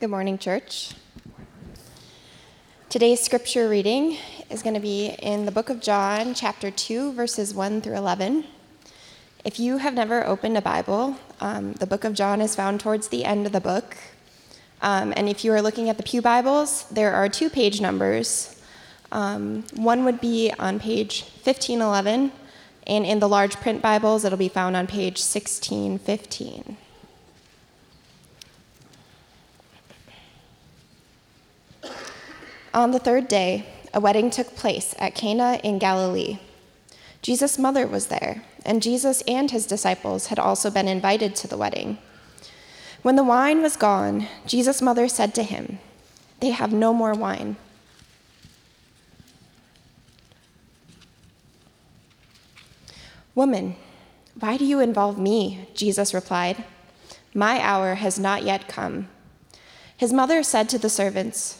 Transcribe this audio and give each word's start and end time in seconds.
Good 0.00 0.08
morning, 0.08 0.38
church. 0.38 0.92
Today's 2.88 3.20
scripture 3.20 3.68
reading 3.68 4.16
is 4.48 4.62
going 4.62 4.72
to 4.72 4.80
be 4.80 5.08
in 5.08 5.44
the 5.44 5.52
book 5.52 5.68
of 5.68 5.82
John, 5.82 6.32
chapter 6.32 6.70
2, 6.70 7.12
verses 7.12 7.52
1 7.52 7.82
through 7.82 7.96
11. 7.96 8.44
If 9.44 9.60
you 9.60 9.76
have 9.76 9.92
never 9.92 10.26
opened 10.26 10.56
a 10.56 10.62
Bible, 10.62 11.16
um, 11.42 11.74
the 11.74 11.86
book 11.86 12.04
of 12.04 12.14
John 12.14 12.40
is 12.40 12.56
found 12.56 12.80
towards 12.80 13.08
the 13.08 13.26
end 13.26 13.44
of 13.44 13.52
the 13.52 13.60
book. 13.60 13.94
Um, 14.80 15.12
and 15.18 15.28
if 15.28 15.44
you 15.44 15.52
are 15.52 15.60
looking 15.60 15.90
at 15.90 15.98
the 15.98 16.02
Pew 16.02 16.22
Bibles, 16.22 16.84
there 16.84 17.12
are 17.12 17.28
two 17.28 17.50
page 17.50 17.82
numbers. 17.82 18.58
Um, 19.12 19.64
one 19.74 20.06
would 20.06 20.18
be 20.18 20.50
on 20.58 20.80
page 20.80 21.24
1511, 21.44 22.32
and 22.86 23.04
in 23.04 23.18
the 23.18 23.28
large 23.28 23.56
print 23.56 23.82
Bibles, 23.82 24.24
it'll 24.24 24.38
be 24.38 24.48
found 24.48 24.76
on 24.76 24.86
page 24.86 25.20
1615. 25.20 26.78
On 32.72 32.92
the 32.92 33.00
third 33.00 33.26
day, 33.26 33.66
a 33.92 34.00
wedding 34.00 34.30
took 34.30 34.54
place 34.54 34.94
at 34.98 35.16
Cana 35.16 35.60
in 35.64 35.80
Galilee. 35.80 36.38
Jesus' 37.20 37.58
mother 37.58 37.86
was 37.86 38.06
there, 38.06 38.44
and 38.64 38.82
Jesus 38.82 39.22
and 39.22 39.50
his 39.50 39.66
disciples 39.66 40.28
had 40.28 40.38
also 40.38 40.70
been 40.70 40.86
invited 40.86 41.34
to 41.36 41.48
the 41.48 41.56
wedding. 41.56 41.98
When 43.02 43.16
the 43.16 43.24
wine 43.24 43.60
was 43.60 43.76
gone, 43.76 44.28
Jesus' 44.46 44.80
mother 44.80 45.08
said 45.08 45.34
to 45.34 45.42
him, 45.42 45.80
They 46.38 46.50
have 46.50 46.72
no 46.72 46.94
more 46.94 47.14
wine. 47.14 47.56
Woman, 53.34 53.74
why 54.38 54.56
do 54.56 54.64
you 54.64 54.80
involve 54.80 55.18
me? 55.18 55.66
Jesus 55.74 56.14
replied, 56.14 56.64
My 57.34 57.60
hour 57.60 57.96
has 57.96 58.18
not 58.18 58.44
yet 58.44 58.68
come. 58.68 59.08
His 59.96 60.12
mother 60.12 60.42
said 60.42 60.68
to 60.68 60.78
the 60.78 60.88
servants, 60.88 61.59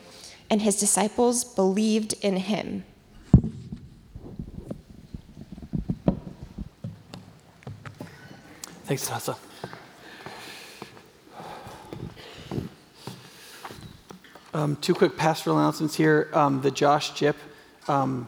and 0.51 0.61
his 0.61 0.75
disciples 0.75 1.45
believed 1.45 2.13
in 2.21 2.35
him. 2.35 2.83
Thanks, 8.83 9.07
Tessa. 9.07 9.37
Um, 14.53 14.75
two 14.75 14.93
quick 14.93 15.15
pastoral 15.15 15.57
announcements 15.57 15.95
here. 15.95 16.29
Um, 16.33 16.61
the 16.61 16.69
Josh 16.69 17.11
Jip 17.11 17.37
um, 17.87 18.27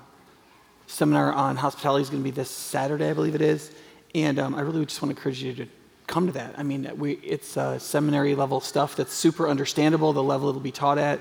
seminar 0.88 1.33
on 1.33 1.57
hospitality 1.57 2.03
is 2.03 2.09
going 2.09 2.23
to 2.23 2.23
be 2.23 2.31
this 2.31 2.50
Saturday, 2.50 3.09
I 3.09 3.13
believe 3.13 3.35
it 3.35 3.41
is. 3.41 3.73
And 4.16 4.39
um, 4.39 4.56
I 4.56 4.62
really 4.62 4.85
just 4.85 5.01
want 5.01 5.13
to 5.13 5.19
encourage 5.19 5.44
you 5.44 5.53
to 5.56 5.67
come 6.07 6.28
to 6.28 6.33
that. 6.33 6.56
I 6.57 6.63
mean, 6.63 6.89
we, 6.95 7.13
it's 7.16 7.57
uh, 7.57 7.78
seminary 7.79 8.33
level 8.33 8.62
stuff 8.62 8.95
that's 8.95 9.13
super 9.13 9.50
understandable, 9.50 10.13
the 10.13 10.23
level 10.23 10.47
it'll 10.47 10.62
be 10.62 10.72
taught 10.72 10.97
at. 10.97 11.19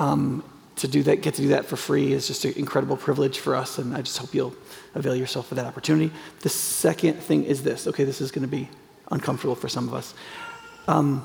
Um, 0.00 0.42
to 0.76 0.88
do 0.88 1.02
that, 1.02 1.20
get 1.20 1.34
to 1.34 1.42
do 1.42 1.48
that 1.48 1.66
for 1.66 1.76
free 1.76 2.12
is 2.12 2.26
just 2.26 2.46
an 2.46 2.54
incredible 2.56 2.96
privilege 2.96 3.38
for 3.38 3.54
us, 3.54 3.76
and 3.76 3.94
I 3.94 4.00
just 4.00 4.16
hope 4.16 4.34
you'll 4.34 4.54
avail 4.94 5.14
yourself 5.14 5.52
of 5.52 5.56
that 5.56 5.66
opportunity. 5.66 6.10
The 6.40 6.48
second 6.48 7.20
thing 7.20 7.44
is 7.44 7.62
this. 7.62 7.86
Okay, 7.86 8.04
this 8.04 8.22
is 8.22 8.30
going 8.30 8.42
to 8.42 8.48
be 8.48 8.70
uncomfortable 9.10 9.54
for 9.54 9.68
some 9.68 9.86
of 9.86 9.92
us. 9.92 10.14
Um, 10.88 11.22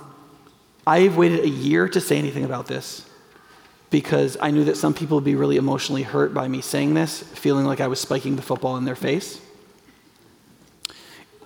I've 0.85 1.15
waited 1.15 1.39
a 1.39 1.49
year 1.49 1.87
to 1.87 2.01
say 2.01 2.17
anything 2.17 2.43
about 2.43 2.67
this 2.67 3.07
because 3.91 4.35
I 4.41 4.51
knew 4.51 4.65
that 4.65 4.75
some 4.75 4.93
people 4.93 5.17
would 5.17 5.23
be 5.23 5.35
really 5.35 5.55
emotionally 5.55 6.03
hurt 6.03 6.33
by 6.33 6.49
me 6.49 6.59
saying 6.59 6.93
this, 6.93 7.23
feeling 7.23 7.65
like 7.65 7.79
I 7.79 7.87
was 7.87 8.01
spiking 8.01 8.35
the 8.35 8.41
football 8.41 8.75
in 8.75 8.83
their 8.83 8.95
face. 8.95 9.39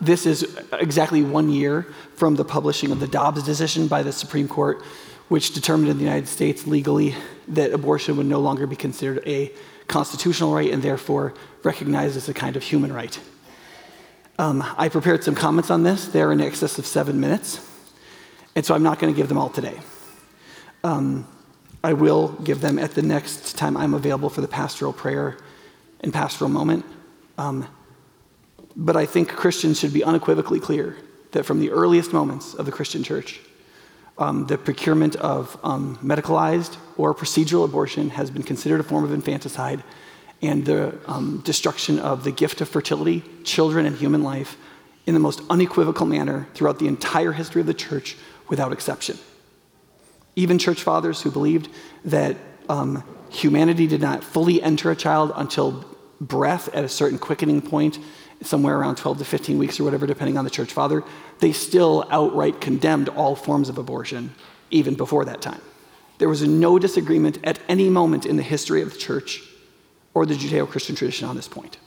This 0.02 0.26
is 0.26 0.58
exactly 0.72 1.22
one 1.22 1.52
year 1.52 1.86
from 2.16 2.38
the 2.38 2.46
publishing 2.46 2.92
of 2.92 3.00
the 3.00 3.08
Dobbs 3.08 3.44
decision 3.44 3.88
by 3.88 4.02
the 4.02 4.12
Supreme 4.12 4.48
Court 4.48 4.82
which 5.30 5.54
determined 5.54 5.90
in 5.90 5.98
the 5.98 6.04
United 6.04 6.28
States 6.28 6.68
legally 6.68 7.16
that 7.48 7.72
abortion 7.72 8.18
would 8.18 8.26
no 8.26 8.40
longer 8.40 8.68
be 8.68 8.76
considered 8.76 9.24
a 9.26 9.52
constitutional 9.88 10.54
right 10.54 10.72
and 10.72 10.84
therefore 10.84 11.34
recognized 11.64 12.18
as 12.18 12.28
a 12.28 12.34
kind 12.34 12.56
of 12.56 12.64
human 12.64 12.92
right. 12.92 13.20
Um, 14.38 14.64
I 14.78 14.90
prepared 14.90 15.24
some 15.24 15.36
comments 15.36 15.70
on 15.70 15.84
this. 15.84 16.08
They're 16.08 16.32
in 16.32 16.42
excess 16.42 16.78
of 16.80 16.86
seven 16.86 17.20
minutes, 17.20 17.66
and 18.56 18.66
so 18.66 18.74
I'm 18.74 18.84
not 18.84 19.00
going 19.00 19.14
to 19.14 19.18
give 19.18 19.28
them 19.28 19.38
all 19.38 19.50
today. 19.50 19.80
Um, 20.84 21.28
I 21.84 21.94
will 21.94 22.30
give 22.30 22.62
them 22.62 22.80
at 22.80 22.92
the 22.92 23.02
next 23.02 23.58
time 23.58 23.78
I'm 23.78 23.94
available 23.94 24.30
for 24.30 24.42
the 24.42 24.48
pastoral 24.48 24.94
prayer 24.94 25.38
and 26.02 26.14
pastoral 26.14 26.50
moment. 26.50 26.86
Um, 27.38 27.68
but 28.76 28.96
I 28.96 29.06
think 29.06 29.30
Christians 29.30 29.80
should 29.80 29.94
be 29.94 30.04
unequivocally 30.04 30.60
clear 30.60 30.98
that 31.32 31.44
from 31.46 31.60
the 31.60 31.70
earliest 31.72 32.14
moments 32.14 32.54
of 32.54 32.66
the 32.66 32.72
Christian 32.72 33.04
church, 33.04 33.42
um, 34.20 34.46
the 34.48 34.58
procurement 34.58 35.16
of 35.16 35.58
um, 35.64 35.98
medicalized 36.04 36.78
or 36.98 37.16
procedural 37.16 37.66
abortion 37.66 38.10
has 38.12 38.30
been 38.30 38.44
considered 38.44 38.80
a 38.80 38.84
form 38.84 39.04
of 39.04 39.14
infanticide, 39.14 39.84
and 40.42 40.66
the 40.66 40.98
um, 41.08 41.42
destruction 41.44 42.00
of 42.00 42.24
the 42.24 42.32
gift 42.32 42.62
of 42.62 42.70
fertility, 42.70 43.24
children, 43.44 43.86
and 43.86 43.96
human 43.96 44.22
life 44.22 44.58
in 45.06 45.14
the 45.14 45.20
most 45.20 45.42
unequivocal 45.50 46.06
manner 46.06 46.48
throughout 46.54 46.80
the 46.80 46.88
entire 46.88 47.32
history 47.32 47.62
of 47.62 47.68
the 47.68 47.74
church 47.74 48.16
without 48.48 48.72
exception. 48.72 49.18
Even 50.36 50.60
church 50.60 50.84
fathers 50.84 51.22
who 51.22 51.32
believed 51.32 51.70
that 52.06 52.38
um, 52.70 53.04
humanity 53.30 53.88
did 53.88 54.02
not 54.02 54.24
fully 54.24 54.62
enter 54.62 54.92
a 54.92 54.96
child 54.96 55.32
until 55.36 55.86
breath 56.22 56.74
at 56.76 56.84
a 56.84 56.90
certain 56.90 57.18
quickening 57.18 57.62
point 57.62 58.00
somewhere 58.42 58.78
around 58.78 58.96
12 58.96 59.20
to 59.20 59.26
15 59.26 59.58
weeks 59.58 59.80
or 59.80 59.84
whatever, 59.84 60.08
depending 60.08 60.38
on 60.38 60.46
the 60.46 60.52
church 60.52 60.72
father, 60.72 61.04
they 61.40 61.52
still 61.52 62.08
outright 62.10 62.62
condemned 62.62 63.10
all 63.10 63.36
forms 63.36 63.70
of 63.70 63.78
abortion 63.78 64.34
even 64.72 64.96
before 64.96 65.26
that 65.26 65.42
time. 65.42 65.62
There 66.20 66.30
was 66.30 66.44
no 66.48 66.80
disagreement 66.80 67.40
at 67.44 67.60
any 67.68 67.90
moment 67.90 68.26
in 68.26 68.38
the 68.38 68.44
history 68.44 68.82
of 68.82 68.92
the 68.92 69.00
church 69.00 69.42
or 70.14 70.26
the 70.26 70.36
Judeo 70.36 70.68
Christian 70.68 70.96
tradition 70.96 71.28
on 71.28 71.36
this 71.36 71.48
point. 71.48 71.78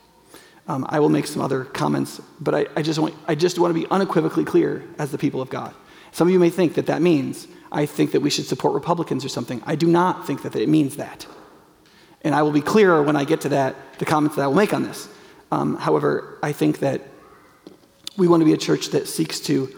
Um, 0.68 0.86
I 0.88 1.00
will 1.00 1.08
make 1.08 1.26
some 1.26 1.42
other 1.42 1.64
comments, 1.64 2.20
but 2.40 2.54
I, 2.54 2.66
I, 2.76 2.82
just 2.82 2.98
want, 2.98 3.14
I 3.26 3.34
just 3.34 3.58
want 3.58 3.74
to 3.74 3.80
be 3.80 3.86
unequivocally 3.90 4.44
clear 4.44 4.84
as 4.98 5.10
the 5.10 5.18
people 5.18 5.40
of 5.40 5.50
God. 5.50 5.74
Some 6.12 6.28
of 6.28 6.32
you 6.32 6.38
may 6.38 6.50
think 6.50 6.74
that 6.74 6.86
that 6.86 7.02
means 7.02 7.48
I 7.70 7.86
think 7.86 8.12
that 8.12 8.20
we 8.20 8.30
should 8.30 8.46
support 8.46 8.74
Republicans 8.74 9.24
or 9.24 9.28
something. 9.28 9.62
I 9.66 9.74
do 9.74 9.86
not 9.86 10.26
think 10.26 10.42
that 10.42 10.54
it 10.54 10.68
means 10.68 10.96
that. 10.96 11.26
And 12.20 12.34
I 12.34 12.42
will 12.42 12.52
be 12.52 12.60
clearer 12.60 13.02
when 13.02 13.16
I 13.16 13.24
get 13.24 13.40
to 13.42 13.48
that, 13.50 13.74
the 13.98 14.04
comments 14.04 14.36
that 14.36 14.42
I 14.42 14.46
will 14.46 14.54
make 14.54 14.72
on 14.72 14.82
this. 14.82 15.08
Um, 15.52 15.76
however, 15.76 16.38
I 16.42 16.52
think 16.52 16.78
that 16.78 17.02
we 18.16 18.26
want 18.26 18.40
to 18.40 18.46
be 18.46 18.54
a 18.54 18.56
church 18.56 18.88
that 18.88 19.06
seeks 19.06 19.38
to 19.40 19.68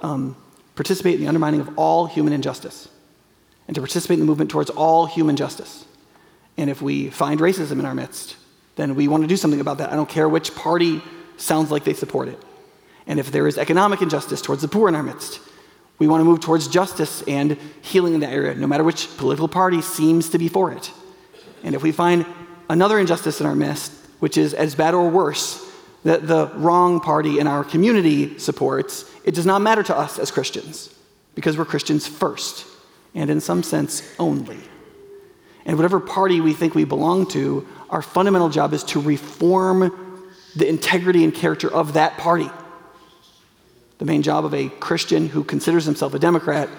um, 0.00 0.36
participate 0.76 1.16
in 1.16 1.22
the 1.22 1.26
undermining 1.26 1.60
of 1.60 1.76
all 1.76 2.06
human 2.06 2.32
injustice 2.32 2.88
and 3.66 3.74
to 3.74 3.80
participate 3.80 4.14
in 4.14 4.20
the 4.20 4.26
movement 4.26 4.48
towards 4.48 4.70
all 4.70 5.06
human 5.06 5.34
justice. 5.34 5.86
And 6.56 6.70
if 6.70 6.80
we 6.80 7.10
find 7.10 7.40
racism 7.40 7.80
in 7.80 7.84
our 7.84 7.96
midst, 7.96 8.36
then 8.76 8.94
we 8.94 9.08
want 9.08 9.24
to 9.24 9.26
do 9.26 9.36
something 9.36 9.60
about 9.60 9.78
that. 9.78 9.92
I 9.92 9.96
don't 9.96 10.08
care 10.08 10.28
which 10.28 10.54
party 10.54 11.02
sounds 11.36 11.72
like 11.72 11.82
they 11.82 11.94
support 11.94 12.28
it. 12.28 12.38
And 13.08 13.18
if 13.18 13.32
there 13.32 13.48
is 13.48 13.58
economic 13.58 14.02
injustice 14.02 14.40
towards 14.40 14.62
the 14.62 14.68
poor 14.68 14.88
in 14.88 14.94
our 14.94 15.02
midst, 15.02 15.40
we 15.98 16.06
want 16.06 16.20
to 16.20 16.24
move 16.24 16.38
towards 16.38 16.68
justice 16.68 17.22
and 17.26 17.58
healing 17.82 18.14
in 18.14 18.20
that 18.20 18.32
area, 18.32 18.54
no 18.54 18.68
matter 18.68 18.84
which 18.84 19.08
political 19.16 19.48
party 19.48 19.82
seems 19.82 20.28
to 20.28 20.38
be 20.38 20.48
for 20.48 20.70
it. 20.70 20.92
And 21.64 21.74
if 21.74 21.82
we 21.82 21.90
find 21.90 22.24
another 22.70 23.00
injustice 23.00 23.40
in 23.40 23.46
our 23.46 23.56
midst, 23.56 24.03
which 24.24 24.38
is 24.38 24.54
as 24.54 24.74
bad 24.74 24.94
or 24.94 25.10
worse 25.10 25.70
that 26.02 26.26
the 26.26 26.46
wrong 26.54 26.98
party 26.98 27.38
in 27.40 27.46
our 27.46 27.62
community 27.62 28.38
supports, 28.38 29.04
it 29.22 29.34
does 29.34 29.44
not 29.44 29.60
matter 29.60 29.82
to 29.82 29.94
us 29.94 30.18
as 30.18 30.30
Christians 30.30 30.88
because 31.34 31.58
we're 31.58 31.66
Christians 31.66 32.06
first 32.06 32.66
and 33.14 33.28
in 33.28 33.38
some 33.38 33.62
sense 33.62 34.02
only. 34.18 34.56
And 35.66 35.76
whatever 35.76 36.00
party 36.00 36.40
we 36.40 36.54
think 36.54 36.74
we 36.74 36.84
belong 36.84 37.26
to, 37.32 37.68
our 37.90 38.00
fundamental 38.00 38.48
job 38.48 38.72
is 38.72 38.82
to 38.84 38.98
reform 38.98 40.24
the 40.56 40.66
integrity 40.66 41.22
and 41.22 41.34
character 41.34 41.70
of 41.70 41.92
that 41.92 42.16
party. 42.16 42.48
The 43.98 44.06
main 44.06 44.22
job 44.22 44.46
of 44.46 44.54
a 44.54 44.70
Christian 44.70 45.28
who 45.28 45.44
considers 45.44 45.84
himself 45.84 46.14
a 46.14 46.18
Democrat 46.18 46.70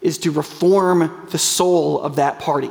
is 0.00 0.18
to 0.18 0.30
reform 0.30 1.26
the 1.32 1.38
soul 1.38 2.00
of 2.00 2.14
that 2.14 2.38
party. 2.38 2.70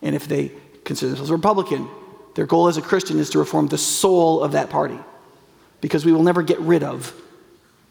And 0.00 0.14
if 0.14 0.28
they 0.28 0.52
consider 0.84 1.08
themselves 1.08 1.30
a 1.30 1.34
Republican, 1.34 1.88
their 2.34 2.46
goal 2.46 2.68
as 2.68 2.76
a 2.76 2.82
Christian 2.82 3.18
is 3.18 3.30
to 3.30 3.38
reform 3.38 3.68
the 3.68 3.78
soul 3.78 4.42
of 4.42 4.52
that 4.52 4.70
party. 4.70 4.98
Because 5.80 6.04
we 6.04 6.12
will 6.12 6.22
never 6.22 6.42
get 6.42 6.58
rid 6.60 6.82
of 6.82 7.14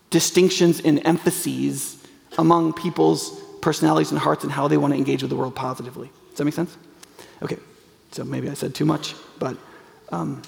distinctions 0.09 0.81
and 0.81 1.05
emphases 1.05 1.97
among 2.37 2.73
people's 2.73 3.39
personalities 3.61 4.11
and 4.11 4.19
hearts 4.19 4.43
and 4.43 4.51
how 4.51 4.67
they 4.67 4.77
want 4.77 4.93
to 4.93 4.97
engage 4.97 5.21
with 5.21 5.29
the 5.29 5.35
world 5.35 5.55
positively. 5.55 6.11
Does 6.29 6.37
that 6.37 6.45
make 6.45 6.53
sense? 6.53 6.75
Okay, 7.41 7.57
so 8.11 8.23
maybe 8.23 8.49
I 8.49 8.53
said 8.53 8.75
too 8.75 8.85
much, 8.85 9.15
but. 9.39 9.57
Um, 10.11 10.41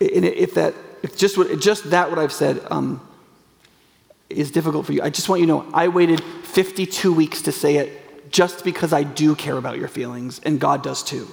and 0.00 0.24
if 0.24 0.54
that, 0.54 0.74
if 1.02 1.16
just, 1.16 1.38
what, 1.38 1.60
just 1.60 1.90
that 1.90 2.10
what 2.10 2.18
I've 2.18 2.32
said 2.32 2.60
um, 2.70 3.00
is 4.30 4.50
difficult 4.50 4.86
for 4.86 4.92
you, 4.92 5.02
I 5.02 5.10
just 5.10 5.28
want 5.28 5.40
you 5.40 5.46
to 5.46 5.52
know 5.52 5.66
I 5.74 5.88
waited 5.88 6.22
52 6.22 7.12
weeks 7.12 7.42
to 7.42 7.52
say 7.52 7.76
it 7.76 8.30
just 8.30 8.64
because 8.64 8.92
I 8.92 9.02
do 9.02 9.34
care 9.34 9.56
about 9.56 9.78
your 9.78 9.88
feelings, 9.88 10.40
and 10.44 10.60
God 10.60 10.82
does 10.82 11.02
too. 11.02 11.28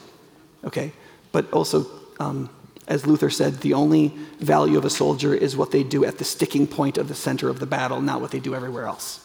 Okay? 0.64 0.92
But 1.32 1.52
also, 1.54 1.86
um, 2.20 2.50
as 2.88 3.06
Luther 3.06 3.30
said, 3.30 3.62
the 3.62 3.74
only 3.74 4.10
value 4.40 4.78
of 4.78 4.86
a 4.86 4.90
soldier 4.90 5.34
is 5.34 5.56
what 5.56 5.72
they 5.72 5.84
do 5.84 6.06
at 6.06 6.18
the 6.18 6.24
sticking 6.24 6.66
point 6.66 6.98
of 6.98 7.08
the 7.08 7.16
center 7.16 7.50
of 7.50 7.60
the 7.60 7.66
battle, 7.68 8.02
not 8.02 8.20
what 8.20 8.32
they 8.32 8.40
do 8.40 8.56
everywhere 8.56 8.86
else. 8.86 9.24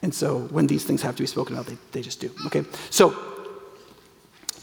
And 0.00 0.14
so 0.14 0.40
when 0.50 0.66
these 0.66 0.84
things 0.84 1.02
have 1.02 1.16
to 1.16 1.22
be 1.22 1.26
spoken 1.26 1.54
about, 1.54 1.66
they, 1.66 1.76
they 1.92 2.02
just 2.02 2.20
do. 2.20 2.30
Okay? 2.46 2.64
So 2.88 3.16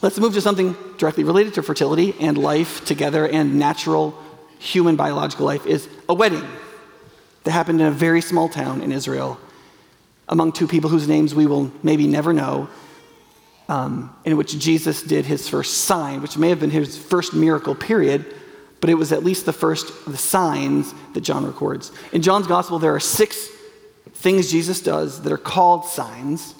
let's 0.01 0.17
move 0.17 0.33
to 0.33 0.41
something 0.41 0.75
directly 0.97 1.23
related 1.23 1.53
to 1.55 1.63
fertility 1.63 2.15
and 2.19 2.37
life 2.37 2.85
together 2.85 3.27
and 3.27 3.59
natural 3.59 4.17
human 4.57 4.95
biological 4.95 5.45
life 5.45 5.65
is 5.65 5.87
a 6.07 6.13
wedding 6.13 6.43
that 7.45 7.51
happened 7.51 7.79
in 7.79 7.87
a 7.87 7.91
very 7.91 8.21
small 8.21 8.49
town 8.49 8.81
in 8.81 8.91
Israel 8.91 9.39
among 10.27 10.51
two 10.51 10.67
people 10.67 10.89
whose 10.89 11.07
names 11.07 11.33
we 11.33 11.45
will 11.45 11.71
maybe 11.83 12.07
never 12.07 12.33
know 12.33 12.67
um, 13.69 14.15
in 14.25 14.37
which 14.37 14.57
Jesus 14.59 15.01
did 15.01 15.25
his 15.25 15.47
first 15.47 15.85
sign, 15.85 16.21
which 16.21 16.37
may 16.37 16.49
have 16.49 16.59
been 16.59 16.71
his 16.71 16.97
first 16.97 17.33
miracle, 17.33 17.75
period, 17.75 18.25
but 18.81 18.89
it 18.89 18.95
was 18.95 19.11
at 19.11 19.23
least 19.23 19.45
the 19.45 19.53
first 19.53 19.89
of 20.05 20.11
the 20.11 20.17
signs 20.17 20.93
that 21.13 21.21
John 21.21 21.45
records. 21.45 21.91
In 22.11 22.21
John's 22.21 22.47
gospel, 22.47 22.79
there 22.79 22.93
are 22.93 22.99
six 22.99 23.47
things 24.13 24.51
Jesus 24.51 24.81
does 24.81 25.21
that 25.23 25.31
are 25.31 25.37
called 25.37 25.85
signs, 25.85 26.53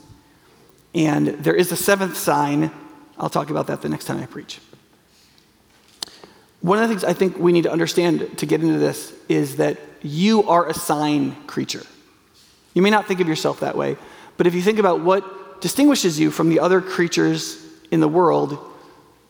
and 0.93 1.27
there 1.27 1.55
is 1.55 1.71
a 1.71 1.75
seventh 1.75 2.17
sign. 2.17 2.71
I'll 3.17 3.29
talk 3.29 3.49
about 3.49 3.67
that 3.67 3.81
the 3.81 3.89
next 3.89 4.05
time 4.05 4.21
I 4.21 4.25
preach. 4.25 4.59
One 6.61 6.81
of 6.81 6.87
the 6.89 6.95
things 6.95 7.03
I 7.03 7.13
think 7.13 7.37
we 7.37 7.51
need 7.51 7.63
to 7.63 7.71
understand 7.71 8.37
to 8.39 8.45
get 8.45 8.63
into 8.63 8.79
this 8.79 9.13
is 9.29 9.57
that 9.57 9.77
you 10.05 10.47
are 10.47 10.67
a 10.67 10.73
sign 10.73 11.35
creature. 11.47 11.83
You 12.73 12.81
may 12.81 12.89
not 12.89 13.07
think 13.07 13.19
of 13.19 13.27
yourself 13.27 13.61
that 13.61 13.77
way, 13.77 13.97
but 14.37 14.47
if 14.47 14.53
you 14.53 14.61
think 14.61 14.79
about 14.79 15.01
what 15.01 15.61
distinguishes 15.61 16.19
you 16.19 16.29
from 16.31 16.49
the 16.49 16.59
other 16.59 16.81
creatures 16.81 17.63
in 17.91 18.01
the 18.01 18.07
world, 18.07 18.57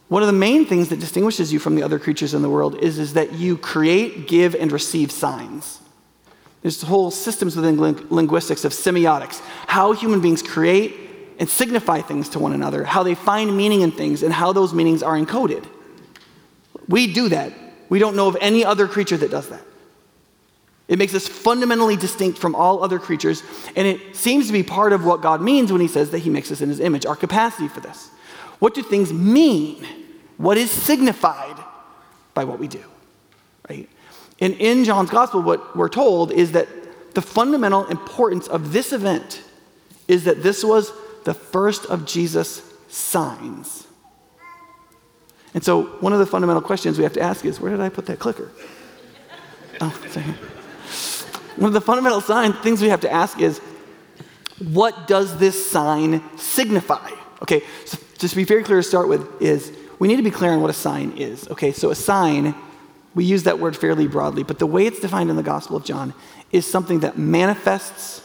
one 0.07 0.21
of 0.21 0.27
the 0.27 0.33
main 0.33 0.65
things 0.65 0.89
that 0.89 0.99
distinguishes 0.99 1.53
you 1.53 1.59
from 1.59 1.75
the 1.75 1.83
other 1.83 1.99
creatures 1.99 2.33
in 2.33 2.41
the 2.41 2.49
world 2.49 2.77
is, 2.79 2.99
is 2.99 3.13
that 3.13 3.33
you 3.33 3.57
create, 3.57 4.27
give, 4.27 4.55
and 4.55 4.71
receive 4.71 5.11
signs. 5.11 5.79
There's 6.61 6.81
whole 6.81 7.11
systems 7.11 7.55
within 7.55 7.77
linguistics 8.09 8.65
of 8.65 8.71
semiotics, 8.71 9.41
how 9.67 9.93
human 9.93 10.19
beings 10.19 10.41
create 10.41 10.95
and 11.39 11.47
signify 11.47 12.01
things 12.01 12.29
to 12.29 12.39
one 12.39 12.53
another, 12.53 12.83
how 12.83 13.03
they 13.03 13.15
find 13.15 13.55
meaning 13.55 13.81
in 13.81 13.91
things, 13.91 14.23
and 14.23 14.33
how 14.33 14.51
those 14.51 14.73
meanings 14.73 15.03
are 15.03 15.13
encoded. 15.13 15.65
We 16.87 17.13
do 17.13 17.29
that. 17.29 17.53
We 17.89 17.99
don't 17.99 18.15
know 18.15 18.27
of 18.27 18.37
any 18.41 18.65
other 18.65 18.87
creature 18.87 19.17
that 19.17 19.31
does 19.31 19.49
that. 19.49 19.61
It 20.87 20.99
makes 20.99 21.15
us 21.15 21.27
fundamentally 21.27 21.95
distinct 21.95 22.37
from 22.37 22.53
all 22.53 22.83
other 22.83 22.99
creatures, 22.99 23.43
and 23.75 23.87
it 23.87 24.15
seems 24.15 24.47
to 24.47 24.53
be 24.53 24.61
part 24.61 24.93
of 24.93 25.03
what 25.03 25.21
God 25.21 25.41
means 25.41 25.71
when 25.71 25.81
He 25.81 25.87
says 25.87 26.11
that 26.11 26.19
He 26.19 26.29
makes 26.29 26.51
us 26.51 26.61
in 26.61 26.69
His 26.69 26.79
image, 26.79 27.05
our 27.05 27.15
capacity 27.15 27.67
for 27.67 27.79
this. 27.79 28.09
What 28.59 28.73
do 28.73 28.83
things 28.83 29.11
mean? 29.11 29.85
What 30.37 30.57
is 30.57 30.69
signified 30.69 31.57
by 32.33 32.43
what 32.43 32.59
we 32.59 32.67
do? 32.67 32.83
Right? 33.69 33.89
And 34.39 34.53
in 34.55 34.83
John's 34.83 35.09
Gospel, 35.09 35.41
what 35.41 35.75
we're 35.75 35.89
told 35.89 36.31
is 36.31 36.51
that 36.51 36.67
the 37.15 37.21
fundamental 37.21 37.85
importance 37.85 38.47
of 38.47 38.73
this 38.73 38.93
event 38.93 39.41
is 40.07 40.25
that 40.25 40.43
this 40.43 40.63
was 40.63 40.91
the 41.23 41.33
first 41.33 41.85
of 41.85 42.05
Jesus' 42.05 42.61
signs. 42.89 43.87
And 45.53 45.63
so, 45.63 45.83
one 46.01 46.11
of 46.11 46.19
the 46.19 46.25
fundamental 46.25 46.61
questions 46.61 46.97
we 46.97 47.05
have 47.05 47.13
to 47.13 47.21
ask 47.21 47.45
is 47.45 47.59
where 47.61 47.71
did 47.71 47.79
I 47.79 47.89
put 47.89 48.05
that 48.07 48.19
clicker? 48.19 48.51
Oh, 49.81 50.05
sorry. 50.09 50.25
One 51.57 51.67
of 51.67 51.73
the 51.73 51.81
fundamental 51.81 52.21
sign, 52.21 52.53
things 52.53 52.81
we 52.81 52.89
have 52.89 53.01
to 53.01 53.11
ask 53.11 53.39
is 53.39 53.59
what 54.71 55.07
does 55.07 55.37
this 55.37 55.69
sign 55.69 56.23
signify? 56.37 57.09
Okay, 57.41 57.63
so 57.85 57.97
just 58.17 58.33
to 58.33 58.35
be 58.37 58.43
very 58.43 58.63
clear 58.63 58.79
to 58.79 58.83
start 58.83 59.07
with, 59.07 59.41
is 59.41 59.71
we 59.99 60.07
need 60.07 60.17
to 60.17 60.23
be 60.23 60.31
clear 60.31 60.51
on 60.51 60.61
what 60.61 60.69
a 60.69 60.73
sign 60.73 61.17
is. 61.17 61.47
Okay, 61.49 61.71
so 61.71 61.91
a 61.91 61.95
sign, 61.95 62.55
we 63.13 63.25
use 63.25 63.43
that 63.43 63.59
word 63.59 63.75
fairly 63.75 64.07
broadly, 64.07 64.43
but 64.43 64.59
the 64.59 64.65
way 64.65 64.85
it's 64.85 64.99
defined 64.99 65.29
in 65.29 65.35
the 65.35 65.43
Gospel 65.43 65.77
of 65.77 65.83
John 65.83 66.13
is 66.51 66.65
something 66.65 67.01
that 67.01 67.17
manifests 67.17 68.21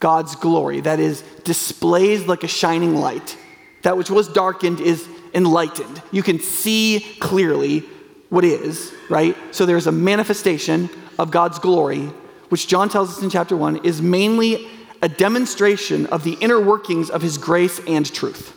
God's 0.00 0.36
glory, 0.36 0.80
that 0.80 1.00
is, 1.00 1.22
displays 1.44 2.26
like 2.26 2.44
a 2.44 2.48
shining 2.48 2.94
light. 2.96 3.36
That 3.82 3.96
which 3.96 4.10
was 4.10 4.28
darkened 4.28 4.80
is 4.80 5.08
enlightened. 5.34 6.02
You 6.12 6.22
can 6.22 6.38
see 6.38 7.16
clearly 7.20 7.80
what 8.28 8.44
is, 8.44 8.92
right? 9.08 9.36
So 9.50 9.66
there's 9.66 9.86
a 9.86 9.92
manifestation 9.92 10.88
of 11.18 11.30
God's 11.30 11.58
glory 11.58 12.10
which 12.48 12.66
John 12.66 12.88
tells 12.88 13.16
us 13.16 13.22
in 13.22 13.30
chapter 13.30 13.56
1, 13.56 13.84
is 13.84 14.00
mainly 14.02 14.68
a 15.02 15.08
demonstration 15.08 16.06
of 16.06 16.24
the 16.24 16.32
inner 16.40 16.60
workings 16.60 17.10
of 17.10 17.22
his 17.22 17.38
grace 17.38 17.80
and 17.86 18.10
truth. 18.12 18.54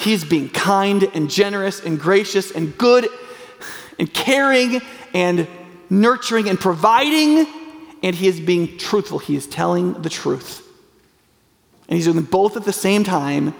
He's 0.00 0.24
being 0.24 0.48
kind 0.48 1.04
and 1.14 1.30
generous 1.30 1.80
and 1.80 2.00
gracious 2.00 2.50
and 2.50 2.76
good 2.78 3.08
and 3.98 4.12
caring 4.12 4.80
and 5.14 5.46
nurturing 5.90 6.48
and 6.48 6.58
providing, 6.58 7.46
and 8.02 8.16
he 8.16 8.26
is 8.26 8.40
being 8.40 8.78
truthful. 8.78 9.18
He 9.18 9.36
is 9.36 9.46
telling 9.46 10.00
the 10.02 10.08
truth. 10.08 10.66
And 11.88 11.96
he's 11.96 12.06
doing 12.06 12.16
them 12.16 12.24
both 12.24 12.56
at 12.56 12.64
the 12.64 12.72
same 12.72 13.04
time, 13.04 13.54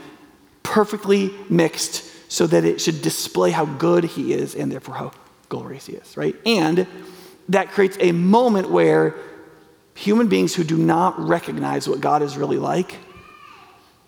perfectly 0.62 1.32
mixed, 1.50 2.10
so 2.32 2.46
that 2.46 2.64
it 2.64 2.80
should 2.80 3.02
display 3.02 3.50
how 3.50 3.66
good 3.66 4.04
he 4.04 4.32
is 4.32 4.54
and 4.54 4.72
therefore 4.72 4.94
how 4.94 5.12
glorious 5.50 5.86
he 5.86 5.92
is, 5.92 6.16
right? 6.16 6.34
And 6.46 6.86
that 7.50 7.70
creates 7.70 7.98
a 8.00 8.12
moment 8.12 8.70
where 8.70 9.14
Human 9.94 10.28
beings 10.28 10.54
who 10.54 10.64
do 10.64 10.76
not 10.76 11.18
recognize 11.18 11.88
what 11.88 12.00
God 12.00 12.22
is 12.22 12.36
really 12.36 12.58
like 12.58 12.96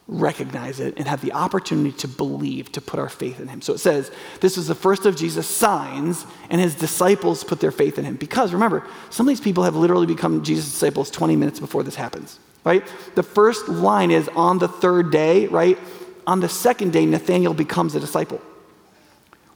recognize 0.07 0.81
it 0.81 0.95
and 0.99 1.09
have 1.09 1.23
the 1.23 1.33
opportunity 1.33 1.93
to 1.93 2.09
believe, 2.09 2.71
to 2.73 2.81
put 2.81 3.01
our 3.01 3.09
faith 3.09 3.41
in 3.41 3.49
him. 3.49 3.63
So 3.63 3.73
it 3.73 3.79
says, 3.79 4.11
this 4.41 4.57
was 4.57 4.67
the 4.67 4.75
first 4.75 5.07
of 5.07 5.17
Jesus' 5.17 5.47
signs, 5.47 6.27
and 6.51 6.61
his 6.61 6.75
disciples 6.75 7.43
put 7.43 7.61
their 7.61 7.71
faith 7.71 7.99
in 7.99 8.05
him. 8.05 8.17
Because 8.17 8.53
remember, 8.53 8.87
some 9.11 9.27
of 9.27 9.29
these 9.29 9.41
people 9.41 9.65
have 9.65 9.77
literally 9.77 10.07
become 10.07 10.45
Jesus' 10.45 10.71
disciples 10.71 11.11
20 11.11 11.37
minutes 11.37 11.59
before 11.59 11.83
this 11.83 11.95
happens, 11.95 12.39
right? 12.65 12.85
The 13.15 13.23
first 13.23 13.69
line 13.69 14.11
is 14.11 14.29
on 14.37 14.59
the 14.59 14.69
third 14.69 15.11
day, 15.11 15.47
right? 15.47 15.79
On 16.27 16.41
the 16.41 16.49
second 16.49 16.93
day, 16.93 17.07
Nathanael 17.07 17.55
becomes 17.55 17.95
a 17.95 18.01
disciple. 18.01 18.43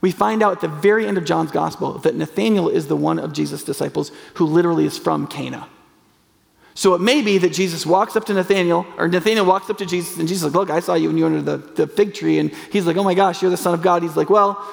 We 0.01 0.13
find 0.13 0.43
out 0.43 0.53
at 0.53 0.61
the 0.61 0.69
very 0.69 1.07
end 1.07 1.19
of 1.19 1.25
John's 1.25 1.51
gospel 1.51 1.99
that 1.99 2.15
Nathanael 2.15 2.69
is 2.69 2.87
the 2.87 2.97
one 2.97 3.19
of 3.19 3.33
Jesus' 3.33 3.65
disciples 3.65 4.13
who 4.35 4.47
literally 4.47 4.87
is 4.87 4.97
from 4.97 5.27
Cana. 5.27 5.69
So 6.79 6.95
it 6.95 7.01
may 7.01 7.23
be 7.23 7.39
that 7.39 7.53
Jesus 7.53 7.85
walks 7.85 8.15
up 8.15 8.25
to 8.27 8.35
Nathanael, 8.35 8.87
or 8.97 9.09
Nathanael 9.09 9.45
walks 9.45 9.69
up 9.69 9.79
to 9.79 9.85
Jesus, 9.85 10.17
and 10.17 10.29
Jesus 10.29 10.45
is 10.47 10.55
like, 10.55 10.69
Look, 10.69 10.71
I 10.71 10.79
saw 10.79 10.95
you 10.95 11.09
when 11.09 11.19
you 11.19 11.25
were 11.25 11.37
under 11.37 11.57
the, 11.57 11.57
the 11.57 11.87
fig 11.89 12.15
tree. 12.15 12.39
And 12.39 12.55
he's 12.71 12.87
like, 12.87 12.97
Oh 12.97 13.03
my 13.03 13.15
gosh, 13.15 13.43
you're 13.43 13.51
the 13.51 13.57
Son 13.57 13.75
of 13.75 13.83
God. 13.83 14.05
He's 14.05 14.17
like, 14.17 14.31
Well, 14.31 14.65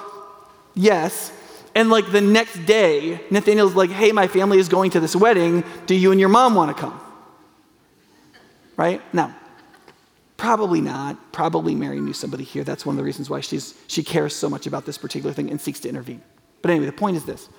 yes. 0.76 1.32
And 1.74 1.90
like 1.90 2.12
the 2.12 2.22
next 2.22 2.64
day, 2.68 3.22
Nathanael's 3.32 3.74
like, 3.74 3.90
Hey, 3.90 4.12
my 4.12 4.28
family 4.28 4.60
is 4.60 4.70
going 4.70 4.92
to 4.92 5.00
this 5.00 5.16
wedding. 5.16 5.64
Do 5.88 5.96
you 5.96 6.12
and 6.12 6.20
your 6.20 6.30
mom 6.30 6.54
want 6.54 6.78
to 6.78 6.80
come? 6.80 7.02
Right? 8.78 9.02
Now, 9.12 9.36
probably 10.38 10.82
not. 10.82 11.32
Probably 11.32 11.74
Mary 11.74 12.00
knew 12.00 12.14
somebody 12.14 12.44
here. 12.44 12.64
That's 12.64 12.86
one 12.86 12.94
of 12.94 12.98
the 12.98 13.04
reasons 13.04 13.32
why 13.32 13.40
she's, 13.40 13.74
she 13.88 14.04
cares 14.04 14.36
so 14.36 14.48
much 14.48 14.68
about 14.68 14.86
this 14.86 15.00
particular 15.00 15.34
thing 15.34 15.50
and 15.50 15.60
seeks 15.60 15.80
to 15.80 15.90
intervene. 15.90 16.22
But 16.62 16.70
anyway, 16.70 16.86
the 16.86 16.92
point 16.92 17.18
is 17.18 17.26
this 17.26 17.50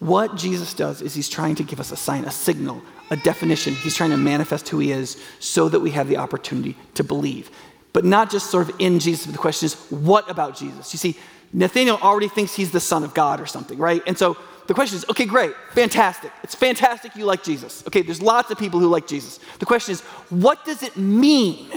what 0.00 0.34
Jesus 0.34 0.74
does 0.74 1.02
is 1.02 1.14
he's 1.14 1.28
trying 1.28 1.54
to 1.56 1.62
give 1.62 1.78
us 1.78 1.92
a 1.92 1.96
sign, 1.96 2.24
a 2.24 2.30
signal, 2.30 2.82
a 3.10 3.16
definition. 3.16 3.74
He's 3.74 3.94
trying 3.94 4.10
to 4.10 4.16
manifest 4.16 4.68
who 4.68 4.78
he 4.78 4.92
is 4.92 5.22
so 5.38 5.68
that 5.68 5.80
we 5.80 5.90
have 5.90 6.08
the 6.08 6.16
opportunity 6.16 6.76
to 6.94 7.04
believe. 7.04 7.50
But 7.92 8.04
not 8.04 8.30
just 8.30 8.50
sort 8.50 8.68
of 8.68 8.76
in 8.78 8.98
Jesus, 8.98 9.26
but 9.26 9.32
the 9.32 9.38
question 9.38 9.66
is, 9.66 9.74
what 9.90 10.28
about 10.30 10.56
Jesus? 10.56 10.92
You 10.94 10.98
see, 10.98 11.18
Nathanael 11.52 11.98
already 12.00 12.28
thinks 12.28 12.54
he's 12.54 12.70
the 12.70 12.80
Son 12.80 13.04
of 13.04 13.12
God 13.12 13.40
or 13.40 13.46
something, 13.46 13.78
right? 13.78 14.02
And 14.06 14.16
so 14.16 14.36
the 14.68 14.74
question 14.74 14.96
is 14.96 15.04
okay, 15.10 15.26
great, 15.26 15.52
fantastic. 15.72 16.30
It's 16.44 16.54
fantastic 16.54 17.14
you 17.16 17.24
like 17.24 17.42
Jesus. 17.42 17.84
Okay, 17.86 18.02
there's 18.02 18.22
lots 18.22 18.50
of 18.50 18.58
people 18.58 18.80
who 18.80 18.88
like 18.88 19.06
Jesus. 19.06 19.40
The 19.58 19.66
question 19.66 19.92
is, 19.92 20.00
what 20.30 20.64
does 20.64 20.82
it 20.82 20.96
mean 20.96 21.68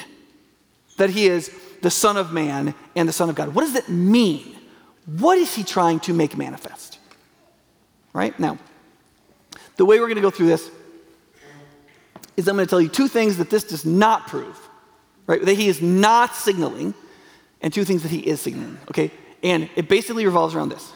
that 0.97 1.09
he 1.09 1.27
is 1.27 1.51
the 1.81 1.89
Son 1.89 2.17
of 2.17 2.31
Man 2.31 2.75
and 2.95 3.09
the 3.09 3.13
Son 3.13 3.29
of 3.29 3.35
God? 3.35 3.55
What 3.55 3.63
does 3.63 3.75
it 3.75 3.89
mean? 3.89 4.55
What 5.17 5.37
is 5.37 5.55
he 5.55 5.63
trying 5.63 5.99
to 6.01 6.13
make 6.13 6.37
manifest? 6.37 6.99
Right? 8.13 8.37
Now, 8.39 8.57
the 9.75 9.85
way 9.85 9.99
we're 9.99 10.07
going 10.07 10.15
to 10.15 10.21
go 10.21 10.29
through 10.29 10.47
this 10.47 10.69
is 12.37 12.47
I'm 12.47 12.55
going 12.55 12.65
to 12.65 12.69
tell 12.69 12.81
you 12.81 12.89
two 12.89 13.07
things 13.07 13.37
that 13.37 13.49
this 13.49 13.63
does 13.63 13.85
not 13.85 14.27
prove, 14.27 14.59
right? 15.27 15.43
That 15.43 15.55
he 15.55 15.67
is 15.67 15.81
not 15.81 16.35
signaling, 16.35 16.93
and 17.61 17.73
two 17.73 17.83
things 17.83 18.03
that 18.03 18.09
he 18.09 18.19
is 18.19 18.41
signaling, 18.41 18.77
okay? 18.89 19.11
And 19.41 19.69
it 19.75 19.87
basically 19.89 20.25
revolves 20.25 20.55
around 20.55 20.69
this 20.69 20.91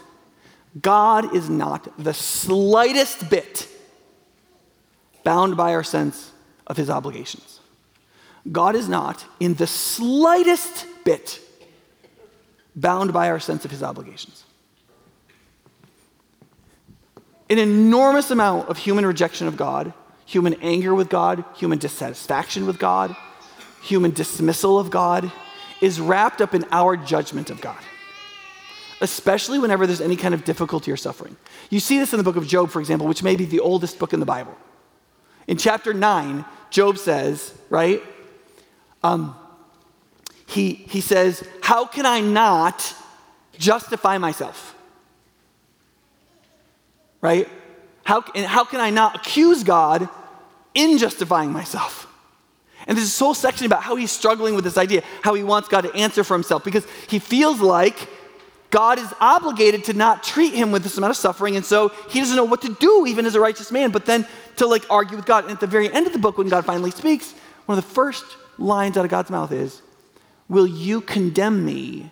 God 0.82 1.36
is 1.36 1.50
not 1.50 2.04
the 2.04 2.14
slightest 2.14 3.30
bit 3.30 3.68
bound 5.24 5.58
by 5.58 5.74
our 5.74 5.84
sense 5.84 6.32
of 6.68 6.78
his 6.78 6.90
obligations. 6.90 7.60
God 8.52 8.76
is 8.76 8.88
not 8.88 9.26
in 9.40 9.56
the 9.56 9.68
slightest 9.68 10.86
bit 11.04 11.40
bound 12.76 13.12
by 13.12 13.30
our 13.30 13.40
sense 13.40 13.66
of 13.66 13.72
his 13.72 13.84
obligations. 13.84 14.46
An 17.50 17.60
enormous 17.60 18.32
amount 18.32 18.70
of 18.70 18.78
human 18.78 19.06
rejection 19.06 19.48
of 19.48 19.56
God, 19.56 19.94
human 20.26 20.56
anger 20.62 20.94
with 20.94 21.10
God, 21.10 21.44
human 21.56 21.78
dissatisfaction 21.78 22.66
with 22.66 22.78
God, 22.78 23.16
human 23.82 24.12
dismissal 24.12 24.80
of 24.80 24.92
God 24.92 25.32
is 25.82 26.00
wrapped 26.00 26.42
up 26.42 26.54
in 26.54 26.66
our 26.72 26.98
judgment 26.98 27.50
of 27.50 27.62
God, 27.62 27.78
especially 29.02 29.60
whenever 29.60 29.88
there's 29.88 30.02
any 30.02 30.16
kind 30.16 30.34
of 30.34 30.44
difficulty 30.44 30.92
or 30.92 30.98
suffering. 30.98 31.38
You 31.70 31.80
see 31.80 32.00
this 32.00 32.14
in 32.14 32.18
the 32.18 32.24
book 32.24 32.36
of 32.36 32.48
Job, 32.48 32.70
for 32.70 32.80
example, 32.80 33.08
which 33.08 33.24
may 33.24 33.36
be 33.36 33.46
the 33.46 33.60
oldest 33.60 34.00
book 34.00 34.14
in 34.14 34.20
the 34.20 34.26
Bible. 34.26 34.56
In 35.46 35.58
chapter 35.58 35.94
9, 35.94 36.44
Job 36.70 36.98
says, 36.98 37.54
right? 37.70 38.02
Um, 39.04 39.36
he, 40.48 40.74
he 40.74 41.02
says, 41.02 41.48
How 41.62 41.86
can 41.86 42.06
I 42.06 42.20
not 42.20 42.94
justify 43.58 44.18
myself? 44.18 44.76
Right? 47.22 47.50
How, 48.04 48.24
and 48.36 48.46
how 48.46 48.64
can 48.64 48.80
I 48.80 48.90
not 48.90 49.16
accuse 49.16 49.64
God 49.64 50.08
in 50.74 50.98
justifying 50.98 51.52
myself? 51.52 52.08
And 52.86 52.98
there's 52.98 53.08
this 53.08 53.20
whole 53.20 53.34
section 53.34 53.66
about 53.66 53.84
how 53.84 53.96
he's 53.96 54.12
struggling 54.12 54.56
with 54.56 54.64
this 54.64 54.78
idea, 54.78 55.04
how 55.22 55.34
he 55.34 55.44
wants 55.44 55.68
God 55.68 55.82
to 55.82 55.94
answer 55.94 56.24
for 56.24 56.36
himself, 56.36 56.64
because 56.64 56.88
he 57.08 57.20
feels 57.20 57.60
like 57.60 58.08
God 58.70 59.00
is 59.00 59.14
obligated 59.20 59.86
to 59.86 59.94
not 59.94 60.24
treat 60.24 60.54
him 60.54 60.72
with 60.72 60.84
this 60.84 60.98
amount 60.98 61.12
of 61.12 61.18
suffering, 61.18 61.56
and 61.56 61.66
so 61.66 61.90
he 62.10 62.20
doesn't 62.20 62.36
know 62.36 62.46
what 62.46 62.62
to 62.62 62.74
do, 62.80 63.06
even 63.08 63.26
as 63.26 63.36
a 63.36 63.40
righteous 63.40 63.72
man, 63.72 63.92
but 63.92 64.06
then 64.06 64.26
to 64.58 64.68
like 64.68 64.86
argue 64.90 65.18
with 65.18 65.26
God. 65.26 65.44
And 65.44 65.54
at 65.54 65.60
the 65.60 65.68
very 65.68 65.92
end 65.92 66.08
of 66.08 66.14
the 66.14 66.20
book, 66.20 66.38
when 66.38 66.50
God 66.50 66.66
finally 66.66 66.92
speaks, 66.92 67.34
one 67.66 67.78
of 67.78 67.84
the 67.84 67.94
first 67.94 68.26
lines 68.58 68.98
out 68.98 69.06
of 69.06 69.12
God's 69.12 69.30
mouth 69.30 69.52
is, 69.52 69.82
Will 70.50 70.68
you 70.68 71.02
condemn 71.02 71.66
me 71.66 72.10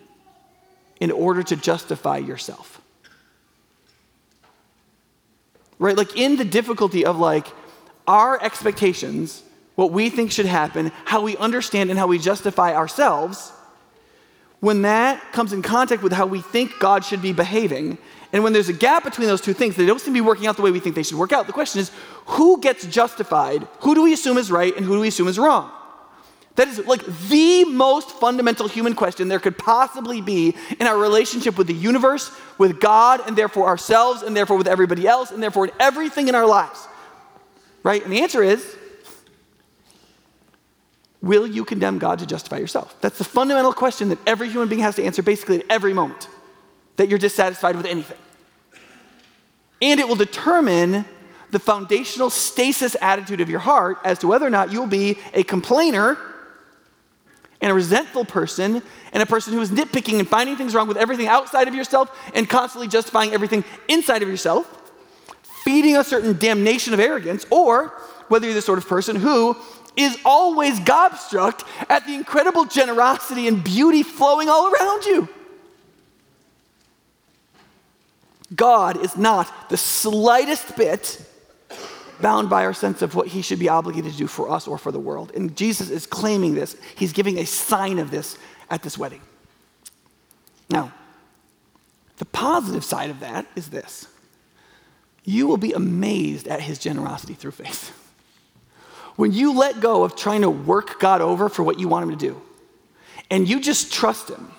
in 1.00 1.10
order 1.10 1.42
to 1.42 1.56
justify 1.56 2.18
yourself? 2.18 2.80
Right? 5.78 5.96
Like 5.96 6.16
in 6.16 6.36
the 6.36 6.44
difficulty 6.44 7.04
of 7.04 7.18
like 7.18 7.46
our 8.06 8.42
expectations 8.42 9.42
what 9.74 9.92
we 9.92 10.08
think 10.08 10.32
should 10.32 10.46
happen, 10.46 10.90
how 11.04 11.20
we 11.20 11.36
understand 11.36 11.90
and 11.90 11.98
how 11.98 12.06
we 12.06 12.18
justify 12.18 12.74
ourselves, 12.74 13.52
when 14.60 14.82
that 14.82 15.32
comes 15.32 15.52
in 15.52 15.62
contact 15.62 16.02
with 16.02 16.12
how 16.12 16.26
we 16.26 16.40
think 16.40 16.72
God 16.78 17.04
should 17.04 17.20
be 17.20 17.32
behaving, 17.32 17.98
and 18.32 18.42
when 18.42 18.52
there's 18.52 18.68
a 18.68 18.72
gap 18.72 19.04
between 19.04 19.28
those 19.28 19.40
two 19.40 19.52
things, 19.52 19.76
they 19.76 19.86
don't 19.86 20.00
seem 20.00 20.14
to 20.14 20.20
be 20.20 20.26
working 20.26 20.46
out 20.46 20.56
the 20.56 20.62
way 20.62 20.70
we 20.70 20.80
think 20.80 20.94
they 20.94 21.02
should 21.02 21.18
work 21.18 21.32
out. 21.32 21.46
The 21.46 21.52
question 21.52 21.80
is 21.80 21.90
who 22.24 22.60
gets 22.60 22.86
justified? 22.86 23.68
Who 23.80 23.94
do 23.94 24.02
we 24.02 24.12
assume 24.12 24.38
is 24.38 24.50
right 24.50 24.74
and 24.74 24.84
who 24.84 24.94
do 24.94 25.00
we 25.00 25.08
assume 25.08 25.28
is 25.28 25.38
wrong? 25.38 25.70
That 26.56 26.68
is 26.68 26.84
like 26.86 27.04
the 27.28 27.64
most 27.64 28.10
fundamental 28.12 28.66
human 28.66 28.94
question 28.94 29.28
there 29.28 29.38
could 29.38 29.58
possibly 29.58 30.20
be 30.20 30.54
in 30.80 30.86
our 30.86 30.98
relationship 30.98 31.58
with 31.58 31.66
the 31.66 31.74
universe, 31.74 32.30
with 32.58 32.80
God, 32.80 33.20
and 33.26 33.36
therefore 33.36 33.68
ourselves, 33.68 34.22
and 34.22 34.34
therefore 34.34 34.56
with 34.56 34.66
everybody 34.66 35.06
else, 35.06 35.30
and 35.30 35.42
therefore 35.42 35.66
in 35.66 35.72
everything 35.78 36.28
in 36.28 36.34
our 36.34 36.46
lives. 36.46 36.88
Right? 37.82 38.02
And 38.02 38.12
the 38.12 38.22
answer 38.22 38.42
is 38.42 38.76
Will 41.22 41.46
you 41.46 41.64
condemn 41.64 41.98
God 41.98 42.20
to 42.20 42.26
justify 42.26 42.58
yourself? 42.58 42.94
That's 43.00 43.18
the 43.18 43.24
fundamental 43.24 43.72
question 43.72 44.10
that 44.10 44.18
every 44.28 44.48
human 44.48 44.68
being 44.68 44.82
has 44.82 44.94
to 44.96 45.04
answer 45.04 45.22
basically 45.22 45.60
at 45.60 45.66
every 45.68 45.92
moment 45.92 46.28
that 46.96 47.08
you're 47.08 47.18
dissatisfied 47.18 47.74
with 47.74 47.84
anything. 47.84 48.18
And 49.82 49.98
it 49.98 50.06
will 50.06 50.16
determine 50.16 51.04
the 51.50 51.58
foundational 51.58 52.30
stasis 52.30 52.96
attitude 53.00 53.40
of 53.40 53.50
your 53.50 53.60
heart 53.60 53.98
as 54.04 54.20
to 54.20 54.28
whether 54.28 54.46
or 54.46 54.50
not 54.50 54.72
you'll 54.72 54.86
be 54.86 55.18
a 55.34 55.42
complainer 55.42 56.16
and 57.60 57.70
a 57.70 57.74
resentful 57.74 58.24
person 58.24 58.82
and 59.12 59.22
a 59.22 59.26
person 59.26 59.52
who 59.52 59.60
is 59.60 59.70
nitpicking 59.70 60.18
and 60.18 60.28
finding 60.28 60.56
things 60.56 60.74
wrong 60.74 60.88
with 60.88 60.96
everything 60.96 61.26
outside 61.26 61.68
of 61.68 61.74
yourself 61.74 62.10
and 62.34 62.48
constantly 62.48 62.88
justifying 62.88 63.32
everything 63.32 63.64
inside 63.88 64.22
of 64.22 64.28
yourself, 64.28 64.92
feeding 65.64 65.96
a 65.96 66.04
certain 66.04 66.36
damnation 66.38 66.92
of 66.92 67.00
arrogance, 67.00 67.46
or 67.50 67.88
whether 68.28 68.46
you're 68.46 68.54
the 68.54 68.62
sort 68.62 68.78
of 68.78 68.86
person 68.86 69.16
who 69.16 69.56
is 69.96 70.18
always 70.24 70.78
gobstruck 70.80 71.66
at 71.88 72.06
the 72.06 72.14
incredible 72.14 72.66
generosity 72.66 73.48
and 73.48 73.64
beauty 73.64 74.02
flowing 74.02 74.48
all 74.48 74.72
around 74.72 75.04
you. 75.04 75.28
God 78.54 79.02
is 79.02 79.16
not 79.16 79.70
the 79.70 79.76
slightest 79.76 80.76
bit 80.76 81.24
bound 82.20 82.50
by 82.50 82.64
our 82.64 82.72
sense 82.72 83.02
of 83.02 83.14
what 83.14 83.28
he 83.28 83.42
should 83.42 83.58
be 83.58 83.68
obligated 83.68 84.12
to 84.12 84.18
do 84.18 84.26
for 84.26 84.50
us 84.50 84.66
or 84.66 84.78
for 84.78 84.92
the 84.92 84.98
world. 84.98 85.32
And 85.34 85.56
Jesus 85.56 85.90
is 85.90 86.06
claiming 86.06 86.54
this. 86.54 86.76
He's 86.96 87.12
giving 87.12 87.38
a 87.38 87.46
sign 87.46 87.98
of 87.98 88.10
this 88.10 88.36
at 88.70 88.82
this 88.82 88.96
wedding. 88.98 89.20
Now, 90.68 90.92
the 92.16 92.24
positive 92.24 92.84
side 92.84 93.10
of 93.10 93.20
that 93.20 93.46
is 93.54 93.68
this 93.70 94.08
you 95.24 95.48
will 95.48 95.56
be 95.56 95.72
amazed 95.72 96.46
at 96.46 96.60
his 96.60 96.78
generosity 96.78 97.34
through 97.34 97.50
faith. 97.50 97.92
When 99.16 99.32
you 99.32 99.54
let 99.54 99.80
go 99.80 100.04
of 100.04 100.14
trying 100.14 100.42
to 100.42 100.50
work 100.50 101.00
God 101.00 101.20
over 101.20 101.48
for 101.48 101.62
what 101.62 101.80
you 101.80 101.88
want 101.88 102.04
Him 102.04 102.10
to 102.10 102.16
do, 102.16 102.40
and 103.30 103.48
you 103.48 103.60
just 103.60 103.92
trust 103.92 104.28
Him, 104.28 104.52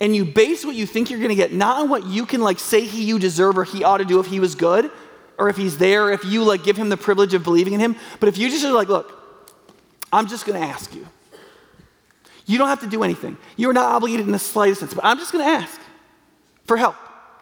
and 0.00 0.14
you 0.14 0.24
base 0.24 0.64
what 0.64 0.74
you 0.74 0.86
think 0.86 1.08
you're 1.08 1.20
going 1.20 1.30
to 1.30 1.36
get 1.36 1.52
not 1.52 1.80
on 1.80 1.88
what 1.88 2.04
you 2.04 2.26
can 2.26 2.40
like 2.40 2.58
say 2.58 2.84
He 2.84 3.04
you 3.04 3.18
deserve 3.18 3.56
or 3.56 3.64
He 3.64 3.84
ought 3.84 3.98
to 3.98 4.04
do 4.04 4.18
if 4.18 4.26
He 4.26 4.40
was 4.40 4.56
good, 4.56 4.90
or 5.42 5.48
if 5.48 5.56
He's 5.56 5.76
there, 5.78 6.10
if 6.10 6.24
you 6.24 6.44
like 6.44 6.62
give 6.62 6.76
Him 6.76 6.88
the 6.88 6.96
privilege 6.96 7.34
of 7.34 7.42
believing 7.42 7.72
in 7.72 7.80
Him, 7.80 7.96
but 8.20 8.28
if 8.28 8.38
you 8.38 8.48
just 8.48 8.64
are 8.64 8.72
like, 8.72 8.88
look, 8.88 9.18
I'm 10.12 10.28
just 10.28 10.46
going 10.46 10.60
to 10.60 10.64
ask 10.64 10.94
you. 10.94 11.06
You 12.46 12.58
don't 12.58 12.68
have 12.68 12.80
to 12.80 12.86
do 12.86 13.02
anything. 13.02 13.36
You 13.56 13.68
are 13.70 13.72
not 13.72 13.86
obligated 13.86 14.26
in 14.26 14.32
the 14.32 14.38
slightest 14.38 14.80
sense, 14.80 14.94
but 14.94 15.04
I'm 15.04 15.18
just 15.18 15.32
going 15.32 15.44
to 15.44 15.50
ask 15.50 15.80
for 16.66 16.76
help. 16.76 16.94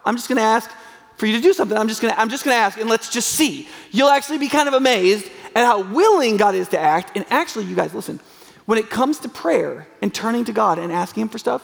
I'm 0.03 0.15
just 0.15 0.27
going 0.27 0.37
to 0.37 0.43
ask 0.43 0.71
for 1.17 1.27
you 1.27 1.35
to 1.35 1.41
do 1.41 1.53
something. 1.53 1.77
I'm 1.77 1.87
just 1.87 2.01
going 2.01 2.11
to 2.11 2.19
I'm 2.19 2.29
just 2.29 2.43
going 2.43 2.55
to 2.55 2.59
ask 2.59 2.79
and 2.79 2.89
let's 2.89 3.11
just 3.11 3.29
see. 3.29 3.67
You'll 3.91 4.09
actually 4.09 4.39
be 4.39 4.49
kind 4.49 4.67
of 4.67 4.73
amazed 4.73 5.29
at 5.53 5.63
how 5.63 5.83
willing 5.83 6.37
God 6.37 6.55
is 6.55 6.69
to 6.69 6.79
act. 6.79 7.11
And 7.15 7.25
actually, 7.29 7.65
you 7.65 7.75
guys, 7.75 7.93
listen, 7.93 8.19
when 8.65 8.79
it 8.79 8.89
comes 8.89 9.19
to 9.19 9.29
prayer 9.29 9.87
and 10.01 10.11
turning 10.11 10.45
to 10.45 10.53
God 10.53 10.79
and 10.79 10.91
asking 10.91 11.21
Him 11.21 11.29
for 11.29 11.37
stuff, 11.37 11.63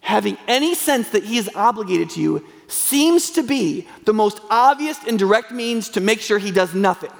having 0.00 0.38
any 0.46 0.76
sense 0.76 1.10
that 1.10 1.24
He 1.24 1.38
is 1.38 1.50
obligated 1.56 2.10
to 2.10 2.20
you 2.20 2.44
seems 2.68 3.30
to 3.32 3.42
be 3.42 3.86
the 4.04 4.12
most 4.12 4.40
obvious 4.50 4.98
and 5.06 5.18
direct 5.18 5.50
means 5.52 5.90
to 5.90 6.00
make 6.00 6.20
sure 6.20 6.38
He 6.38 6.50
does 6.50 6.74
nothing. 6.74 7.12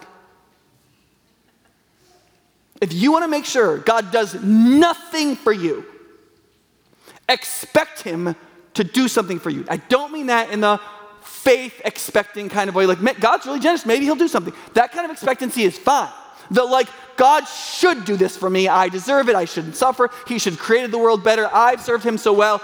If 2.80 2.92
you 2.92 3.12
want 3.12 3.24
to 3.24 3.28
make 3.28 3.44
sure 3.44 3.78
God 3.78 4.12
does 4.12 4.34
nothing 4.42 5.36
for 5.36 5.52
you, 5.52 5.84
expect 7.28 8.02
Him 8.02 8.34
to 8.74 8.84
do 8.84 9.08
something 9.08 9.38
for 9.38 9.50
you. 9.50 9.64
I 9.68 9.78
don't 9.78 10.12
mean 10.12 10.26
that 10.26 10.50
in 10.50 10.60
the 10.60 10.80
faith 11.22 11.80
expecting 11.84 12.48
kind 12.48 12.68
of 12.68 12.74
way, 12.74 12.86
like, 12.86 13.20
God's 13.20 13.46
really 13.46 13.60
generous, 13.60 13.86
maybe 13.86 14.04
he'll 14.04 14.14
do 14.14 14.28
something. 14.28 14.52
That 14.74 14.92
kind 14.92 15.04
of 15.04 15.10
expectancy 15.10 15.64
is 15.64 15.78
fine. 15.78 16.10
The 16.50 16.64
like, 16.64 16.88
God 17.16 17.44
should 17.44 18.04
do 18.04 18.16
this 18.16 18.36
for 18.36 18.48
me. 18.48 18.68
I 18.68 18.88
deserve 18.88 19.28
it. 19.28 19.34
I 19.34 19.46
shouldn't 19.46 19.76
suffer. 19.76 20.10
He 20.28 20.38
should 20.38 20.52
have 20.52 20.60
created 20.60 20.90
the 20.90 20.98
world 20.98 21.24
better. 21.24 21.48
I've 21.52 21.80
served 21.80 22.04
him 22.04 22.18
so 22.18 22.32
well. 22.32 22.60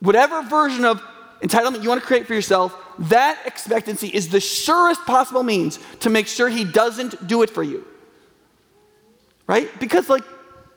Whatever 0.00 0.42
version 0.42 0.84
of 0.84 1.02
entitlement 1.42 1.82
you 1.82 1.88
want 1.88 2.00
to 2.00 2.06
create 2.06 2.26
for 2.26 2.34
yourself, 2.34 2.76
that 2.98 3.40
expectancy 3.44 4.08
is 4.08 4.28
the 4.28 4.40
surest 4.40 5.04
possible 5.04 5.42
means 5.42 5.78
to 6.00 6.10
make 6.10 6.26
sure 6.26 6.48
he 6.48 6.64
doesn't 6.64 7.26
do 7.26 7.42
it 7.42 7.50
for 7.50 7.62
you. 7.62 7.86
Right? 9.46 9.68
Because, 9.78 10.08
like 10.08 10.24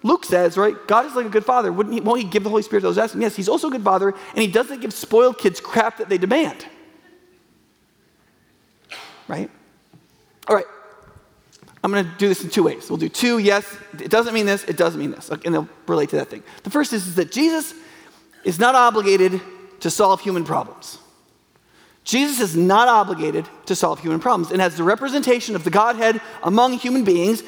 Luke 0.04 0.26
says, 0.26 0.58
right, 0.58 0.76
God 0.88 1.06
is 1.06 1.16
like 1.16 1.26
a 1.26 1.30
good 1.30 1.46
father. 1.46 1.72
Wouldn't 1.72 1.94
he, 1.94 2.02
won't 2.02 2.22
he 2.22 2.28
give 2.28 2.44
the 2.44 2.50
Holy 2.50 2.62
Spirit 2.62 2.82
those 2.82 2.98
asking? 2.98 3.22
Yes, 3.22 3.36
he's 3.36 3.50
also 3.50 3.70
a 3.70 3.72
good 3.72 3.84
father, 3.84 4.10
and 4.10 4.38
he 4.38 4.48
doesn't 4.48 4.82
give 4.82 4.94
spoiled 4.94 5.38
kids 5.38 5.60
crap 5.60 5.98
that 5.98 6.10
they 6.10 6.18
demand 6.18 6.66
right? 9.30 9.50
All 10.50 10.56
right. 10.56 10.66
I'm 11.82 11.92
going 11.94 12.04
to 12.04 12.12
do 12.18 12.28
this 12.28 12.44
in 12.44 12.50
two 12.50 12.64
ways. 12.64 12.90
We'll 12.90 12.98
do 12.98 13.08
two, 13.08 13.38
yes, 13.38 13.78
it 13.98 14.12
doesn't 14.12 14.34
mean 14.34 14.46
this, 14.46 14.66
it 14.66 14.76
doesn't 14.76 15.00
mean 15.00 15.12
this, 15.12 15.30
and 15.30 15.54
they'll 15.54 15.70
relate 15.88 16.10
to 16.10 16.18
that 16.18 16.28
thing. 16.28 16.44
The 16.64 16.70
first 16.70 16.92
is, 16.92 17.08
is 17.08 17.16
that 17.16 17.32
Jesus 17.32 17.74
is 18.44 18.60
not 18.60 18.76
obligated 18.76 19.40
to 19.82 19.90
solve 19.90 20.22
human 20.22 20.44
problems. 20.44 20.98
Jesus 22.04 22.40
is 22.40 22.56
not 22.56 22.88
obligated 22.88 23.48
to 23.68 23.76
solve 23.76 24.00
human 24.00 24.20
problems. 24.20 24.52
And 24.52 24.62
as 24.62 24.76
the 24.76 24.84
representation 24.84 25.56
of 25.56 25.64
the 25.64 25.70
Godhead 25.70 26.22
among 26.42 26.74
human 26.74 27.04
beings, 27.04 27.44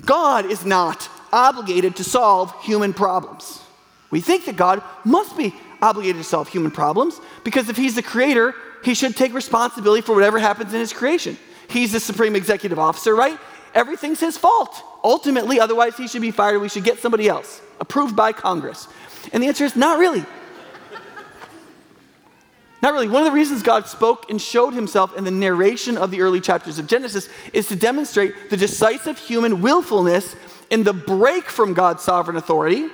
God 0.00 0.46
is 0.46 0.64
not 0.64 1.08
obligated 1.32 1.96
to 1.96 2.04
solve 2.04 2.54
human 2.62 2.94
problems. 2.94 3.62
We 4.10 4.20
think 4.20 4.46
that 4.46 4.56
God 4.56 4.82
must 5.04 5.36
be 5.36 5.54
obligated 5.82 6.16
to 6.22 6.24
solve 6.24 6.48
human 6.48 6.70
problems 6.70 7.20
because 7.44 7.68
if 7.68 7.76
he's 7.76 7.94
the 7.94 8.02
creator, 8.02 8.54
he 8.82 8.94
should 8.94 9.16
take 9.16 9.34
responsibility 9.34 10.00
for 10.00 10.14
whatever 10.14 10.38
happens 10.38 10.72
in 10.72 10.80
his 10.80 10.92
creation. 10.92 11.36
He's 11.68 11.92
the 11.92 12.00
supreme 12.00 12.36
executive 12.36 12.78
officer, 12.78 13.14
right? 13.14 13.38
Everything's 13.74 14.20
his 14.20 14.38
fault. 14.38 14.82
Ultimately, 15.04 15.60
otherwise, 15.60 15.96
he 15.96 16.08
should 16.08 16.22
be 16.22 16.30
fired. 16.30 16.60
We 16.60 16.68
should 16.68 16.84
get 16.84 16.98
somebody 17.00 17.28
else, 17.28 17.60
approved 17.80 18.16
by 18.16 18.32
Congress. 18.32 18.88
And 19.32 19.42
the 19.42 19.48
answer 19.48 19.64
is 19.64 19.76
not 19.76 19.98
really. 19.98 20.24
Not 22.82 22.92
really. 22.92 23.08
One 23.08 23.22
of 23.22 23.26
the 23.26 23.34
reasons 23.34 23.62
God 23.62 23.88
spoke 23.88 24.30
and 24.30 24.40
showed 24.40 24.74
himself 24.74 25.16
in 25.16 25.24
the 25.24 25.30
narration 25.30 25.96
of 25.96 26.10
the 26.10 26.20
early 26.20 26.40
chapters 26.40 26.78
of 26.78 26.86
Genesis 26.86 27.28
is 27.52 27.68
to 27.68 27.76
demonstrate 27.76 28.50
the 28.50 28.56
decisive 28.56 29.18
human 29.18 29.62
willfulness 29.62 30.36
in 30.70 30.82
the 30.82 30.92
break 30.92 31.44
from 31.44 31.74
God's 31.74 32.02
sovereign 32.02 32.36
authority 32.36 32.88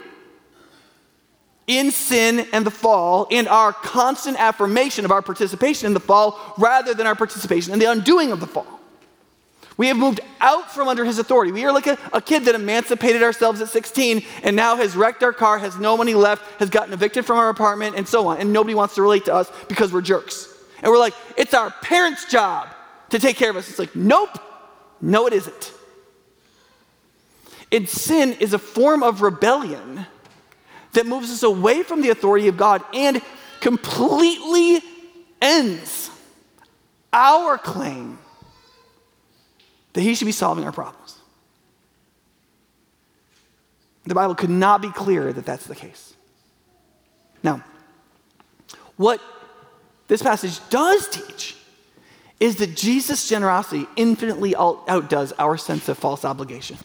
in 1.67 1.91
sin 1.91 2.47
and 2.53 2.67
the 2.67 2.71
fall 2.71 3.27
and 3.31 3.49
our 3.49 3.73
constant 3.73 4.39
affirmation 4.39 5.05
of 5.05 5.11
our 5.11 5.23
participation 5.23 5.87
in 5.87 5.95
the 5.95 6.01
fall 6.01 6.39
rather 6.59 6.95
than 6.95 7.07
our 7.07 7.15
participation 7.15 7.73
in 7.73 7.79
the 7.79 7.91
undoing 7.91 8.33
of 8.33 8.41
the 8.41 8.47
fall. 8.47 8.82
We 9.77 9.89
have 9.89 9.97
moved 9.97 10.21
out 10.41 10.71
from 10.71 10.89
under 10.89 11.05
his 11.05 11.19
authority. 11.19 11.53
We 11.53 11.65
are 11.65 11.73
like 11.73 11.87
a, 11.87 11.99
a, 12.13 12.21
kid 12.21 12.45
that 12.45 12.55
emancipated 12.55 13.23
ourselves 13.23 13.61
at 13.61 13.69
16 13.69 14.25
and 14.43 14.55
now 14.55 14.77
has 14.77 14.97
wrecked 14.97 15.23
our 15.23 15.33
car, 15.33 15.59
has 15.59 15.79
no 15.79 15.97
money 15.97 16.15
left, 16.15 16.61
has 16.61 16.69
gotten 16.69 16.93
evicted 16.93 17.25
from 17.25 17.39
our 17.39 17.49
apartment, 17.49 17.97
and 17.97 18.07
so 18.07 18.27
on. 18.29 18.39
And 18.39 18.53
nobody 18.53 18.75
wants 18.75 18.95
to 18.97 19.03
relate 19.03 19.25
to 19.27 19.35
us 19.35 19.51
because 19.69 19.93
we're 19.93 20.03
jerks. 20.03 20.49
And 20.83 20.91
we're 20.91 20.99
like, 20.99 21.15
it's 21.37 21.55
our 21.55 21.71
parents' 21.71 22.27
job 22.27 22.69
to 23.11 23.19
take 23.19 23.37
care 23.37 23.51
of 23.51 23.57
us. 23.57 23.69
It's 23.69 23.79
like, 23.79 23.95
nope, 23.97 24.39
no, 25.01 25.27
it 25.27 25.33
isn't. 25.33 25.73
And 27.71 27.89
sin 27.89 28.35
is 28.35 28.53
a 28.53 28.59
form 28.59 29.03
of 29.03 29.23
rebellion 29.23 30.07
that 30.93 31.07
moves 31.07 31.31
us 31.31 31.43
away 31.43 31.83
from 31.83 32.03
the 32.03 32.11
authority 32.11 32.49
of 32.49 32.57
God 32.57 32.83
and 32.93 33.23
completely 33.61 34.81
ends 35.41 36.11
our 37.13 37.57
claim 37.57 38.19
that 39.93 40.01
He 40.01 40.15
should 40.15 40.27
be 40.27 40.33
solving 40.33 40.65
our 40.65 40.73
problems. 40.73 41.19
The 44.05 44.15
Bible 44.15 44.35
could 44.35 44.51
not 44.51 44.83
be 44.83 44.91
clearer 44.91 45.33
that 45.33 45.47
that's 45.47 45.67
the 45.67 45.77
case. 45.77 46.15
Now, 47.43 47.63
what 48.97 49.21
this 50.09 50.23
passage 50.23 50.61
does 50.71 51.09
teach 51.09 51.57
is 52.41 52.57
that 52.57 52.77
Jesus' 52.77 53.29
generosity 53.29 53.87
infinitely 53.97 54.57
outdoes 54.57 55.33
our 55.39 55.57
sense 55.57 55.89
of 55.89 55.97
false 55.97 56.25
obligation 56.25 56.77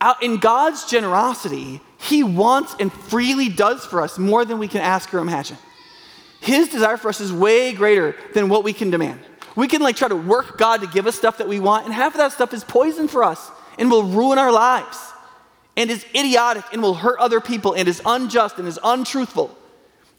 Out 0.00 0.22
in 0.22 0.38
God's 0.38 0.84
generosity, 0.84 1.80
He 1.98 2.22
wants 2.22 2.74
and 2.78 2.92
freely 2.92 3.48
does 3.48 3.84
for 3.84 4.02
us 4.02 4.18
more 4.18 4.44
than 4.44 4.58
we 4.58 4.68
can 4.68 4.80
ask 4.80 5.12
or 5.14 5.18
imagine. 5.18 5.58
His 6.40 6.68
desire 6.68 6.96
for 6.96 7.08
us 7.08 7.20
is 7.20 7.32
way 7.32 7.72
greater 7.72 8.14
than 8.34 8.48
what 8.48 8.64
we 8.64 8.72
can 8.72 8.90
demand. 8.90 9.20
We 9.56 9.68
can 9.68 9.82
like 9.82 9.96
try 9.96 10.08
to 10.08 10.16
work 10.16 10.58
God 10.58 10.80
to 10.80 10.86
give 10.86 11.06
us 11.06 11.16
stuff 11.16 11.38
that 11.38 11.48
we 11.48 11.60
want, 11.60 11.84
and 11.84 11.94
half 11.94 12.14
of 12.14 12.18
that 12.18 12.32
stuff 12.32 12.54
is 12.54 12.64
poison 12.64 13.08
for 13.08 13.24
us 13.24 13.50
and 13.78 13.90
will 13.90 14.04
ruin 14.04 14.38
our 14.38 14.52
lives 14.52 14.98
and 15.76 15.90
is 15.90 16.04
idiotic 16.14 16.64
and 16.72 16.82
will 16.82 16.94
hurt 16.94 17.18
other 17.18 17.40
people 17.40 17.74
and 17.74 17.88
is 17.88 18.02
unjust 18.04 18.58
and 18.58 18.68
is 18.68 18.78
untruthful 18.82 19.56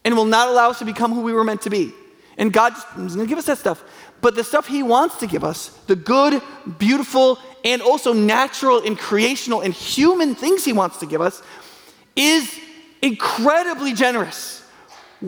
and 0.04 0.16
will 0.16 0.26
not 0.26 0.48
allow 0.50 0.70
us 0.70 0.80
to 0.80 0.86
become 0.86 1.14
who 1.14 1.22
we 1.22 1.34
were 1.34 1.44
meant 1.44 1.62
to 1.62 1.70
be. 1.70 1.94
And 2.38 2.52
God 2.52 2.74
is 2.76 3.16
going 3.16 3.28
to 3.28 3.30
give 3.30 3.38
us 3.38 3.46
that 3.46 3.58
stuff. 3.58 3.84
But 4.22 4.36
the 4.36 4.44
stuff 4.44 4.68
He 4.68 4.84
wants 4.84 5.18
to 5.18 5.28
give 5.28 5.44
us, 5.44 5.70
the 5.88 5.96
good, 5.96 6.42
beautiful, 6.77 7.40
and 7.64 7.82
also 7.82 8.14
natural 8.14 8.82
and 8.84 8.98
creational 8.98 9.62
and 9.62 9.74
human 9.74 10.36
things 10.36 10.66
He 10.66 10.74
wants 10.74 10.98
to 10.98 11.05
give 11.05 11.22
us, 11.22 11.44
is 12.16 12.60
incredibly 13.01 13.94
generous. 13.94 14.64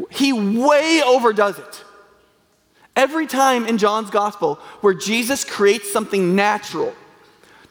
He 0.10 0.34
way 0.34 1.01
overdoes 1.06 1.60
it. 1.60 1.84
Every 2.95 3.25
time 3.25 3.65
in 3.65 3.77
John's 3.77 4.10
gospel 4.10 4.56
where 4.82 4.93
Jesus 4.93 5.43
creates 5.43 5.91
something 5.91 6.36
natural 6.36 6.93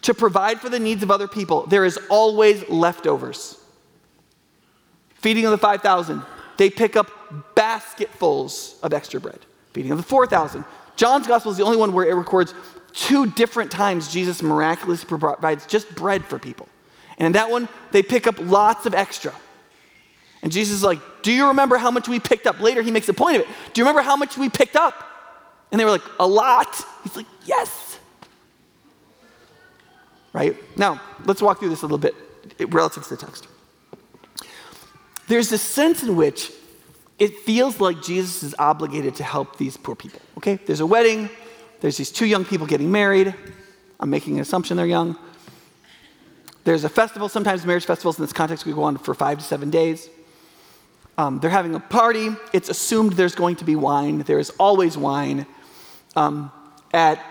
to 0.02 0.14
provide 0.14 0.60
for 0.60 0.68
the 0.68 0.80
needs 0.80 1.02
of 1.02 1.10
other 1.10 1.28
people, 1.28 1.66
there 1.66 1.84
is 1.84 1.98
always 2.10 2.68
leftovers. 2.68 3.58
Feeding 5.14 5.44
of 5.44 5.52
the 5.52 5.58
5,000, 5.58 6.22
they 6.56 6.68
pick 6.68 6.96
up 6.96 7.54
basketfuls 7.54 8.78
of 8.82 8.92
extra 8.92 9.20
bread. 9.20 9.38
Feeding 9.72 9.92
of 9.92 9.98
the 9.98 10.02
4,000, 10.02 10.64
John's 10.96 11.26
gospel 11.26 11.52
is 11.52 11.58
the 11.58 11.64
only 11.64 11.76
one 11.76 11.92
where 11.92 12.08
it 12.08 12.14
records 12.14 12.52
two 12.92 13.26
different 13.26 13.70
times 13.70 14.12
Jesus 14.12 14.42
miraculously 14.42 15.06
provides 15.06 15.64
just 15.66 15.94
bread 15.94 16.24
for 16.24 16.38
people. 16.38 16.68
And 17.18 17.26
in 17.26 17.32
that 17.32 17.50
one, 17.50 17.68
they 17.92 18.02
pick 18.02 18.26
up 18.26 18.36
lots 18.40 18.84
of 18.84 18.94
extra. 18.94 19.32
And 20.42 20.50
Jesus 20.50 20.76
is 20.76 20.82
like, 20.82 20.98
Do 21.22 21.32
you 21.32 21.46
remember 21.48 21.76
how 21.76 21.90
much 21.90 22.08
we 22.08 22.18
picked 22.18 22.46
up? 22.46 22.60
Later, 22.60 22.82
he 22.82 22.90
makes 22.90 23.08
a 23.08 23.14
point 23.14 23.36
of 23.36 23.42
it. 23.42 23.48
Do 23.72 23.80
you 23.80 23.84
remember 23.84 24.02
how 24.02 24.16
much 24.16 24.36
we 24.36 24.48
picked 24.48 24.76
up? 24.76 25.11
And 25.72 25.80
they 25.80 25.84
were 25.84 25.90
like, 25.90 26.04
A 26.20 26.26
lot. 26.26 26.84
He's 27.02 27.16
like, 27.16 27.26
Yes. 27.44 27.98
Right? 30.32 30.56
Now, 30.78 31.00
let's 31.24 31.42
walk 31.42 31.58
through 31.58 31.70
this 31.70 31.82
a 31.82 31.86
little 31.86 31.98
bit 31.98 32.14
relative 32.72 33.02
to 33.04 33.10
the 33.10 33.16
text. 33.16 33.48
There's 35.28 35.52
a 35.52 35.58
sense 35.58 36.02
in 36.02 36.16
which 36.16 36.52
it 37.18 37.38
feels 37.40 37.80
like 37.80 38.02
Jesus 38.02 38.42
is 38.42 38.54
obligated 38.58 39.14
to 39.16 39.24
help 39.24 39.58
these 39.58 39.76
poor 39.76 39.94
people. 39.94 40.20
Okay? 40.38 40.58
There's 40.66 40.80
a 40.80 40.86
wedding, 40.86 41.28
there's 41.80 41.96
these 41.96 42.10
two 42.10 42.26
young 42.26 42.44
people 42.44 42.66
getting 42.66 42.90
married. 42.90 43.34
I'm 44.00 44.10
making 44.10 44.34
an 44.34 44.40
assumption 44.40 44.76
they're 44.76 44.86
young. 44.86 45.16
There's 46.64 46.84
a 46.84 46.88
festival, 46.88 47.28
sometimes 47.28 47.66
marriage 47.66 47.84
festivals 47.84 48.18
in 48.18 48.24
this 48.24 48.32
context 48.32 48.66
we 48.66 48.72
go 48.72 48.84
on 48.84 48.96
for 48.96 49.14
five 49.14 49.38
to 49.38 49.44
seven 49.44 49.70
days. 49.70 50.08
Um, 51.18 51.40
they're 51.40 51.50
having 51.50 51.74
a 51.74 51.80
party. 51.80 52.30
It's 52.52 52.68
assumed 52.68 53.12
there's 53.14 53.34
going 53.34 53.56
to 53.56 53.64
be 53.64 53.76
wine. 53.76 54.20
There 54.20 54.38
is 54.38 54.50
always 54.58 54.96
wine 54.96 55.46
um, 56.16 56.52
at 56.92 57.24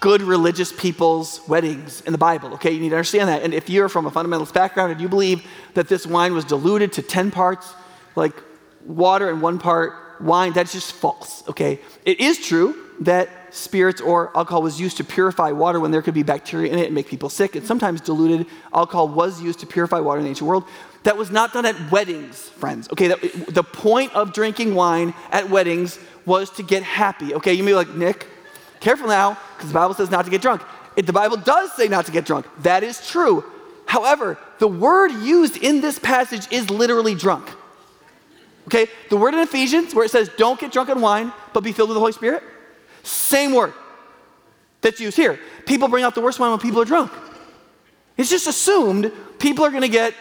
good 0.00 0.20
religious 0.22 0.70
people's 0.72 1.40
weddings 1.48 2.02
in 2.02 2.12
the 2.12 2.18
Bible. 2.18 2.52
Okay, 2.54 2.70
you 2.70 2.80
need 2.80 2.90
to 2.90 2.96
understand 2.96 3.28
that. 3.28 3.42
And 3.42 3.54
if 3.54 3.70
you're 3.70 3.88
from 3.88 4.06
a 4.06 4.10
fundamentalist 4.10 4.52
background 4.52 4.92
and 4.92 5.00
you 5.00 5.08
believe 5.08 5.46
that 5.74 5.88
this 5.88 6.06
wine 6.06 6.34
was 6.34 6.44
diluted 6.44 6.92
to 6.94 7.02
10 7.02 7.30
parts, 7.30 7.72
like 8.14 8.34
water 8.84 9.30
and 9.30 9.40
one 9.40 9.58
part 9.58 9.94
wine, 10.20 10.52
that's 10.52 10.72
just 10.72 10.92
false, 10.92 11.42
okay? 11.48 11.80
It 12.04 12.20
is 12.20 12.38
true 12.38 12.83
that 13.00 13.28
spirits 13.54 14.00
or 14.00 14.36
alcohol 14.36 14.62
was 14.62 14.80
used 14.80 14.96
to 14.98 15.04
purify 15.04 15.50
water 15.50 15.80
when 15.80 15.90
there 15.90 16.02
could 16.02 16.14
be 16.14 16.22
bacteria 16.22 16.72
in 16.72 16.78
it 16.78 16.86
and 16.86 16.94
make 16.94 17.08
people 17.08 17.28
sick. 17.28 17.56
And 17.56 17.66
sometimes 17.66 18.00
diluted 18.00 18.46
alcohol 18.72 19.08
was 19.08 19.42
used 19.42 19.60
to 19.60 19.66
purify 19.66 20.00
water 20.00 20.18
in 20.18 20.24
the 20.24 20.30
ancient 20.30 20.48
world. 20.48 20.64
That 21.02 21.16
was 21.16 21.30
not 21.30 21.52
done 21.52 21.66
at 21.66 21.90
weddings, 21.90 22.48
friends. 22.48 22.88
Okay, 22.90 23.08
that, 23.08 23.20
the 23.48 23.62
point 23.62 24.14
of 24.14 24.32
drinking 24.32 24.74
wine 24.74 25.12
at 25.30 25.50
weddings 25.50 25.98
was 26.24 26.50
to 26.50 26.62
get 26.62 26.82
happy. 26.82 27.34
Okay, 27.34 27.52
you 27.52 27.62
may 27.62 27.72
be 27.72 27.74
like, 27.74 27.94
Nick, 27.94 28.26
careful 28.80 29.08
now, 29.08 29.38
because 29.56 29.68
the 29.68 29.74
Bible 29.74 29.94
says 29.94 30.10
not 30.10 30.24
to 30.24 30.30
get 30.30 30.40
drunk. 30.40 30.62
If 30.96 31.06
the 31.06 31.12
Bible 31.12 31.36
does 31.36 31.72
say 31.72 31.88
not 31.88 32.06
to 32.06 32.12
get 32.12 32.24
drunk. 32.24 32.46
That 32.62 32.82
is 32.82 33.06
true. 33.06 33.44
However, 33.86 34.38
the 34.60 34.68
word 34.68 35.12
used 35.12 35.62
in 35.62 35.80
this 35.80 35.98
passage 35.98 36.50
is 36.50 36.70
literally 36.70 37.14
drunk. 37.14 37.50
Okay, 38.66 38.86
the 39.10 39.16
word 39.16 39.34
in 39.34 39.40
Ephesians 39.40 39.94
where 39.94 40.06
it 40.06 40.10
says, 40.10 40.30
don't 40.38 40.58
get 40.58 40.72
drunk 40.72 40.88
on 40.88 41.02
wine, 41.02 41.32
but 41.52 41.62
be 41.62 41.72
filled 41.72 41.90
with 41.90 41.96
the 41.96 42.00
Holy 42.00 42.12
Spirit, 42.12 42.42
same 43.04 43.54
word 43.54 43.72
that's 44.80 45.00
used 45.00 45.16
here. 45.16 45.38
People 45.66 45.88
bring 45.88 46.04
out 46.04 46.14
the 46.14 46.20
worst 46.20 46.38
wine 46.38 46.50
when 46.50 46.60
people 46.60 46.80
are 46.80 46.84
drunk. 46.84 47.12
It's 48.16 48.30
just 48.30 48.46
assumed 48.46 49.12
people 49.38 49.64
are 49.64 49.70
going 49.70 49.82
to 49.82 49.88
get 49.88 50.14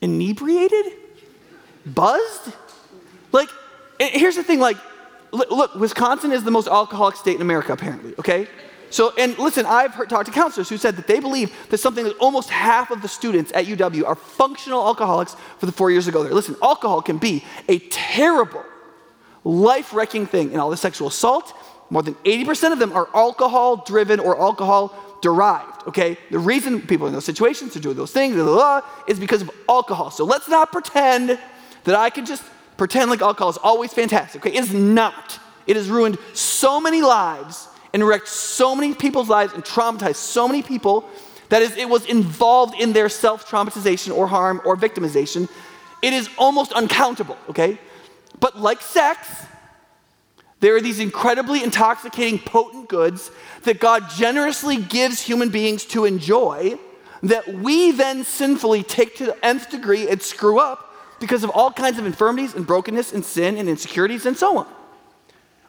inebriated, 0.00 0.86
buzzed. 1.86 2.52
Like, 3.32 3.48
here's 3.98 4.36
the 4.36 4.44
thing 4.44 4.60
like, 4.60 4.76
look, 5.32 5.74
Wisconsin 5.74 6.32
is 6.32 6.44
the 6.44 6.50
most 6.50 6.68
alcoholic 6.68 7.16
state 7.16 7.36
in 7.36 7.42
America, 7.42 7.72
apparently, 7.72 8.14
okay? 8.18 8.46
So, 8.90 9.12
and 9.18 9.36
listen, 9.38 9.66
I've 9.66 9.92
heard, 9.92 10.08
talked 10.08 10.26
to 10.26 10.32
counselors 10.32 10.68
who 10.68 10.76
said 10.76 10.94
that 10.96 11.08
they 11.08 11.18
believe 11.18 11.52
that 11.70 11.78
something 11.78 12.04
that 12.04 12.16
almost 12.18 12.48
half 12.48 12.92
of 12.92 13.02
the 13.02 13.08
students 13.08 13.50
at 13.52 13.64
UW 13.64 14.06
are 14.06 14.14
functional 14.14 14.86
alcoholics 14.86 15.34
for 15.58 15.66
the 15.66 15.72
four 15.72 15.90
years 15.90 16.06
ago 16.06 16.22
there. 16.22 16.32
Listen, 16.32 16.54
alcohol 16.62 17.02
can 17.02 17.18
be 17.18 17.44
a 17.68 17.80
terrible, 17.88 18.64
life 19.44 19.92
wrecking 19.92 20.26
thing. 20.26 20.50
And 20.52 20.60
all 20.60 20.70
the 20.70 20.76
sexual 20.76 21.08
assault, 21.08 21.52
more 21.90 22.02
than 22.02 22.14
80% 22.24 22.72
of 22.72 22.78
them 22.78 22.92
are 22.92 23.08
alcohol 23.14 23.76
driven 23.76 24.18
or 24.18 24.40
alcohol 24.40 24.94
derived, 25.20 25.88
okay? 25.88 26.18
The 26.30 26.38
reason 26.38 26.82
people 26.82 27.06
in 27.06 27.12
those 27.12 27.24
situations 27.24 27.76
are 27.76 27.80
doing 27.80 27.96
those 27.96 28.12
things 28.12 28.34
blah, 28.34 28.44
blah, 28.44 28.54
blah, 28.54 28.80
is 29.06 29.18
because 29.18 29.42
of 29.42 29.50
alcohol. 29.68 30.10
So 30.10 30.24
let's 30.24 30.48
not 30.48 30.72
pretend 30.72 31.38
that 31.84 31.94
I 31.94 32.10
can 32.10 32.26
just 32.26 32.42
pretend 32.76 33.10
like 33.10 33.22
alcohol 33.22 33.50
is 33.50 33.58
always 33.58 33.92
fantastic, 33.92 34.44
okay? 34.44 34.56
It 34.56 34.64
is 34.64 34.74
not. 34.74 35.38
It 35.66 35.76
has 35.76 35.88
ruined 35.88 36.18
so 36.32 36.80
many 36.80 37.00
lives 37.00 37.68
and 37.92 38.06
wrecked 38.06 38.28
so 38.28 38.74
many 38.74 38.92
people's 38.92 39.28
lives 39.28 39.52
and 39.54 39.64
traumatized 39.64 40.16
so 40.16 40.48
many 40.48 40.62
people 40.62 41.08
that 41.48 41.62
is, 41.62 41.76
it 41.76 41.88
was 41.88 42.04
involved 42.06 42.74
in 42.80 42.92
their 42.92 43.08
self 43.08 43.48
traumatization 43.48 44.14
or 44.16 44.26
harm 44.26 44.60
or 44.64 44.76
victimization. 44.76 45.48
It 46.02 46.12
is 46.12 46.28
almost 46.36 46.72
uncountable, 46.72 47.38
okay? 47.48 47.78
But 48.40 48.58
like 48.58 48.80
sex, 48.80 49.46
There 50.64 50.74
are 50.74 50.80
these 50.80 50.98
incredibly 50.98 51.62
intoxicating, 51.62 52.38
potent 52.38 52.88
goods 52.88 53.30
that 53.64 53.80
God 53.80 54.08
generously 54.08 54.78
gives 54.78 55.20
human 55.20 55.50
beings 55.50 55.84
to 55.86 56.06
enjoy 56.06 56.78
that 57.22 57.46
we 57.46 57.90
then 57.90 58.24
sinfully 58.24 58.82
take 58.82 59.14
to 59.16 59.26
the 59.26 59.44
nth 59.44 59.70
degree 59.70 60.08
and 60.08 60.22
screw 60.22 60.58
up 60.58 60.94
because 61.20 61.44
of 61.44 61.50
all 61.50 61.70
kinds 61.70 61.98
of 61.98 62.06
infirmities 62.06 62.54
and 62.54 62.66
brokenness 62.66 63.12
and 63.12 63.22
sin 63.22 63.58
and 63.58 63.68
insecurities 63.68 64.24
and 64.24 64.38
so 64.38 64.56
on. 64.56 64.66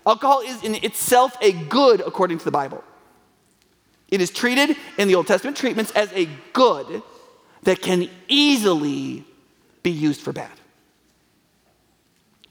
Alcohol 0.07 0.39
is 0.39 0.63
in 0.63 0.75
itself 0.75 1.35
a 1.41 1.51
good 1.51 1.99
according 1.99 2.37
to 2.37 2.45
the 2.45 2.51
Bible. 2.51 2.81
It 4.07 4.21
is 4.21 4.31
treated 4.31 4.77
in 4.97 5.09
the 5.09 5.15
Old 5.15 5.27
Testament 5.27 5.57
treatments 5.57 5.91
as 5.91 6.09
a 6.13 6.29
good 6.53 7.03
that 7.63 7.81
can 7.81 8.09
easily 8.29 9.25
be 9.83 9.91
used 9.91 10.21
for 10.21 10.31
bad. 10.31 10.51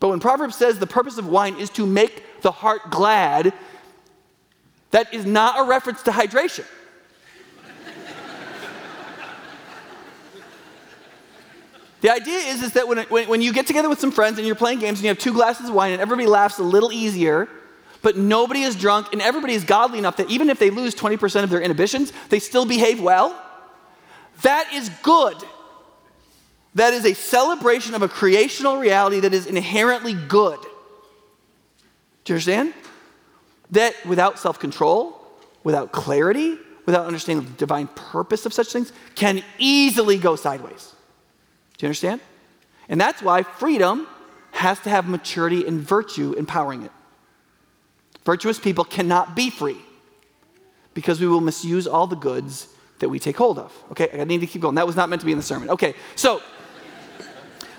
But 0.00 0.08
when 0.08 0.20
Proverbs 0.20 0.56
says 0.56 0.78
the 0.78 0.86
purpose 0.86 1.18
of 1.18 1.26
wine 1.26 1.56
is 1.56 1.68
to 1.70 1.86
make 1.86 2.22
the 2.42 2.50
heart 2.50 2.90
glad, 2.90 3.52
that 4.90 5.14
is 5.14 5.26
not 5.26 5.58
a 5.58 5.64
reference 5.64 6.02
to 6.02 6.10
hydration. 6.10 6.66
the 12.00 12.10
idea 12.10 12.38
is, 12.38 12.62
is 12.62 12.72
that 12.74 12.86
when, 12.86 12.98
when, 13.04 13.28
when 13.28 13.42
you 13.42 13.52
get 13.52 13.66
together 13.66 13.88
with 13.88 13.98
some 13.98 14.12
friends 14.12 14.38
and 14.38 14.46
you're 14.46 14.56
playing 14.56 14.78
games 14.78 14.98
and 14.98 15.04
you 15.04 15.08
have 15.08 15.18
two 15.18 15.32
glasses 15.32 15.68
of 15.68 15.74
wine 15.74 15.92
and 15.92 16.00
everybody 16.00 16.28
laughs 16.28 16.58
a 16.58 16.62
little 16.62 16.92
easier, 16.92 17.48
but 18.02 18.16
nobody 18.16 18.62
is 18.62 18.76
drunk 18.76 19.08
and 19.12 19.22
everybody 19.22 19.54
is 19.54 19.64
godly 19.64 19.98
enough 19.98 20.18
that 20.18 20.30
even 20.30 20.50
if 20.50 20.58
they 20.58 20.70
lose 20.70 20.94
20% 20.94 21.42
of 21.42 21.50
their 21.50 21.62
inhibitions, 21.62 22.12
they 22.28 22.38
still 22.38 22.66
behave 22.66 23.00
well, 23.00 23.40
that 24.42 24.70
is 24.74 24.90
good. 25.02 25.36
That 26.74 26.92
is 26.92 27.04
a 27.04 27.14
celebration 27.14 27.94
of 27.94 28.02
a 28.02 28.08
creational 28.08 28.78
reality 28.78 29.20
that 29.20 29.32
is 29.32 29.46
inherently 29.46 30.14
good. 30.14 30.58
Do 32.24 32.32
you 32.32 32.34
understand? 32.34 32.74
That 33.70 33.94
without 34.04 34.38
self 34.38 34.58
control, 34.58 35.20
without 35.62 35.92
clarity, 35.92 36.58
without 36.86 37.06
understanding 37.06 37.46
the 37.46 37.52
divine 37.52 37.86
purpose 37.88 38.44
of 38.46 38.52
such 38.52 38.72
things, 38.72 38.92
can 39.14 39.42
easily 39.58 40.18
go 40.18 40.36
sideways. 40.36 40.94
Do 41.78 41.86
you 41.86 41.88
understand? 41.88 42.20
And 42.88 43.00
that's 43.00 43.22
why 43.22 43.42
freedom 43.42 44.06
has 44.52 44.78
to 44.80 44.90
have 44.90 45.08
maturity 45.08 45.66
and 45.66 45.80
virtue 45.80 46.34
empowering 46.34 46.82
it. 46.82 46.92
Virtuous 48.24 48.58
people 48.58 48.84
cannot 48.84 49.34
be 49.34 49.50
free 49.50 49.78
because 50.94 51.20
we 51.20 51.26
will 51.26 51.40
misuse 51.40 51.86
all 51.86 52.06
the 52.06 52.16
goods 52.16 52.68
that 53.00 53.08
we 53.08 53.18
take 53.18 53.36
hold 53.36 53.58
of. 53.58 53.72
Okay, 53.90 54.08
I 54.18 54.24
need 54.24 54.40
to 54.40 54.46
keep 54.46 54.62
going. 54.62 54.76
That 54.76 54.86
was 54.86 54.96
not 54.96 55.08
meant 55.08 55.20
to 55.20 55.26
be 55.26 55.32
in 55.32 55.38
the 55.38 55.44
sermon. 55.44 55.68
Okay, 55.70 55.94
so 56.14 56.40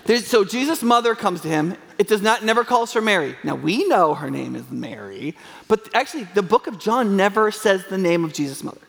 so 0.08 0.44
Jesus' 0.44 0.84
mother 0.84 1.16
comes 1.16 1.42
to 1.42 1.48
him. 1.48 1.76
It 1.98 2.08
does 2.08 2.22
not 2.22 2.44
never 2.44 2.64
calls 2.64 2.94
her 2.94 3.02
Mary. 3.02 3.36
Now 3.44 3.56
we 3.56 3.88
know 3.88 4.14
her 4.14 4.30
name 4.30 4.56
is 4.56 4.70
Mary, 4.70 5.36
but 5.68 5.90
actually 5.94 6.26
the 6.34 6.44
book 6.44 6.68
of 6.68 6.80
John 6.80 7.16
never 7.16 7.52
says 7.52 7.86
the 7.86 7.98
name 7.98 8.24
of 8.24 8.34
Jesus' 8.34 8.64
mother. 8.64 8.82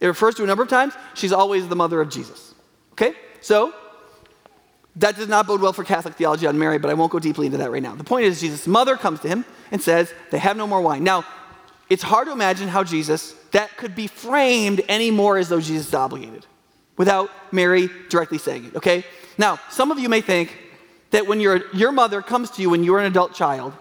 It 0.00 0.06
refers 0.06 0.34
to 0.36 0.44
a 0.44 0.46
number 0.46 0.62
of 0.62 0.68
times. 0.68 0.94
She's 1.14 1.32
always 1.32 1.68
the 1.68 1.76
mother 1.76 2.00
of 2.00 2.08
Jesus. 2.08 2.54
Okay? 2.92 3.14
So 3.40 3.74
that 4.96 5.16
does 5.16 5.28
not 5.28 5.46
bode 5.46 5.60
well 5.60 5.72
for 5.72 5.84
Catholic 5.84 6.14
theology 6.14 6.46
on 6.46 6.58
Mary, 6.58 6.78
but 6.78 6.90
I 6.90 6.94
won't 6.94 7.12
go 7.12 7.18
deeply 7.18 7.46
into 7.46 7.58
that 7.58 7.70
right 7.70 7.82
now. 7.82 7.94
The 7.94 8.04
point 8.04 8.24
is, 8.24 8.40
Jesus' 8.40 8.66
mother 8.66 8.96
comes 8.96 9.20
to 9.20 9.28
him 9.28 9.44
and 9.70 9.80
says, 9.80 10.12
They 10.30 10.38
have 10.38 10.56
no 10.56 10.66
more 10.66 10.80
wine. 10.80 11.04
Now, 11.04 11.24
it's 11.90 12.02
hard 12.02 12.26
to 12.26 12.32
imagine 12.32 12.68
how 12.68 12.82
Jesus, 12.82 13.32
that 13.52 13.76
could 13.76 13.94
be 13.94 14.06
framed 14.06 14.80
any 14.88 15.10
more 15.10 15.36
as 15.36 15.48
though 15.48 15.60
Jesus 15.60 15.88
is 15.88 15.94
obligated 15.94 16.46
without 16.96 17.30
Mary 17.52 17.88
directly 18.08 18.38
saying 18.38 18.66
it, 18.66 18.76
okay? 18.76 19.04
Now, 19.38 19.58
some 19.70 19.90
of 19.90 19.98
you 19.98 20.08
may 20.08 20.20
think 20.20 20.56
that 21.10 21.26
when 21.26 21.40
your, 21.40 21.62
your 21.72 21.92
mother 21.92 22.22
comes 22.22 22.50
to 22.52 22.62
you 22.62 22.70
when 22.70 22.84
you're 22.84 22.98
an 22.98 23.06
adult 23.06 23.34
child 23.34 23.72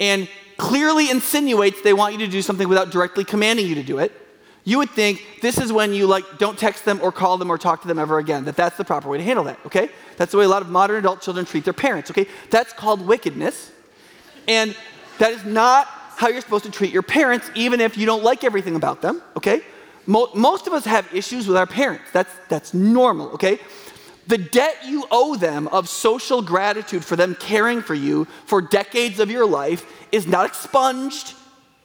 and 0.00 0.28
clearly 0.56 1.10
insinuates 1.10 1.82
they 1.82 1.92
want 1.92 2.14
you 2.14 2.18
to 2.20 2.28
do 2.28 2.42
something 2.42 2.68
without 2.68 2.90
directly 2.90 3.24
commanding 3.24 3.66
you 3.66 3.74
to 3.74 3.82
do 3.82 3.98
it, 3.98 4.12
you 4.64 4.78
would 4.78 4.90
think 4.90 5.24
this 5.42 5.58
is 5.58 5.72
when 5.72 5.94
you 5.94 6.06
like 6.06 6.24
don't 6.38 6.58
text 6.58 6.84
them 6.84 6.98
or 7.00 7.12
call 7.12 7.38
them 7.38 7.50
or 7.50 7.56
talk 7.56 7.82
to 7.82 7.88
them 7.88 7.98
ever 7.98 8.18
again 8.18 8.44
that 8.46 8.56
that's 8.56 8.76
the 8.76 8.84
proper 8.84 9.08
way 9.08 9.16
to 9.16 9.24
handle 9.24 9.44
that 9.44 9.58
okay? 9.64 9.88
That's 10.16 10.32
the 10.32 10.38
way 10.38 10.44
a 10.44 10.48
lot 10.48 10.62
of 10.62 10.68
modern 10.68 10.96
adult 10.96 11.22
children 11.22 11.46
treat 11.46 11.64
their 11.64 11.72
parents 11.72 12.10
okay? 12.10 12.26
That's 12.50 12.72
called 12.72 13.06
wickedness 13.06 13.70
and 14.48 14.76
that 15.18 15.32
is 15.32 15.44
not 15.44 15.86
how 16.16 16.28
you're 16.28 16.40
supposed 16.40 16.64
to 16.64 16.70
treat 16.70 16.92
your 16.92 17.02
parents 17.02 17.48
even 17.54 17.80
if 17.80 17.96
you 17.96 18.06
don't 18.06 18.24
like 18.24 18.42
everything 18.42 18.74
about 18.74 19.02
them 19.02 19.22
okay 19.36 19.62
most 20.06 20.66
of 20.66 20.72
us 20.72 20.84
have 20.84 21.12
issues 21.14 21.46
with 21.46 21.56
our 21.56 21.66
parents. 21.66 22.10
That's 22.12 22.32
that's 22.48 22.74
normal 22.74 23.30
okay? 23.30 23.58
The 24.28 24.38
debt 24.38 24.78
you 24.86 25.04
owe 25.10 25.36
them 25.36 25.68
of 25.68 25.88
social 25.88 26.42
gratitude 26.42 27.04
for 27.04 27.16
them 27.16 27.36
caring 27.36 27.80
for 27.80 27.94
you 27.94 28.26
for 28.46 28.60
decades 28.60 29.20
of 29.20 29.30
your 29.30 29.46
life 29.46 29.84
is 30.10 30.26
not 30.26 30.46
expunged 30.46 31.34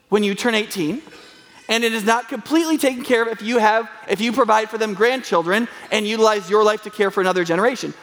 when 0.10 0.23
you 0.23 0.34
turn 0.34 0.55
18 0.55 1.01
and 1.69 1.84
it 1.84 1.93
is 1.93 2.03
not 2.03 2.27
completely 2.27 2.77
taken 2.77 3.03
care 3.03 3.21
of 3.21 3.27
if 3.27 3.41
you 3.41 3.60
have 3.60 3.89
if 4.10 4.19
you 4.19 4.34
provide 4.34 4.69
for 4.69 4.77
them 4.77 4.93
grandchildren 4.93 5.67
and 5.91 6.07
utilize 6.07 6.49
your 6.49 6.63
life 6.63 6.84
to 6.84 6.89
care 6.89 7.12
for 7.12 7.21
another 7.21 7.43
generation. 7.43 7.93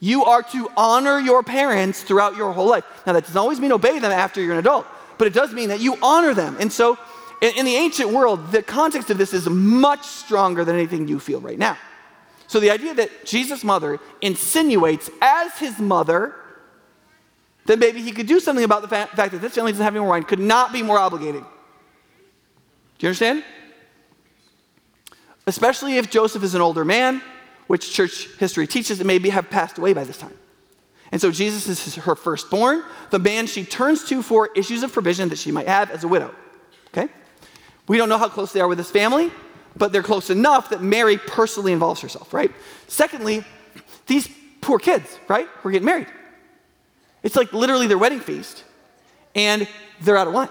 You 0.00 0.24
are 0.26 0.42
to 0.42 0.70
honor 0.76 1.18
your 1.18 1.42
parents 1.42 2.02
throughout 2.02 2.36
your 2.36 2.52
whole 2.52 2.68
life. 2.68 2.84
Now 3.06 3.14
that 3.14 3.24
doesn't 3.24 3.36
always 3.36 3.58
mean 3.58 3.72
obey 3.72 3.98
them 3.98 4.12
after 4.12 4.40
you're 4.40 4.52
an 4.52 4.58
adult 4.58 4.86
but 5.18 5.26
it 5.26 5.34
does 5.34 5.52
mean 5.52 5.68
that 5.68 5.80
you 5.80 5.96
honor 6.00 6.32
them. 6.32 6.56
And 6.58 6.72
so 6.72 6.96
in, 7.40 7.58
in 7.58 7.64
the 7.64 7.74
ancient 7.74 8.10
world 8.10 8.52
the 8.52 8.62
context 8.62 9.10
of 9.10 9.18
this 9.18 9.32
is 9.32 9.48
much 9.48 10.04
stronger 10.06 10.64
than 10.64 10.74
anything 10.74 11.08
you 11.08 11.18
feel 11.18 11.40
right 11.40 11.58
now 11.58 11.76
so 12.48 12.60
the 12.60 12.70
idea 12.70 12.94
that 12.94 13.26
Jesus' 13.26 13.62
mother 13.62 14.00
insinuates 14.22 15.10
as 15.20 15.56
his 15.58 15.78
mother 15.78 16.34
that 17.66 17.78
maybe 17.78 18.00
he 18.00 18.12
could 18.12 18.26
do 18.26 18.40
something 18.40 18.64
about 18.64 18.80
the 18.80 18.88
fa- 18.88 19.10
fact 19.14 19.32
that 19.32 19.42
this 19.42 19.54
family 19.54 19.72
doesn't 19.72 19.84
have 19.84 19.94
any 19.94 20.00
more 20.00 20.08
wine 20.08 20.24
could 20.24 20.38
not 20.38 20.72
be 20.72 20.82
more 20.82 20.96
obligating. 20.96 21.44
Do 22.96 23.06
you 23.06 23.08
understand? 23.08 23.44
Especially 25.46 25.98
if 25.98 26.08
Joseph 26.10 26.42
is 26.42 26.54
an 26.54 26.62
older 26.62 26.84
man, 26.84 27.20
which 27.66 27.92
church 27.92 28.28
history 28.38 28.66
teaches 28.66 28.96
that 28.98 29.04
maybe 29.04 29.28
have 29.28 29.50
passed 29.50 29.76
away 29.76 29.92
by 29.92 30.04
this 30.04 30.16
time. 30.16 30.32
And 31.12 31.20
so 31.20 31.30
Jesus 31.30 31.68
is 31.68 31.94
her 31.96 32.14
firstborn, 32.14 32.82
the 33.10 33.18
man 33.18 33.46
she 33.46 33.64
turns 33.64 34.04
to 34.08 34.22
for 34.22 34.48
issues 34.56 34.82
of 34.82 34.92
provision 34.92 35.28
that 35.28 35.38
she 35.38 35.52
might 35.52 35.68
have 35.68 35.90
as 35.90 36.04
a 36.04 36.08
widow. 36.08 36.34
Okay? 36.88 37.12
We 37.88 37.96
don't 37.96 38.08
know 38.08 38.18
how 38.18 38.28
close 38.28 38.52
they 38.52 38.60
are 38.60 38.68
with 38.68 38.78
this 38.78 38.90
family 38.90 39.32
but 39.78 39.92
they're 39.92 40.02
close 40.02 40.28
enough 40.28 40.70
that 40.70 40.82
Mary 40.82 41.16
personally 41.16 41.72
involves 41.72 42.00
herself, 42.00 42.34
right? 42.34 42.50
Secondly, 42.88 43.44
these 44.06 44.28
poor 44.60 44.78
kids, 44.78 45.18
right? 45.28 45.48
We're 45.62 45.70
getting 45.70 45.86
married. 45.86 46.08
It's 47.22 47.36
like 47.36 47.52
literally 47.52 47.86
their 47.86 47.98
wedding 47.98 48.20
feast, 48.20 48.64
and 49.34 49.68
they're 50.00 50.16
out 50.16 50.26
of 50.26 50.34
wine. 50.34 50.48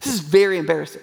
This 0.00 0.14
is 0.14 0.20
very 0.20 0.58
embarrassing. 0.58 1.02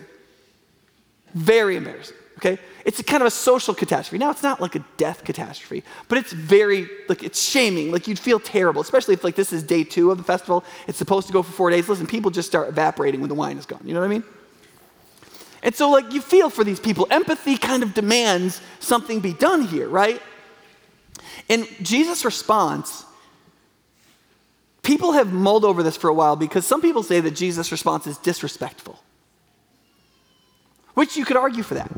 Very 1.33 1.75
embarrassing, 1.75 2.17
okay? 2.37 2.57
It's 2.85 2.99
a 2.99 3.03
kind 3.03 3.21
of 3.21 3.27
a 3.27 3.31
social 3.31 3.73
catastrophe. 3.73 4.17
Now, 4.17 4.31
it's 4.31 4.43
not 4.43 4.59
like 4.59 4.75
a 4.75 4.83
death 4.97 5.23
catastrophe, 5.23 5.83
but 6.07 6.17
it's 6.17 6.33
very, 6.33 6.87
like, 7.07 7.23
it's 7.23 7.41
shaming. 7.41 7.91
Like, 7.91 8.07
you'd 8.07 8.19
feel 8.19 8.39
terrible, 8.39 8.81
especially 8.81 9.13
if, 9.13 9.23
like, 9.23 9.35
this 9.35 9.53
is 9.53 9.63
day 9.63 9.83
two 9.83 10.11
of 10.11 10.17
the 10.17 10.23
festival. 10.23 10.63
It's 10.87 10.97
supposed 10.97 11.27
to 11.27 11.33
go 11.33 11.41
for 11.41 11.51
four 11.51 11.69
days. 11.69 11.87
Listen, 11.87 12.05
people 12.05 12.31
just 12.31 12.49
start 12.49 12.67
evaporating 12.69 13.21
when 13.21 13.29
the 13.29 13.35
wine 13.35 13.57
is 13.57 13.65
gone. 13.65 13.81
You 13.85 13.93
know 13.93 14.01
what 14.01 14.07
I 14.07 14.09
mean? 14.09 14.23
And 15.63 15.75
so, 15.75 15.89
like, 15.89 16.11
you 16.11 16.21
feel 16.21 16.49
for 16.49 16.63
these 16.63 16.79
people. 16.79 17.07
Empathy 17.11 17.57
kind 17.57 17.83
of 17.83 17.93
demands 17.93 18.61
something 18.79 19.19
be 19.19 19.33
done 19.33 19.61
here, 19.61 19.87
right? 19.87 20.21
And 21.49 21.67
Jesus' 21.81 22.25
response, 22.25 23.05
people 24.81 25.11
have 25.13 25.31
mulled 25.31 25.65
over 25.65 25.83
this 25.83 25.97
for 25.97 26.09
a 26.09 26.13
while 26.13 26.35
because 26.35 26.65
some 26.65 26.81
people 26.81 27.03
say 27.03 27.19
that 27.19 27.31
Jesus' 27.31 27.71
response 27.71 28.07
is 28.07 28.17
disrespectful, 28.17 28.99
which 30.95 31.15
you 31.15 31.25
could 31.25 31.37
argue 31.37 31.63
for 31.63 31.75
that. 31.75 31.91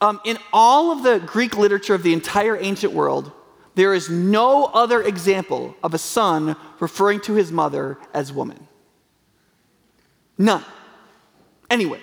Um, 0.00 0.20
in 0.24 0.38
all 0.52 0.92
of 0.92 1.02
the 1.02 1.18
Greek 1.18 1.58
literature 1.58 1.94
of 1.94 2.02
the 2.02 2.12
entire 2.12 2.56
ancient 2.56 2.92
world, 2.92 3.32
there 3.74 3.92
is 3.94 4.08
no 4.08 4.64
other 4.66 5.02
example 5.02 5.76
of 5.82 5.92
a 5.92 5.98
son 5.98 6.56
referring 6.80 7.20
to 7.22 7.34
his 7.34 7.52
mother 7.52 7.98
as 8.14 8.32
woman. 8.32 8.66
None. 10.36 10.64
Anyway, 11.68 12.00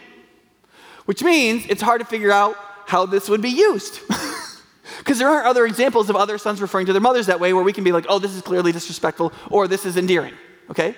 which 1.05 1.23
means 1.23 1.65
it's 1.69 1.81
hard 1.81 2.01
to 2.01 2.05
figure 2.05 2.31
out 2.31 2.55
how 2.87 3.05
this 3.05 3.29
would 3.29 3.41
be 3.41 3.49
used. 3.49 3.99
Because 4.99 5.19
there 5.19 5.29
aren't 5.29 5.47
other 5.47 5.65
examples 5.65 6.09
of 6.09 6.15
other 6.15 6.37
sons 6.37 6.61
referring 6.61 6.85
to 6.87 6.93
their 6.93 7.01
mothers 7.01 7.27
that 7.27 7.39
way 7.39 7.53
where 7.53 7.63
we 7.63 7.73
can 7.73 7.83
be 7.83 7.91
like, 7.91 8.05
oh, 8.09 8.19
this 8.19 8.33
is 8.33 8.41
clearly 8.41 8.71
disrespectful 8.71 9.33
or 9.49 9.67
this 9.67 9.85
is 9.85 9.97
endearing, 9.97 10.33
okay? 10.69 10.95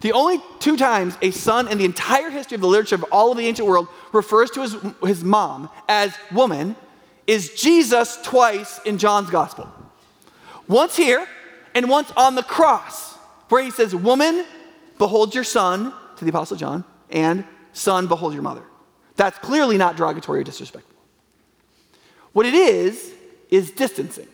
The 0.00 0.12
only 0.12 0.42
two 0.58 0.76
times 0.76 1.16
a 1.22 1.30
son 1.30 1.68
in 1.68 1.78
the 1.78 1.84
entire 1.84 2.30
history 2.30 2.56
of 2.56 2.60
the 2.60 2.66
literature 2.66 2.96
of 2.96 3.04
all 3.10 3.32
of 3.32 3.38
the 3.38 3.46
ancient 3.46 3.66
world 3.66 3.88
refers 4.12 4.50
to 4.52 4.62
his, 4.62 4.76
his 5.04 5.24
mom 5.24 5.70
as 5.88 6.16
woman 6.32 6.76
is 7.26 7.54
Jesus 7.54 8.18
twice 8.22 8.80
in 8.84 8.98
John's 8.98 9.30
gospel. 9.30 9.68
Once 10.68 10.96
here 10.96 11.26
and 11.74 11.88
once 11.88 12.12
on 12.16 12.34
the 12.34 12.42
cross, 12.42 13.14
where 13.48 13.62
he 13.62 13.70
says, 13.70 13.94
Woman, 13.94 14.44
behold 14.98 15.34
your 15.34 15.44
son, 15.44 15.92
to 16.16 16.24
the 16.24 16.30
Apostle 16.30 16.56
John, 16.56 16.84
and 17.10 17.44
son, 17.72 18.06
behold 18.06 18.32
your 18.32 18.42
mother. 18.42 18.62
That's 19.16 19.38
clearly 19.38 19.78
not 19.78 19.96
derogatory 19.96 20.40
or 20.40 20.44
disrespectful. 20.44 20.94
What 22.32 22.46
it 22.46 22.54
is, 22.54 23.12
is 23.50 23.70
distancing. 23.70 24.28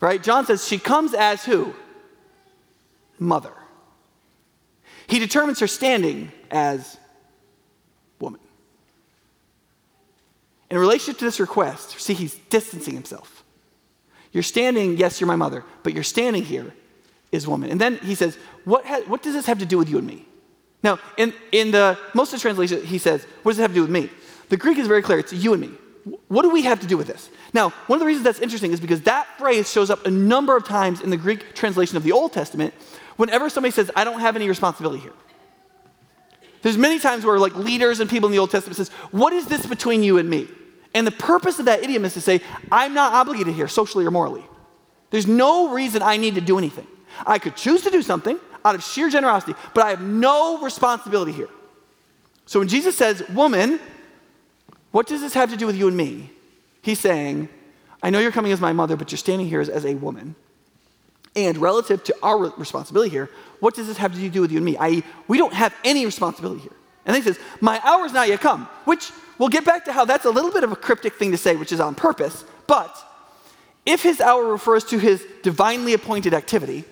Right? 0.00 0.22
John 0.22 0.46
says 0.46 0.66
she 0.66 0.78
comes 0.78 1.14
as 1.14 1.44
who? 1.44 1.74
Mother. 3.18 3.52
he 5.08 5.18
determines 5.18 5.58
her 5.58 5.66
standing 5.66 6.32
as 6.50 6.96
woman. 8.18 8.40
In 10.70 10.78
relationship 10.78 11.18
to 11.18 11.24
this 11.24 11.40
request, 11.40 12.00
see, 12.00 12.14
he's 12.14 12.34
distancing 12.48 12.94
himself. 12.94 13.42
You're 14.32 14.44
standing, 14.44 14.96
yes, 14.96 15.20
you're 15.20 15.26
my 15.26 15.36
mother, 15.36 15.64
but 15.82 15.92
you're 15.92 16.04
standing 16.04 16.44
here 16.44 16.72
is 17.32 17.46
woman. 17.46 17.70
And 17.70 17.80
then 17.80 17.98
he 17.98 18.14
says, 18.14 18.38
what, 18.64 18.86
ha- 18.86 19.02
what 19.06 19.22
does 19.22 19.34
this 19.34 19.46
have 19.46 19.58
to 19.58 19.66
do 19.66 19.76
with 19.76 19.88
you 19.88 19.98
and 19.98 20.06
me? 20.06 20.26
Now, 20.82 20.98
in, 21.16 21.34
in 21.52 21.70
the 21.70 21.98
most 22.14 22.32
of 22.32 22.38
the 22.38 22.42
translation, 22.42 22.84
he 22.84 22.98
says, 22.98 23.24
what 23.42 23.52
does 23.52 23.58
it 23.58 23.62
have 23.62 23.72
to 23.72 23.74
do 23.74 23.82
with 23.82 23.90
me? 23.90 24.10
The 24.48 24.56
Greek 24.56 24.78
is 24.78 24.86
very 24.86 25.02
clear. 25.02 25.18
It's 25.18 25.32
you 25.32 25.52
and 25.52 25.60
me. 25.60 25.70
What 26.28 26.42
do 26.42 26.50
we 26.50 26.62
have 26.62 26.80
to 26.80 26.86
do 26.86 26.96
with 26.96 27.06
this? 27.06 27.28
Now, 27.52 27.70
one 27.86 27.96
of 27.96 28.00
the 28.00 28.06
reasons 28.06 28.24
that's 28.24 28.40
interesting 28.40 28.72
is 28.72 28.80
because 28.80 29.02
that 29.02 29.26
phrase 29.38 29.70
shows 29.70 29.90
up 29.90 30.06
a 30.06 30.10
number 30.10 30.56
of 30.56 30.64
times 30.64 31.00
in 31.02 31.10
the 31.10 31.16
Greek 31.16 31.54
translation 31.54 31.96
of 31.96 32.02
the 32.02 32.12
Old 32.12 32.32
Testament 32.32 32.72
whenever 33.16 33.50
somebody 33.50 33.72
says, 33.72 33.90
I 33.94 34.04
don't 34.04 34.20
have 34.20 34.36
any 34.36 34.48
responsibility 34.48 35.00
here. 35.00 35.12
There's 36.62 36.78
many 36.78 36.98
times 36.98 37.24
where 37.24 37.38
like 37.38 37.54
leaders 37.54 38.00
and 38.00 38.08
people 38.08 38.28
in 38.28 38.32
the 38.32 38.38
Old 38.38 38.50
Testament 38.50 38.76
says, 38.76 38.88
what 39.10 39.32
is 39.32 39.46
this 39.46 39.66
between 39.66 40.02
you 40.02 40.18
and 40.18 40.28
me? 40.28 40.48
And 40.94 41.06
the 41.06 41.12
purpose 41.12 41.58
of 41.58 41.66
that 41.66 41.82
idiom 41.82 42.04
is 42.04 42.14
to 42.14 42.20
say, 42.20 42.40
I'm 42.72 42.94
not 42.94 43.12
obligated 43.12 43.54
here 43.54 43.68
socially 43.68 44.06
or 44.06 44.10
morally. 44.10 44.44
There's 45.10 45.26
no 45.26 45.72
reason 45.72 46.02
I 46.02 46.16
need 46.16 46.34
to 46.36 46.40
do 46.40 46.58
anything. 46.58 46.86
I 47.26 47.38
could 47.38 47.56
choose 47.56 47.82
to 47.82 47.90
do 47.90 48.02
something 48.02 48.38
out 48.64 48.74
of 48.74 48.82
sheer 48.82 49.08
generosity, 49.08 49.54
but 49.74 49.84
I 49.84 49.90
have 49.90 50.02
no 50.02 50.60
responsibility 50.60 51.32
here. 51.32 51.48
So 52.46 52.58
when 52.58 52.68
Jesus 52.68 52.96
says, 52.96 53.22
Woman, 53.30 53.80
what 54.90 55.06
does 55.06 55.20
this 55.20 55.34
have 55.34 55.50
to 55.50 55.56
do 55.56 55.66
with 55.66 55.76
you 55.76 55.88
and 55.88 55.96
me? 55.96 56.30
He's 56.82 56.98
saying, 56.98 57.48
I 58.02 58.10
know 58.10 58.18
you're 58.18 58.32
coming 58.32 58.52
as 58.52 58.60
my 58.60 58.72
mother, 58.72 58.96
but 58.96 59.12
you're 59.12 59.18
standing 59.18 59.46
here 59.46 59.60
as, 59.60 59.68
as 59.68 59.84
a 59.84 59.94
woman. 59.94 60.34
And 61.36 61.58
relative 61.58 62.02
to 62.04 62.16
our 62.22 62.38
responsibility 62.38 63.10
here, 63.10 63.30
what 63.60 63.74
does 63.74 63.86
this 63.86 63.98
have 63.98 64.14
to 64.14 64.28
do 64.28 64.40
with 64.40 64.50
you 64.50 64.58
and 64.58 64.64
me? 64.64 64.76
I.e., 64.76 65.04
we 65.28 65.38
don't 65.38 65.54
have 65.54 65.74
any 65.84 66.04
responsibility 66.04 66.62
here. 66.62 66.72
And 67.06 67.14
then 67.14 67.22
he 67.22 67.28
says, 67.28 67.38
My 67.60 67.80
hour's 67.84 68.12
not 68.12 68.28
yet 68.28 68.40
come, 68.40 68.68
which 68.84 69.12
we'll 69.38 69.48
get 69.48 69.64
back 69.64 69.84
to 69.84 69.92
how 69.92 70.04
that's 70.04 70.24
a 70.24 70.30
little 70.30 70.50
bit 70.50 70.64
of 70.64 70.72
a 70.72 70.76
cryptic 70.76 71.14
thing 71.14 71.30
to 71.30 71.38
say, 71.38 71.56
which 71.56 71.72
is 71.72 71.80
on 71.80 71.94
purpose. 71.94 72.44
But 72.66 72.96
if 73.86 74.02
his 74.02 74.20
hour 74.20 74.44
refers 74.44 74.84
to 74.86 74.98
his 74.98 75.24
divinely 75.42 75.94
appointed 75.94 76.34
activity, 76.34 76.84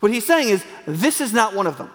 what 0.00 0.12
he's 0.12 0.26
saying 0.26 0.48
is, 0.48 0.64
this 0.86 1.20
is 1.20 1.32
not 1.32 1.54
one 1.54 1.66
of 1.66 1.78
them. 1.78 1.90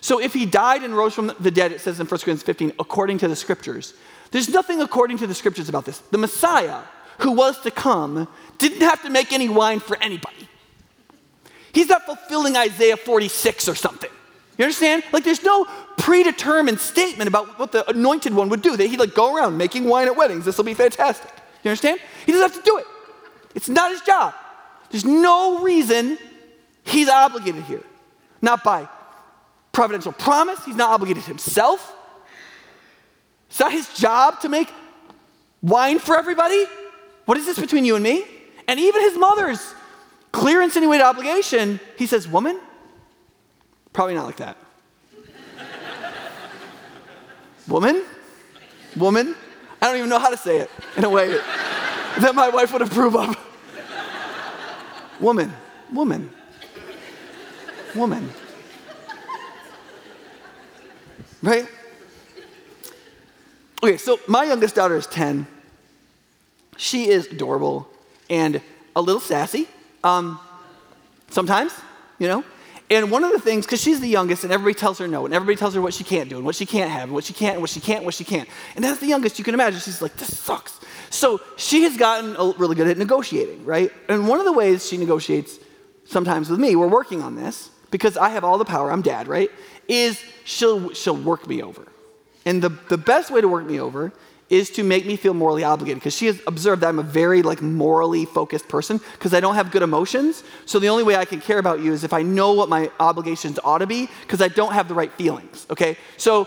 So 0.00 0.20
if 0.20 0.32
he 0.34 0.46
died 0.46 0.82
and 0.82 0.96
rose 0.96 1.14
from 1.14 1.32
the 1.40 1.50
dead, 1.50 1.72
it 1.72 1.80
says 1.80 1.98
in 1.98 2.06
1 2.06 2.08
Corinthians 2.08 2.42
15, 2.42 2.72
according 2.78 3.18
to 3.18 3.28
the 3.28 3.36
scriptures, 3.36 3.94
there's 4.30 4.48
nothing 4.48 4.80
according 4.80 5.18
to 5.18 5.26
the 5.26 5.34
scriptures 5.34 5.68
about 5.68 5.84
this. 5.84 5.98
The 5.98 6.18
Messiah 6.18 6.82
who 7.18 7.32
was 7.32 7.60
to 7.62 7.70
come 7.70 8.28
didn't 8.58 8.82
have 8.82 9.02
to 9.02 9.10
make 9.10 9.32
any 9.32 9.48
wine 9.48 9.80
for 9.80 9.96
anybody. 10.02 10.48
He's 11.72 11.88
not 11.88 12.04
fulfilling 12.06 12.56
Isaiah 12.56 12.96
46 12.96 13.68
or 13.68 13.74
something. 13.74 14.10
You 14.58 14.64
understand? 14.64 15.02
Like 15.12 15.24
there's 15.24 15.42
no 15.42 15.66
predetermined 15.98 16.80
statement 16.80 17.28
about 17.28 17.58
what 17.58 17.72
the 17.72 17.88
anointed 17.90 18.32
one 18.34 18.48
would 18.48 18.62
do. 18.62 18.76
That 18.76 18.86
he'd 18.86 18.98
like 18.98 19.14
go 19.14 19.36
around 19.36 19.56
making 19.58 19.84
wine 19.84 20.06
at 20.06 20.16
weddings. 20.16 20.44
This 20.44 20.56
will 20.56 20.64
be 20.64 20.74
fantastic. 20.74 21.30
You 21.62 21.70
understand? 21.70 22.00
He 22.24 22.32
doesn't 22.32 22.52
have 22.52 22.62
to 22.62 22.70
do 22.70 22.78
it. 22.78 22.86
It's 23.54 23.68
not 23.68 23.90
his 23.90 24.00
job. 24.02 24.34
There's 24.90 25.04
no 25.04 25.62
reason 25.62 26.18
he's 26.84 27.08
obligated 27.08 27.64
here. 27.64 27.82
Not 28.42 28.62
by 28.62 28.88
providential 29.72 30.12
promise, 30.12 30.64
he's 30.64 30.76
not 30.76 30.90
obligated 30.90 31.24
himself. 31.24 31.94
It's 33.48 33.60
not 33.60 33.72
his 33.72 33.92
job 33.94 34.40
to 34.40 34.48
make 34.48 34.72
wine 35.62 35.98
for 35.98 36.16
everybody. 36.16 36.64
What 37.24 37.38
is 37.38 37.46
this 37.46 37.58
between 37.58 37.84
you 37.84 37.94
and 37.94 38.04
me? 38.04 38.24
And 38.68 38.80
even 38.80 39.00
his 39.02 39.18
mother's 39.18 39.74
clear 40.32 40.62
insinuated 40.62 41.04
obligation, 41.04 41.80
he 41.96 42.06
says, 42.06 42.26
Woman? 42.26 42.60
Probably 43.92 44.14
not 44.14 44.26
like 44.26 44.36
that. 44.36 44.56
Woman? 47.68 48.04
Woman? 48.96 49.34
I 49.80 49.86
don't 49.86 49.98
even 49.98 50.10
know 50.10 50.18
how 50.18 50.30
to 50.30 50.36
say 50.36 50.58
it 50.58 50.70
in 50.96 51.04
a 51.04 51.10
way 51.10 51.38
that 52.18 52.34
my 52.34 52.48
wife 52.48 52.72
would 52.72 52.82
approve 52.82 53.14
of. 53.14 53.36
Woman, 55.20 55.52
woman, 55.92 56.30
woman. 57.94 58.30
Right? 61.42 61.66
Okay, 63.82 63.96
so 63.96 64.18
my 64.26 64.44
youngest 64.44 64.74
daughter 64.74 64.96
is 64.96 65.06
10. 65.06 65.46
She 66.76 67.08
is 67.08 67.26
adorable 67.26 67.88
and 68.28 68.60
a 68.94 69.00
little 69.00 69.20
sassy. 69.20 69.68
Um, 70.02 70.40
sometimes, 71.30 71.72
you 72.18 72.28
know. 72.28 72.44
And 72.88 73.10
one 73.10 73.24
of 73.24 73.32
the 73.32 73.40
things, 73.40 73.66
because 73.66 73.80
she's 73.82 74.00
the 74.00 74.08
youngest, 74.08 74.44
and 74.44 74.52
everybody 74.52 74.78
tells 74.78 74.98
her 74.98 75.08
no, 75.08 75.24
and 75.24 75.34
everybody 75.34 75.56
tells 75.56 75.74
her 75.74 75.80
what 75.80 75.92
she 75.92 76.04
can't 76.04 76.30
do, 76.30 76.36
and 76.36 76.46
what 76.46 76.54
she 76.54 76.66
can't 76.66 76.90
have, 76.90 77.04
and 77.04 77.12
what 77.12 77.24
she 77.24 77.32
can't, 77.32 77.54
and 77.54 77.60
what 77.60 77.70
she 77.70 77.80
can't, 77.80 77.98
and 77.98 78.06
what 78.06 78.14
she 78.14 78.24
can't. 78.24 78.48
And 78.76 78.84
as 78.84 79.00
the 79.00 79.06
youngest, 79.06 79.38
you 79.38 79.44
can 79.44 79.54
imagine, 79.54 79.80
she's 79.80 80.00
like, 80.00 80.16
this 80.16 80.38
sucks. 80.38 80.78
So 81.16 81.40
she 81.56 81.82
has 81.84 81.96
gotten 81.96 82.34
really 82.58 82.76
good 82.76 82.88
at 82.88 82.98
negotiating, 82.98 83.64
right? 83.64 83.90
And 84.08 84.28
one 84.28 84.38
of 84.38 84.44
the 84.44 84.52
ways 84.52 84.86
she 84.86 84.98
negotiates 84.98 85.58
sometimes 86.04 86.50
with 86.50 86.60
me, 86.60 86.76
we're 86.76 86.86
working 86.86 87.22
on 87.22 87.36
this, 87.36 87.70
because 87.90 88.16
I 88.16 88.28
have 88.28 88.44
all 88.44 88.58
the 88.58 88.64
power, 88.64 88.92
I'm 88.92 89.02
dad, 89.02 89.26
right? 89.26 89.50
Is 89.88 90.22
she'll, 90.44 90.92
she'll 90.92 91.16
work 91.16 91.48
me 91.48 91.62
over. 91.62 91.86
And 92.44 92.62
the, 92.62 92.68
the 92.68 92.98
best 92.98 93.30
way 93.30 93.40
to 93.40 93.48
work 93.48 93.64
me 93.64 93.80
over 93.80 94.12
is 94.48 94.70
to 94.70 94.84
make 94.84 95.06
me 95.06 95.16
feel 95.16 95.34
morally 95.34 95.64
obligated 95.64 95.98
because 95.98 96.14
she 96.14 96.26
has 96.26 96.40
observed 96.46 96.82
that 96.82 96.88
I'm 96.88 97.00
a 97.00 97.02
very 97.02 97.42
like 97.42 97.60
morally 97.62 98.26
focused 98.26 98.68
person 98.68 99.00
because 99.14 99.34
I 99.34 99.40
don't 99.40 99.56
have 99.56 99.72
good 99.72 99.82
emotions. 99.82 100.44
So 100.66 100.78
the 100.78 100.88
only 100.88 101.02
way 101.02 101.16
I 101.16 101.24
can 101.24 101.40
care 101.40 101.58
about 101.58 101.80
you 101.80 101.92
is 101.92 102.04
if 102.04 102.12
I 102.12 102.22
know 102.22 102.52
what 102.52 102.68
my 102.68 102.90
obligations 103.00 103.58
ought 103.64 103.78
to 103.78 103.86
be 103.86 104.08
because 104.22 104.40
I 104.40 104.48
don't 104.48 104.72
have 104.72 104.86
the 104.86 104.94
right 104.94 105.12
feelings. 105.12 105.66
Okay, 105.70 105.96
so. 106.18 106.46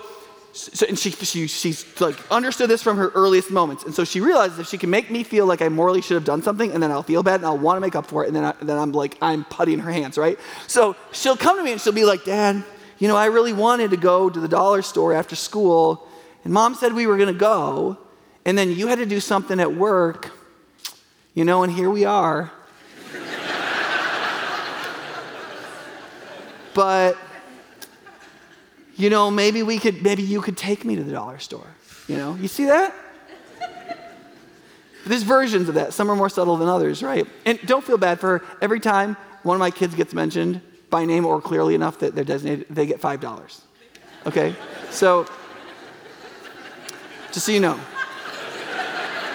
So, 0.51 0.85
and 0.87 0.97
she, 0.97 1.11
she, 1.11 1.47
she's 1.47 2.01
like 2.01 2.15
understood 2.31 2.69
this 2.69 2.81
from 2.81 2.97
her 2.97 3.09
earliest 3.09 3.51
moments. 3.51 3.83
And 3.83 3.93
so 3.93 4.03
she 4.03 4.19
realizes 4.19 4.59
if 4.59 4.67
she 4.67 4.77
can 4.77 4.89
make 4.89 5.11
me 5.11 5.23
feel 5.23 5.45
like 5.45 5.61
I 5.61 5.69
morally 5.69 6.01
should 6.01 6.15
have 6.15 6.25
done 6.25 6.41
something, 6.41 6.71
and 6.71 6.81
then 6.81 6.91
I'll 6.91 7.03
feel 7.03 7.23
bad 7.23 7.35
and 7.35 7.45
I'll 7.45 7.57
want 7.57 7.77
to 7.77 7.81
make 7.81 7.95
up 7.95 8.07
for 8.07 8.23
it, 8.23 8.27
and 8.27 8.35
then, 8.35 8.45
I, 8.45 8.53
then 8.61 8.77
I'm 8.77 8.91
like, 8.91 9.17
I'm 9.21 9.43
putty 9.45 9.73
in 9.73 9.79
her 9.79 9.91
hands, 9.91 10.17
right? 10.17 10.39
So 10.67 10.95
she'll 11.11 11.37
come 11.37 11.57
to 11.57 11.63
me 11.63 11.73
and 11.73 11.81
she'll 11.81 11.93
be 11.93 12.05
like, 12.05 12.25
Dad, 12.25 12.63
you 12.97 13.07
know, 13.07 13.15
I 13.15 13.27
really 13.27 13.53
wanted 13.53 13.91
to 13.91 13.97
go 13.97 14.29
to 14.29 14.39
the 14.39 14.47
dollar 14.47 14.81
store 14.81 15.13
after 15.13 15.35
school, 15.35 16.07
and 16.43 16.51
mom 16.51 16.73
said 16.73 16.93
we 16.93 17.05
were 17.05 17.17
going 17.17 17.33
to 17.33 17.39
go, 17.39 17.97
and 18.43 18.57
then 18.57 18.71
you 18.71 18.87
had 18.87 18.97
to 18.97 19.05
do 19.05 19.19
something 19.19 19.59
at 19.59 19.75
work, 19.75 20.31
you 21.35 21.45
know, 21.45 21.63
and 21.63 21.71
here 21.71 21.89
we 21.89 22.05
are. 22.05 22.51
but, 26.73 27.17
you 28.99 29.09
know, 29.09 29.31
maybe 29.31 29.63
we 29.63 29.79
could, 29.79 30.03
maybe 30.03 30.23
you 30.23 30.41
could 30.41 30.57
take 30.57 30.83
me 30.83 30.97
to 30.97 31.03
the 31.03 31.13
dollar 31.13 31.39
store. 31.39 31.67
You 32.09 32.17
know, 32.17 32.35
you 32.35 32.49
see 32.49 32.65
that? 32.65 32.93
There's 35.05 35.23
versions 35.23 35.69
of 35.69 35.75
that. 35.75 35.93
Some 35.93 36.11
are 36.11 36.15
more 36.17 36.27
subtle 36.27 36.57
than 36.57 36.67
others, 36.67 37.01
right? 37.01 37.25
And 37.45 37.57
don't 37.65 37.83
feel 37.83 37.97
bad 37.97 38.19
for 38.19 38.39
her. 38.39 38.45
Every 38.61 38.81
time 38.81 39.15
one 39.43 39.55
of 39.55 39.59
my 39.59 39.71
kids 39.71 39.95
gets 39.95 40.13
mentioned 40.13 40.59
by 40.89 41.05
name 41.05 41.25
or 41.25 41.41
clearly 41.41 41.75
enough 41.75 41.99
that 41.99 42.13
they're 42.13 42.25
designated, 42.25 42.67
they 42.69 42.85
get 42.85 42.99
$5. 42.99 43.61
Okay? 44.25 44.53
So, 44.91 45.25
just 47.31 47.45
so 47.45 47.53
you 47.53 47.61
know, 47.61 47.79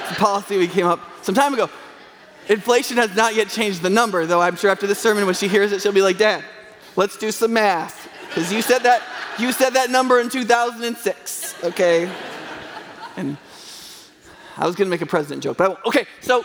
it's 0.03 0.13
a 0.13 0.15
policy 0.17 0.59
we 0.59 0.69
came 0.69 0.87
up 0.87 1.01
some 1.23 1.35
time 1.35 1.55
ago. 1.55 1.71
Inflation 2.51 2.99
has 2.99 3.17
not 3.17 3.35
yet 3.35 3.49
changed 3.49 3.81
the 3.81 3.89
number, 3.89 4.27
though 4.27 4.43
I'm 4.43 4.57
sure 4.57 4.71
after 4.71 4.87
this 4.87 4.99
sermon, 4.99 5.25
when 5.25 5.35
she 5.35 5.49
hears 5.49 5.73
it, 5.73 5.81
she'll 5.81 5.93
be 5.93 6.03
like, 6.03 6.19
Dad, 6.19 6.45
let's 6.97 7.17
do 7.17 7.31
some 7.33 7.55
math. 7.55 8.11
Because 8.29 8.53
you 8.53 8.61
said 8.61 8.81
that 8.81 9.03
you 9.39 9.53
said 9.53 9.71
that 9.71 9.91
number 9.91 10.21
in 10.21 10.29
2006, 10.29 11.55
okay? 11.65 12.11
And 13.17 13.37
I 14.57 14.67
was 14.67 14.77
gonna 14.77 14.91
make 14.91 15.03
a 15.03 15.07
president 15.07 15.43
joke, 15.43 15.57
but 15.57 15.65
I, 15.65 15.69
won't. 15.69 15.87
okay, 15.87 16.07
so 16.21 16.45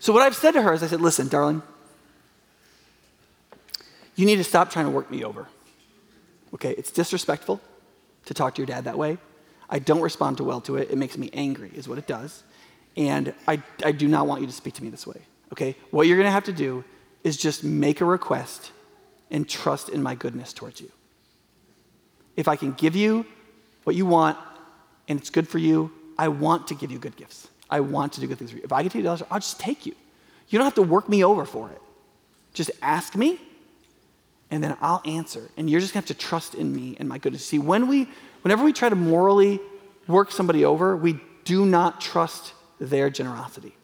so 0.00 0.12
what 0.12 0.22
I've 0.22 0.36
said 0.36 0.52
to 0.52 0.62
her 0.62 0.72
is 0.72 0.82
I 0.82 0.86
said, 0.86 1.00
listen, 1.00 1.28
darling, 1.28 1.62
you 4.14 4.26
need 4.26 4.36
to 4.36 4.44
stop 4.44 4.70
trying 4.70 4.86
to 4.86 4.90
work 4.90 5.10
me 5.10 5.24
over. 5.24 5.48
Okay, 6.54 6.74
it's 6.78 6.90
disrespectful 6.90 7.60
to 8.26 8.34
talk 8.34 8.54
to 8.54 8.62
your 8.62 8.66
dad 8.66 8.84
that 8.84 8.96
way. 8.96 9.18
I 9.68 9.80
don't 9.80 10.00
respond 10.00 10.38
too 10.38 10.44
well 10.44 10.60
to 10.62 10.76
it. 10.76 10.90
It 10.90 10.96
makes 10.96 11.18
me 11.18 11.30
angry, 11.32 11.70
is 11.74 11.88
what 11.88 11.98
it 11.98 12.06
does. 12.06 12.42
And 12.96 13.34
I, 13.46 13.62
I 13.84 13.92
do 13.92 14.08
not 14.08 14.26
want 14.26 14.40
you 14.40 14.46
to 14.46 14.52
speak 14.52 14.74
to 14.74 14.82
me 14.82 14.88
this 14.88 15.06
way. 15.06 15.20
Okay? 15.52 15.76
What 15.90 16.06
you're 16.06 16.22
to 16.22 16.30
have 16.30 16.44
to 16.44 16.52
do 16.52 16.84
is 17.22 17.36
just 17.36 17.62
make 17.62 18.00
a 18.00 18.04
request 18.04 18.72
and 19.30 19.48
trust 19.48 19.88
in 19.88 20.02
my 20.02 20.14
goodness 20.14 20.52
towards 20.52 20.80
you. 20.80 20.90
If 22.36 22.48
I 22.48 22.56
can 22.56 22.72
give 22.72 22.96
you 22.96 23.26
what 23.84 23.96
you 23.96 24.06
want 24.06 24.38
and 25.08 25.18
it's 25.18 25.30
good 25.30 25.48
for 25.48 25.58
you, 25.58 25.92
I 26.16 26.28
want 26.28 26.68
to 26.68 26.74
give 26.74 26.90
you 26.90 26.98
good 26.98 27.16
gifts. 27.16 27.48
I 27.70 27.80
want 27.80 28.14
to 28.14 28.20
do 28.20 28.26
good 28.26 28.38
things 28.38 28.50
for 28.50 28.56
you. 28.56 28.64
If 28.64 28.72
I 28.72 28.82
can 28.82 28.90
take 28.90 29.04
dollars, 29.04 29.22
I'll 29.30 29.40
just 29.40 29.60
take 29.60 29.86
you. 29.86 29.94
You 30.48 30.58
don't 30.58 30.66
have 30.66 30.74
to 30.74 30.82
work 30.82 31.08
me 31.08 31.24
over 31.24 31.44
for 31.44 31.70
it. 31.70 31.80
Just 32.54 32.70
ask 32.80 33.14
me, 33.14 33.38
and 34.50 34.64
then 34.64 34.76
I'll 34.80 35.02
answer. 35.04 35.50
And 35.56 35.68
you're 35.68 35.80
just 35.80 35.92
gonna 35.92 36.02
have 36.02 36.08
to 36.08 36.14
trust 36.14 36.54
in 36.54 36.74
me 36.74 36.96
and 36.98 37.08
my 37.08 37.18
goodness. 37.18 37.44
See, 37.44 37.58
when 37.58 37.86
we 37.86 38.08
Whenever 38.42 38.64
we 38.64 38.72
try 38.72 38.88
to 38.88 38.96
morally 38.96 39.60
work 40.06 40.30
somebody 40.30 40.64
over, 40.64 40.96
we 40.96 41.20
do 41.44 41.66
not 41.66 42.00
trust 42.00 42.52
their 42.78 43.10
generosity. 43.10 43.74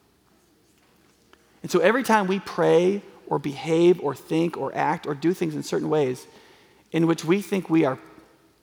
And 1.62 1.70
so 1.70 1.80
every 1.80 2.02
time 2.02 2.26
we 2.26 2.40
pray 2.40 3.02
or 3.26 3.38
behave 3.38 4.00
or 4.00 4.14
think 4.14 4.56
or 4.56 4.74
act 4.74 5.06
or 5.06 5.14
do 5.14 5.32
things 5.34 5.54
in 5.54 5.62
certain 5.62 5.88
ways 5.88 6.26
in 6.92 7.06
which 7.06 7.24
we 7.24 7.42
think 7.42 7.68
we 7.68 7.84
are 7.84 7.98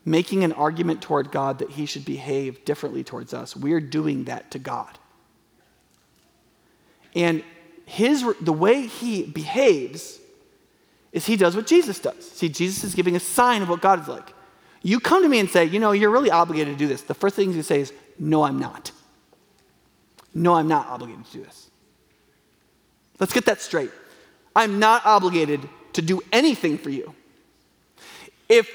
making 0.05 0.43
an 0.43 0.51
argument 0.53 1.01
toward 1.01 1.31
God 1.31 1.59
that 1.59 1.71
he 1.71 1.85
should 1.85 2.05
behave 2.05 2.65
differently 2.65 3.03
towards 3.03 3.33
us. 3.33 3.55
We're 3.55 3.81
doing 3.81 4.25
that 4.25 4.51
to 4.51 4.59
God. 4.59 4.97
And 7.13 7.43
his, 7.85 8.25
the 8.39 8.53
way 8.53 8.87
he 8.87 9.23
behaves 9.23 10.19
is 11.11 11.25
he 11.25 11.35
does 11.35 11.55
what 11.55 11.67
Jesus 11.67 11.99
does. 11.99 12.31
See, 12.31 12.49
Jesus 12.49 12.83
is 12.83 12.95
giving 12.95 13.15
a 13.15 13.19
sign 13.19 13.61
of 13.61 13.69
what 13.69 13.81
God 13.81 14.01
is 14.01 14.07
like. 14.07 14.33
You 14.81 14.99
come 14.99 15.21
to 15.21 15.29
me 15.29 15.39
and 15.39 15.49
say, 15.49 15.65
you 15.65 15.79
know, 15.79 15.91
you're 15.91 16.09
really 16.09 16.31
obligated 16.31 16.73
to 16.73 16.79
do 16.79 16.87
this. 16.87 17.01
The 17.01 17.13
first 17.13 17.35
thing 17.35 17.51
you 17.51 17.61
say 17.61 17.81
is, 17.81 17.93
no, 18.17 18.43
I'm 18.43 18.57
not. 18.57 18.91
No, 20.33 20.53
I'm 20.55 20.67
not 20.67 20.87
obligated 20.87 21.25
to 21.25 21.31
do 21.33 21.43
this. 21.43 21.69
Let's 23.19 23.33
get 23.33 23.45
that 23.45 23.61
straight. 23.61 23.91
I'm 24.55 24.79
not 24.79 25.05
obligated 25.05 25.67
to 25.93 26.01
do 26.01 26.21
anything 26.31 26.77
for 26.77 26.89
you. 26.89 27.13
If, 28.49 28.69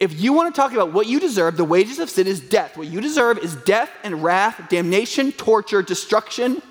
if 0.00 0.20
you 0.20 0.32
want 0.32 0.54
to 0.54 0.58
talk 0.58 0.72
about 0.72 0.92
what 0.92 1.06
you 1.06 1.20
deserve, 1.20 1.56
the 1.56 1.64
wages 1.64 1.98
of 1.98 2.08
sin 2.08 2.26
is 2.26 2.40
death. 2.40 2.76
What 2.76 2.86
you 2.86 3.00
deserve 3.00 3.38
is 3.38 3.54
death 3.56 3.90
and 4.04 4.22
wrath, 4.22 4.68
damnation, 4.68 5.32
torture, 5.32 5.82
destruction, 5.82 6.62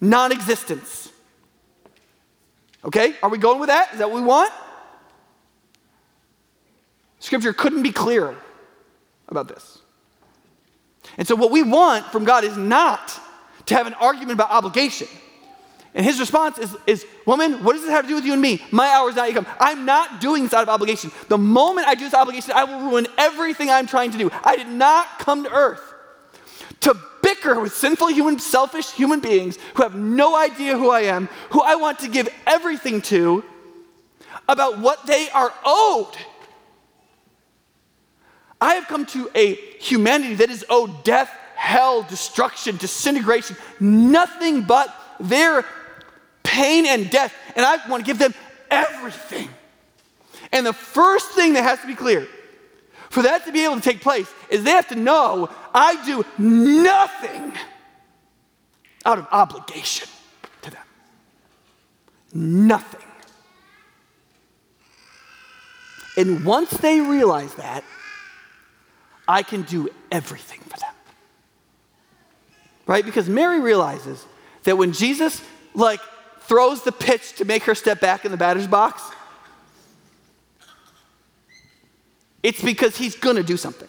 non 0.00 0.32
existence. 0.32 1.12
Okay? 2.84 3.14
Are 3.22 3.28
we 3.28 3.38
going 3.38 3.60
with 3.60 3.68
that? 3.68 3.92
Is 3.92 3.98
that 3.98 4.10
what 4.10 4.20
we 4.20 4.26
want? 4.26 4.52
Scripture 7.18 7.52
couldn't 7.52 7.82
be 7.82 7.92
clearer 7.92 8.36
about 9.28 9.48
this. 9.48 9.78
And 11.16 11.26
so, 11.26 11.34
what 11.34 11.50
we 11.50 11.62
want 11.62 12.06
from 12.06 12.24
God 12.24 12.44
is 12.44 12.56
not 12.56 13.18
to 13.66 13.74
have 13.74 13.86
an 13.86 13.94
argument 13.94 14.32
about 14.32 14.50
obligation. 14.50 15.08
And 15.94 16.04
his 16.04 16.20
response 16.20 16.58
is, 16.58 16.76
is, 16.86 17.06
Woman, 17.26 17.64
what 17.64 17.72
does 17.72 17.82
this 17.82 17.90
have 17.90 18.04
to 18.04 18.08
do 18.08 18.14
with 18.14 18.24
you 18.24 18.32
and 18.32 18.42
me? 18.42 18.62
My 18.70 18.88
hour 18.88 19.08
is 19.08 19.16
not 19.16 19.26
yet 19.26 19.34
come. 19.34 19.46
I'm 19.58 19.84
not 19.84 20.20
doing 20.20 20.44
this 20.44 20.54
out 20.54 20.62
of 20.62 20.68
obligation. 20.68 21.10
The 21.28 21.38
moment 21.38 21.88
I 21.88 21.94
do 21.94 22.04
this 22.04 22.14
obligation, 22.14 22.52
I 22.54 22.64
will 22.64 22.90
ruin 22.90 23.06
everything 23.16 23.70
I'm 23.70 23.86
trying 23.86 24.10
to 24.12 24.18
do. 24.18 24.30
I 24.44 24.56
did 24.56 24.68
not 24.68 25.18
come 25.18 25.44
to 25.44 25.50
earth 25.50 25.82
to 26.80 26.96
bicker 27.22 27.58
with 27.60 27.74
sinful 27.74 28.08
human, 28.08 28.38
selfish 28.38 28.92
human 28.92 29.20
beings 29.20 29.58
who 29.74 29.82
have 29.82 29.94
no 29.94 30.36
idea 30.36 30.76
who 30.76 30.90
I 30.90 31.02
am, 31.02 31.28
who 31.50 31.60
I 31.60 31.74
want 31.74 31.98
to 32.00 32.08
give 32.08 32.28
everything 32.46 33.02
to 33.02 33.44
about 34.48 34.78
what 34.78 35.06
they 35.06 35.28
are 35.30 35.52
owed. 35.64 36.14
I 38.60 38.74
have 38.74 38.88
come 38.88 39.06
to 39.06 39.30
a 39.34 39.54
humanity 39.80 40.34
that 40.36 40.50
is 40.50 40.64
owed 40.68 41.04
death, 41.04 41.30
hell, 41.54 42.02
destruction, 42.02 42.76
disintegration, 42.76 43.56
nothing 43.78 44.62
but 44.62 44.94
their 45.20 45.64
pain 46.58 46.86
and 46.86 47.08
death. 47.08 47.32
And 47.54 47.64
I 47.64 47.78
want 47.88 48.04
to 48.04 48.06
give 48.06 48.18
them 48.18 48.34
everything. 48.70 49.48
And 50.50 50.66
the 50.66 50.72
first 50.72 51.30
thing 51.30 51.52
that 51.52 51.62
has 51.62 51.80
to 51.80 51.86
be 51.86 51.94
clear 51.94 52.26
for 53.10 53.22
that 53.22 53.46
to 53.46 53.52
be 53.52 53.64
able 53.64 53.76
to 53.76 53.80
take 53.80 54.00
place 54.00 54.28
is 54.50 54.64
they 54.64 54.72
have 54.72 54.88
to 54.88 54.96
know 54.96 55.48
I 55.72 56.04
do 56.04 56.24
nothing 56.36 57.52
out 59.04 59.18
of 59.18 59.28
obligation 59.30 60.08
to 60.62 60.70
them. 60.70 60.82
Nothing. 62.34 63.06
And 66.16 66.44
once 66.44 66.70
they 66.70 67.00
realize 67.00 67.54
that, 67.54 67.84
I 69.28 69.42
can 69.44 69.62
do 69.62 69.88
everything 70.10 70.60
for 70.60 70.78
them. 70.78 70.94
Right? 72.86 73.04
Because 73.04 73.28
Mary 73.28 73.60
realizes 73.60 74.26
that 74.64 74.76
when 74.76 74.92
Jesus 74.92 75.40
like 75.74 76.00
throws 76.48 76.82
the 76.82 76.92
pitch 76.92 77.34
to 77.34 77.44
make 77.44 77.64
her 77.64 77.74
step 77.74 78.00
back 78.00 78.24
in 78.24 78.30
the 78.30 78.38
batter's 78.38 78.66
box, 78.66 79.02
it's 82.42 82.62
because 82.62 82.96
he's 82.96 83.14
gonna 83.14 83.42
do 83.42 83.56
something. 83.56 83.88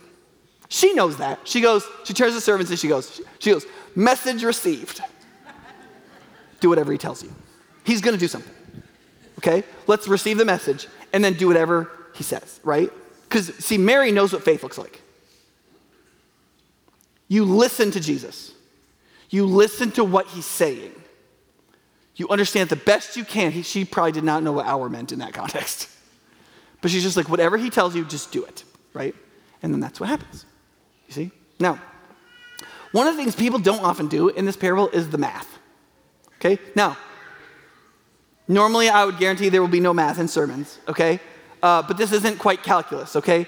She 0.67 0.93
knows 0.93 1.17
that. 1.17 1.39
She 1.45 1.62
goes, 1.62 1.88
she 2.04 2.13
turns 2.13 2.32
to 2.32 2.36
the 2.36 2.41
servants 2.41 2.69
and 2.69 2.80
she 2.80 2.88
goes, 2.88 3.22
she 3.39 3.52
goes, 3.52 3.65
message 3.95 4.43
received. 4.43 5.02
Do 6.60 6.69
whatever 6.69 6.91
he 6.91 6.98
tells 6.98 7.24
you. 7.24 7.34
He's 7.86 8.02
gonna 8.02 8.17
do 8.17 8.28
something. 8.28 8.54
Okay? 9.38 9.63
Let's 9.88 10.08
receive 10.08 10.38
the 10.38 10.45
message 10.45 10.88
and 11.13 11.24
then 11.24 11.34
do 11.34 11.48
whatever 11.48 11.89
he 12.13 12.24
says, 12.24 12.60
right? 12.63 12.91
Because 13.24 13.56
see, 13.56 13.78
Mary 13.78 14.12
knows 14.12 14.34
what 14.34 14.43
faith 14.43 14.63
looks 14.63 14.78
like. 14.78 15.02
You 17.30 17.45
listen 17.45 17.91
to 17.91 18.00
Jesus. 18.00 18.52
You 19.30 19.45
listen 19.45 19.91
to 19.91 20.04
what 20.04 20.28
he's 20.28 20.45
saying. 20.45 20.91
You 22.19 22.27
understand 22.27 22.67
the 22.69 22.75
best 22.75 23.15
you 23.15 23.23
can. 23.23 23.53
He, 23.53 23.62
she 23.62 23.86
probably 23.86 24.12
did 24.12 24.25
not 24.25 24.43
know 24.43 24.51
what 24.51 24.65
hour 24.65 24.89
meant 24.89 25.13
in 25.13 25.19
that 25.19 25.34
context. 25.34 25.88
But 26.82 26.91
she's 26.91 27.01
just 27.01 27.15
like, 27.15 27.29
whatever 27.29 27.58
he 27.58 27.69
tells 27.69 27.95
you, 27.95 28.03
just 28.03 28.34
do 28.34 28.43
it, 28.43 28.65
right? 28.93 29.15
And 29.63 29.73
then 29.73 29.79
that's 29.79 30.01
what 30.01 30.10
happens. 30.10 30.45
You 31.08 31.13
see? 31.13 31.32
Now, 31.62 31.79
one 32.91 33.08
of 33.08 33.15
the 33.15 33.23
things 33.23 33.36
people 33.36 33.58
don't 33.58 33.84
often 33.84 34.08
do 34.08 34.27
in 34.27 34.45
this 34.45 34.58
parable 34.58 34.89
is 34.89 35.10
the 35.10 35.17
math. 35.17 35.47
Okay? 36.36 36.60
Now, 36.75 36.97
normally 38.49 38.89
I 38.89 39.05
would 39.05 39.17
guarantee 39.17 39.47
there 39.47 39.62
will 39.62 39.69
be 39.69 39.79
no 39.79 39.93
math 39.93 40.19
in 40.19 40.27
sermons, 40.27 40.77
okay? 40.89 41.21
Uh, 41.63 41.84
but 41.84 41.97
this 41.97 42.12
isn't 42.12 42.38
quite 42.38 42.63
calculus, 42.63 43.15
okay? 43.15 43.47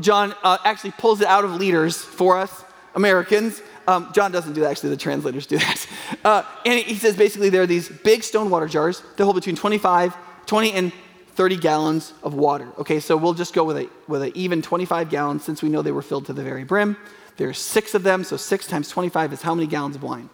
John 0.00 0.34
uh, 0.42 0.58
actually 0.62 0.92
pulls 0.92 1.22
it 1.22 1.26
out 1.26 1.44
of 1.44 1.52
liters 1.52 1.96
for 1.96 2.36
us 2.36 2.64
Americans. 2.94 3.62
Um, 3.88 4.10
John 4.12 4.30
doesn't 4.30 4.52
do 4.52 4.60
that, 4.60 4.70
actually, 4.70 4.90
the 4.90 4.98
translators 4.98 5.46
do 5.46 5.58
that. 5.58 5.86
Uh, 6.24 6.42
and 6.66 6.78
he 6.78 6.94
says 6.94 7.16
basically 7.16 7.48
there 7.48 7.62
are 7.62 7.66
these 7.66 7.88
big 7.88 8.22
stone 8.22 8.50
water 8.50 8.66
jars 8.66 9.02
that 9.16 9.24
hold 9.24 9.36
between 9.36 9.56
25, 9.56 10.14
20 10.46 10.72
and 10.72 10.92
30 11.30 11.56
gallons 11.56 12.12
of 12.22 12.34
water. 12.34 12.68
Okay, 12.78 13.00
so 13.00 13.16
we'll 13.16 13.32
just 13.32 13.54
go 13.54 13.64
with 13.64 13.78
a 13.78 13.88
with 14.08 14.22
an 14.22 14.32
even 14.34 14.60
25 14.60 15.08
gallons 15.08 15.44
since 15.44 15.62
we 15.62 15.70
know 15.70 15.80
they 15.80 15.92
were 15.92 16.02
filled 16.02 16.26
to 16.26 16.34
the 16.34 16.42
very 16.42 16.64
brim. 16.64 16.98
There's 17.38 17.58
six 17.58 17.94
of 17.94 18.02
them, 18.02 18.24
so 18.24 18.36
six 18.36 18.66
times 18.66 18.90
25 18.90 19.32
is 19.32 19.42
how 19.42 19.54
many 19.54 19.66
gallons 19.66 19.96
of 19.96 20.02
wine? 20.02 20.28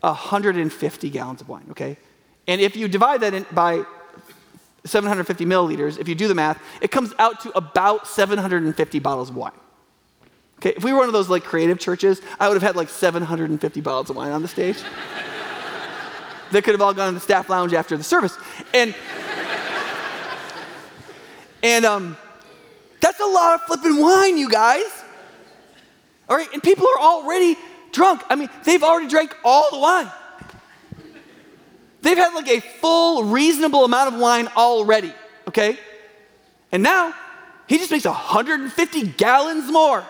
150 0.00 1.10
gallons 1.10 1.40
of 1.40 1.48
wine, 1.48 1.66
okay? 1.70 1.96
And 2.46 2.60
if 2.60 2.76
you 2.76 2.88
divide 2.88 3.20
that 3.20 3.32
in 3.32 3.46
by 3.52 3.84
750 4.84 5.46
milliliters, 5.46 5.98
if 5.98 6.08
you 6.08 6.14
do 6.14 6.28
the 6.28 6.34
math, 6.34 6.60
it 6.82 6.90
comes 6.90 7.14
out 7.18 7.40
to 7.40 7.56
about 7.56 8.06
750 8.06 8.98
bottles 8.98 9.30
of 9.30 9.36
wine. 9.36 9.52
Okay, 10.58 10.72
if 10.76 10.82
we 10.82 10.92
were 10.92 10.98
one 10.98 11.08
of 11.08 11.12
those 11.12 11.28
like 11.28 11.44
creative 11.44 11.78
churches, 11.78 12.20
I 12.40 12.48
would 12.48 12.54
have 12.54 12.62
had 12.62 12.74
like 12.74 12.88
750 12.88 13.80
bottles 13.80 14.10
of 14.10 14.16
wine 14.16 14.32
on 14.32 14.42
the 14.42 14.48
stage. 14.48 14.78
that 16.50 16.64
could 16.64 16.74
have 16.74 16.82
all 16.82 16.94
gone 16.94 17.08
to 17.08 17.14
the 17.14 17.20
staff 17.20 17.48
lounge 17.48 17.72
after 17.74 17.96
the 17.96 18.02
service. 18.02 18.36
And 18.74 18.94
and 21.62 21.84
um, 21.84 22.16
that's 23.00 23.20
a 23.20 23.26
lot 23.26 23.54
of 23.54 23.62
flipping 23.62 24.00
wine, 24.00 24.36
you 24.36 24.48
guys. 24.48 24.86
All 26.28 26.36
right, 26.36 26.48
and 26.52 26.62
people 26.62 26.86
are 26.88 27.00
already 27.00 27.56
drunk. 27.92 28.22
I 28.28 28.36
mean, 28.36 28.50
they've 28.64 28.82
already 28.82 29.08
drank 29.08 29.34
all 29.44 29.70
the 29.70 29.78
wine. 29.78 30.10
They've 32.02 32.16
had 32.16 32.34
like 32.34 32.48
a 32.48 32.60
full, 32.60 33.24
reasonable 33.24 33.84
amount 33.84 34.14
of 34.14 34.20
wine 34.20 34.48
already, 34.56 35.12
okay? 35.48 35.78
And 36.70 36.82
now 36.82 37.14
he 37.66 37.78
just 37.78 37.90
makes 37.90 38.04
150 38.04 39.08
gallons 39.12 39.70
more. 39.70 40.04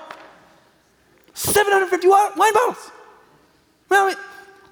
750 1.38 2.08
wine 2.08 2.52
bottles. 2.52 2.90
Well, 3.88 4.14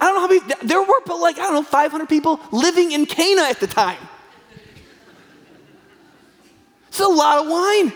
I 0.01 0.05
don't 0.05 0.15
know 0.15 0.21
how 0.21 0.27
many, 0.27 0.67
there 0.67 0.83
were, 0.83 1.01
but 1.07 1.19
like, 1.19 1.39
I 1.39 1.43
don't 1.43 1.55
know, 1.55 1.63
500 1.63 2.09
people 2.09 2.41
living 2.51 2.93
in 2.93 3.07
Cana 3.07 3.43
at 3.43 3.61
the 3.61 3.69
time. 3.69 3.99
It's 6.89 7.01
a 7.01 7.07
lot 7.07 7.45
of 7.45 7.51
wine. 7.51 7.93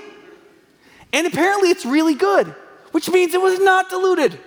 And 1.12 1.26
apparently 1.26 1.70
it's 1.70 1.84
really 1.84 2.14
good, 2.14 2.46
which 2.92 3.10
means 3.10 3.34
it 3.34 3.40
was 3.40 3.58
not 3.58 3.90
diluted. 3.90 4.38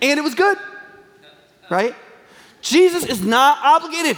And 0.00 0.18
it 0.18 0.22
was 0.22 0.34
good, 0.34 0.56
right? 1.68 1.94
Jesus 2.62 3.04
is 3.04 3.22
not 3.24 3.58
obligated 3.64 4.16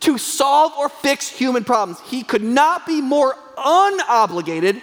to 0.00 0.18
solve 0.18 0.72
or 0.76 0.88
fix 0.88 1.28
human 1.28 1.64
problems. 1.64 2.00
He 2.00 2.22
could 2.22 2.42
not 2.42 2.86
be 2.86 3.00
more 3.00 3.34
unobligated 3.56 4.82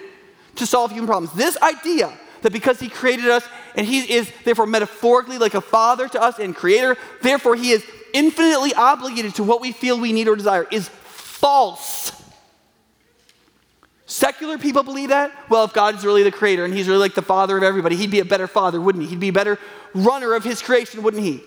to 0.55 0.65
solve 0.65 0.91
human 0.91 1.07
problems. 1.07 1.33
This 1.33 1.55
idea 1.61 2.17
that 2.43 2.53
because 2.53 2.79
he 2.79 2.87
created 2.87 3.27
us 3.27 3.45
and 3.75 3.85
he 3.85 4.13
is 4.13 4.31
therefore 4.45 4.67
metaphorically 4.67 5.37
like 5.37 5.55
a 5.55 5.61
father 5.61 6.07
to 6.07 6.21
us 6.21 6.39
and 6.39 6.55
creator, 6.55 6.95
therefore 7.21 7.55
he 7.55 7.71
is 7.71 7.83
infinitely 8.13 8.73
obligated 8.73 9.35
to 9.35 9.43
what 9.43 9.59
we 9.59 9.71
feel 9.71 9.99
we 9.99 10.13
need 10.13 10.27
or 10.27 10.35
desire 10.35 10.67
is 10.71 10.87
false. 10.87 12.11
Secular 14.05 14.57
people 14.57 14.83
believe 14.83 15.09
that. 15.09 15.31
Well, 15.49 15.63
if 15.63 15.73
God 15.73 15.95
is 15.95 16.05
really 16.05 16.23
the 16.23 16.31
creator 16.31 16.65
and 16.65 16.73
he's 16.73 16.87
really 16.87 16.99
like 16.99 17.15
the 17.15 17.21
father 17.21 17.57
of 17.57 17.63
everybody, 17.63 17.95
he'd 17.95 18.11
be 18.11 18.19
a 18.19 18.25
better 18.25 18.47
father, 18.47 18.79
wouldn't 18.79 19.03
he? 19.03 19.09
He'd 19.09 19.19
be 19.19 19.29
a 19.29 19.33
better 19.33 19.57
runner 19.95 20.35
of 20.35 20.43
his 20.43 20.61
creation, 20.61 21.01
wouldn't 21.01 21.23
he? 21.23 21.41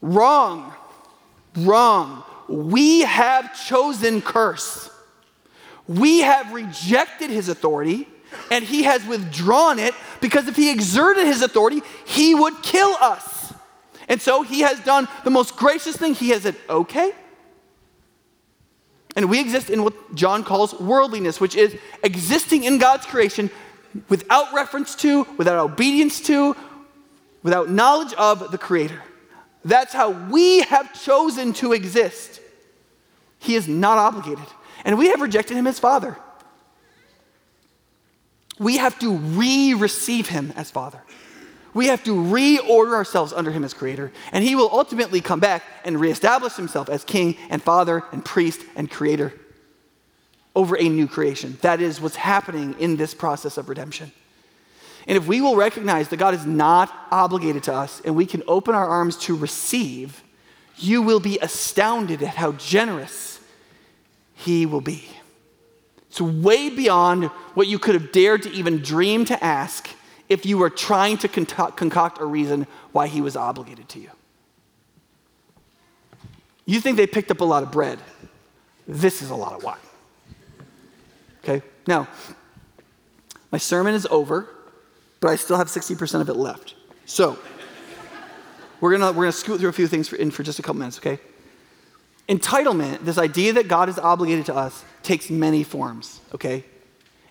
Wrong. 0.00 0.72
Wrong. 1.56 2.22
We 2.48 3.00
have 3.00 3.58
chosen 3.66 4.22
curse. 4.22 4.90
We 5.88 6.20
have 6.20 6.52
rejected 6.52 7.30
his 7.30 7.48
authority 7.48 8.06
and 8.50 8.64
he 8.64 8.84
has 8.84 9.04
withdrawn 9.06 9.78
it 9.78 9.94
because 10.20 10.48
if 10.48 10.56
he 10.56 10.70
exerted 10.70 11.26
his 11.26 11.42
authority, 11.42 11.82
he 12.06 12.34
would 12.34 12.62
kill 12.62 12.94
us. 13.00 13.52
And 14.08 14.20
so 14.20 14.42
he 14.42 14.60
has 14.60 14.80
done 14.80 15.06
the 15.24 15.30
most 15.30 15.56
gracious 15.56 15.96
thing. 15.96 16.14
He 16.14 16.30
has 16.30 16.42
said, 16.42 16.56
okay. 16.68 17.12
And 19.16 19.28
we 19.28 19.40
exist 19.40 19.68
in 19.68 19.82
what 19.82 20.14
John 20.14 20.44
calls 20.44 20.72
worldliness, 20.74 21.40
which 21.40 21.56
is 21.56 21.76
existing 22.02 22.64
in 22.64 22.78
God's 22.78 23.04
creation 23.04 23.50
without 24.08 24.52
reference 24.54 24.94
to, 24.96 25.24
without 25.36 25.58
obedience 25.58 26.20
to, 26.22 26.56
without 27.42 27.68
knowledge 27.68 28.14
of 28.14 28.50
the 28.50 28.58
Creator. 28.58 29.02
That's 29.64 29.92
how 29.92 30.10
we 30.10 30.60
have 30.60 30.98
chosen 31.02 31.52
to 31.54 31.72
exist. 31.72 32.40
He 33.38 33.54
is 33.54 33.68
not 33.68 33.98
obligated. 33.98 34.46
And 34.84 34.96
we 34.96 35.08
have 35.08 35.20
rejected 35.20 35.56
him 35.56 35.66
as 35.66 35.78
Father. 35.78 36.16
We 38.58 38.78
have 38.78 38.98
to 39.00 39.16
re 39.16 39.74
receive 39.74 40.28
him 40.28 40.52
as 40.56 40.70
Father. 40.70 41.02
We 41.74 41.86
have 41.86 42.02
to 42.04 42.14
reorder 42.14 42.94
ourselves 42.94 43.32
under 43.32 43.50
him 43.50 43.62
as 43.62 43.74
creator, 43.74 44.10
and 44.32 44.42
he 44.42 44.56
will 44.56 44.70
ultimately 44.72 45.20
come 45.20 45.38
back 45.38 45.62
and 45.84 46.00
reestablish 46.00 46.54
himself 46.54 46.88
as 46.88 47.04
king 47.04 47.36
and 47.50 47.62
father 47.62 48.02
and 48.10 48.24
priest 48.24 48.62
and 48.74 48.90
creator 48.90 49.32
over 50.56 50.76
a 50.76 50.88
new 50.88 51.06
creation. 51.06 51.58
That 51.60 51.80
is 51.80 52.00
what's 52.00 52.16
happening 52.16 52.74
in 52.80 52.96
this 52.96 53.14
process 53.14 53.58
of 53.58 53.68
redemption. 53.68 54.10
And 55.06 55.16
if 55.16 55.26
we 55.26 55.40
will 55.40 55.56
recognize 55.56 56.08
that 56.08 56.16
God 56.16 56.34
is 56.34 56.44
not 56.44 56.92
obligated 57.10 57.62
to 57.64 57.74
us 57.74 58.02
and 58.04 58.16
we 58.16 58.26
can 58.26 58.42
open 58.48 58.74
our 58.74 58.86
arms 58.86 59.16
to 59.18 59.36
receive, 59.36 60.22
you 60.76 61.00
will 61.00 61.20
be 61.20 61.38
astounded 61.38 62.22
at 62.22 62.34
how 62.34 62.52
generous 62.52 63.40
he 64.34 64.66
will 64.66 64.80
be. 64.80 65.08
It's 66.10 66.20
way 66.20 66.70
beyond 66.70 67.24
what 67.54 67.66
you 67.66 67.78
could 67.78 67.94
have 67.94 68.12
dared 68.12 68.42
to 68.44 68.50
even 68.52 68.78
dream 68.78 69.24
to 69.26 69.44
ask 69.44 69.88
if 70.28 70.44
you 70.44 70.58
were 70.58 70.70
trying 70.70 71.16
to 71.18 71.28
concoct 71.28 72.20
a 72.20 72.24
reason 72.24 72.66
why 72.92 73.06
he 73.06 73.20
was 73.20 73.36
obligated 73.36 73.88
to 73.90 74.00
you. 74.00 74.10
You 76.66 76.80
think 76.80 76.96
they 76.96 77.06
picked 77.06 77.30
up 77.30 77.40
a 77.40 77.44
lot 77.44 77.62
of 77.62 77.72
bread. 77.72 77.98
This 78.86 79.22
is 79.22 79.30
a 79.30 79.34
lot 79.34 79.54
of 79.54 79.62
wine. 79.62 79.78
Okay? 81.42 81.62
Now, 81.86 82.08
my 83.50 83.58
sermon 83.58 83.94
is 83.94 84.06
over, 84.10 84.48
but 85.20 85.30
I 85.30 85.36
still 85.36 85.56
have 85.56 85.68
60% 85.68 86.20
of 86.20 86.28
it 86.28 86.34
left. 86.34 86.74
So, 87.06 87.38
we're 88.80 88.92
gonna, 88.92 89.12
we're 89.12 89.24
gonna 89.24 89.32
scoot 89.32 89.60
through 89.60 89.70
a 89.70 89.72
few 89.72 89.86
things 89.86 90.08
for, 90.08 90.16
in 90.16 90.30
for 90.30 90.42
just 90.42 90.58
a 90.58 90.62
couple 90.62 90.78
minutes, 90.78 90.98
okay? 90.98 91.18
Entitlement, 92.28 93.04
this 93.04 93.18
idea 93.18 93.54
that 93.54 93.68
God 93.68 93.88
is 93.88 93.98
obligated 93.98 94.46
to 94.46 94.54
us, 94.54 94.84
takes 95.02 95.30
many 95.30 95.62
forms, 95.62 96.20
okay? 96.34 96.64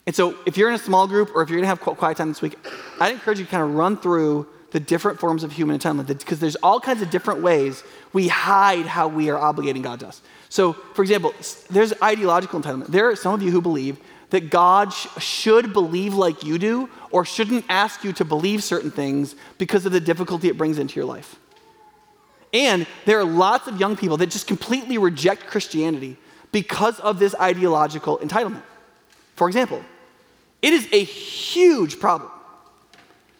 And 0.08 0.16
so, 0.16 0.36
if 0.46 0.58
you're 0.58 0.70
in 0.70 0.76
a 0.76 0.80
small 0.80 1.08
group 1.08 1.36
or 1.36 1.44
if 1.44 1.50
you're 1.50 1.60
going 1.60 1.70
to 1.70 1.84
have 1.84 1.98
quiet 1.98 2.18
time 2.18 2.30
this 2.30 2.42
week, 2.42 2.56
I'd 3.00 3.14
encourage 3.14 3.40
you 3.40 3.46
to 3.46 3.52
kind 3.52 3.64
of 3.64 3.76
run 3.76 3.98
through 3.98 4.48
the 4.72 4.80
different 4.80 5.20
forms 5.20 5.44
of 5.44 5.52
human 5.52 5.78
entitlement 5.78 6.08
because 6.08 6.40
there's 6.40 6.56
all 6.58 6.80
kinds 6.80 7.02
of 7.02 7.10
different 7.10 7.42
ways 7.42 7.84
we 8.14 8.28
hide 8.28 8.86
how 8.86 9.08
we 9.08 9.30
are 9.30 9.40
obligating 9.40 9.82
God 9.82 10.00
to 10.02 10.08
us. 10.08 10.22
So, 10.50 10.74
for 10.74 11.02
example, 11.02 11.34
there's 11.70 11.94
ideological 12.02 12.60
entitlement. 12.60 12.88
There 12.88 13.10
are 13.10 13.16
some 13.16 13.34
of 13.34 13.42
you 13.42 13.52
who 13.52 13.62
believe 13.62 14.00
that 14.30 14.50
God 14.50 14.94
sh- 14.94 15.08
should 15.20 15.74
believe 15.74 16.14
like 16.14 16.44
you 16.44 16.58
do 16.58 16.90
or 17.12 17.24
shouldn't 17.24 17.66
ask 17.70 18.04
you 18.04 18.14
to 18.14 18.26
believe 18.26 18.64
certain 18.64 18.92
things 18.92 19.36
because 19.58 19.86
of 19.86 19.92
the 19.92 20.00
difficulty 20.00 20.48
it 20.48 20.58
brings 20.58 20.80
into 20.80 20.96
your 20.96 21.06
life. 21.06 21.40
And 22.54 22.88
there 23.06 23.20
are 23.20 23.26
lots 23.26 23.68
of 23.68 23.80
young 23.80 23.96
people 23.96 24.18
that 24.18 24.28
just 24.28 24.48
completely 24.48 24.98
reject 24.98 25.48
Christianity 25.48 26.18
because 26.52 27.00
of 27.00 27.20
this 27.20 27.36
ideological 27.36 28.18
entitlement. 28.20 28.64
For 29.36 29.48
example, 29.48 29.84
it 30.62 30.74
is 30.74 30.88
a 30.92 31.04
huge 31.04 32.00
problem 32.00 32.32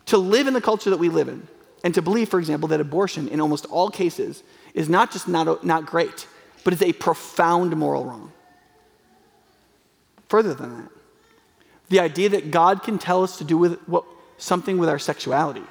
to 0.08 0.18
live 0.18 0.48
in 0.48 0.54
the 0.54 0.62
culture 0.62 0.90
that 0.90 1.00
we 1.00 1.10
live 1.10 1.30
in 1.30 1.48
and 1.84 1.94
to 1.94 2.02
believe, 2.02 2.30
for 2.30 2.40
example, 2.40 2.68
that 2.70 2.82
abortion 2.82 3.28
in 3.28 3.40
almost 3.40 3.66
all 3.68 3.90
cases 3.90 4.44
is 4.74 4.90
not 4.90 5.12
just 5.12 5.28
not, 5.28 5.64
not 5.64 5.86
great, 5.86 6.28
but 6.64 6.74
is 6.74 6.82
a 6.82 6.94
profound 6.94 7.76
moral 7.76 8.06
wrong. 8.06 8.32
Further 10.30 10.54
than 10.54 10.78
that, 10.78 10.92
the 11.90 12.00
idea 12.00 12.30
that 12.30 12.52
God 12.52 12.84
can 12.84 12.98
tell 12.98 13.24
us 13.24 13.38
to 13.38 13.44
do 13.44 13.58
with 13.58 13.80
what, 13.88 14.04
something 14.38 14.78
with 14.78 14.90
our 14.90 15.00
sexuality, 15.00 15.64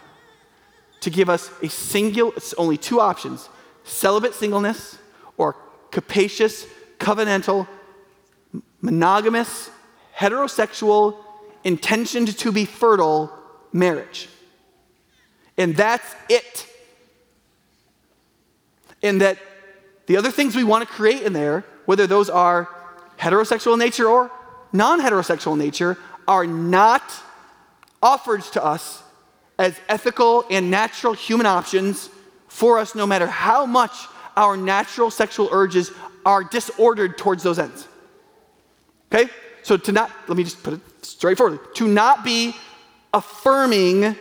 to 1.07 1.11
give 1.11 1.31
us 1.31 1.53
a 1.63 1.69
single, 1.69 2.33
it's 2.33 2.53
only 2.55 2.77
two 2.77 3.01
options 3.01 3.49
celibate 3.85 4.35
singleness 4.35 4.99
or 5.37 5.55
capacious, 5.93 6.67
covenantal, 6.99 7.69
monogamous, 8.81 9.71
heterosexual, 10.17 11.17
intentioned 11.63 12.37
to 12.37 12.51
be 12.51 12.65
fertile 12.65 13.33
marriage. 13.73 14.29
And 15.57 15.77
that's 15.77 16.17
it. 16.29 16.67
And 19.01 19.21
that 19.21 19.39
the 20.07 20.17
other 20.17 20.33
things 20.33 20.57
we 20.57 20.65
want 20.65 20.89
to 20.89 20.93
create 20.93 21.23
in 21.23 21.33
there, 21.33 21.65
whether 21.85 22.09
those 22.09 22.29
are 22.29 22.69
heterosexual 23.17 23.79
nature 23.79 24.09
or 24.09 24.33
non 24.73 25.01
heterosexual 25.01 25.57
nature, 25.57 25.97
are 26.27 26.49
not 26.49 27.05
offered 28.03 28.43
to 28.43 28.65
us 28.65 29.05
as 29.59 29.79
ethical 29.89 30.45
and 30.51 30.71
natural 30.71 31.13
human 31.13 31.47
options 31.47 32.11
for 32.49 32.79
us, 32.79 32.95
no 32.95 33.07
matter 33.07 33.27
how 33.27 33.67
much 33.67 33.93
our 34.37 34.57
natural 34.57 35.11
sexual 35.11 35.49
urges 35.51 35.91
are 36.25 36.45
disordered 36.45 37.17
towards 37.17 37.43
those 37.43 37.59
ends. 37.59 37.89
Okay? 39.13 39.31
So 39.63 39.77
to 39.77 39.93
not, 39.93 40.11
let 40.29 40.37
me 40.37 40.45
just 40.45 40.63
put 40.63 40.75
it 40.75 40.81
straightforward, 41.03 41.75
to 41.77 41.89
not 41.89 42.25
be 42.25 42.55
affirming 43.15 44.17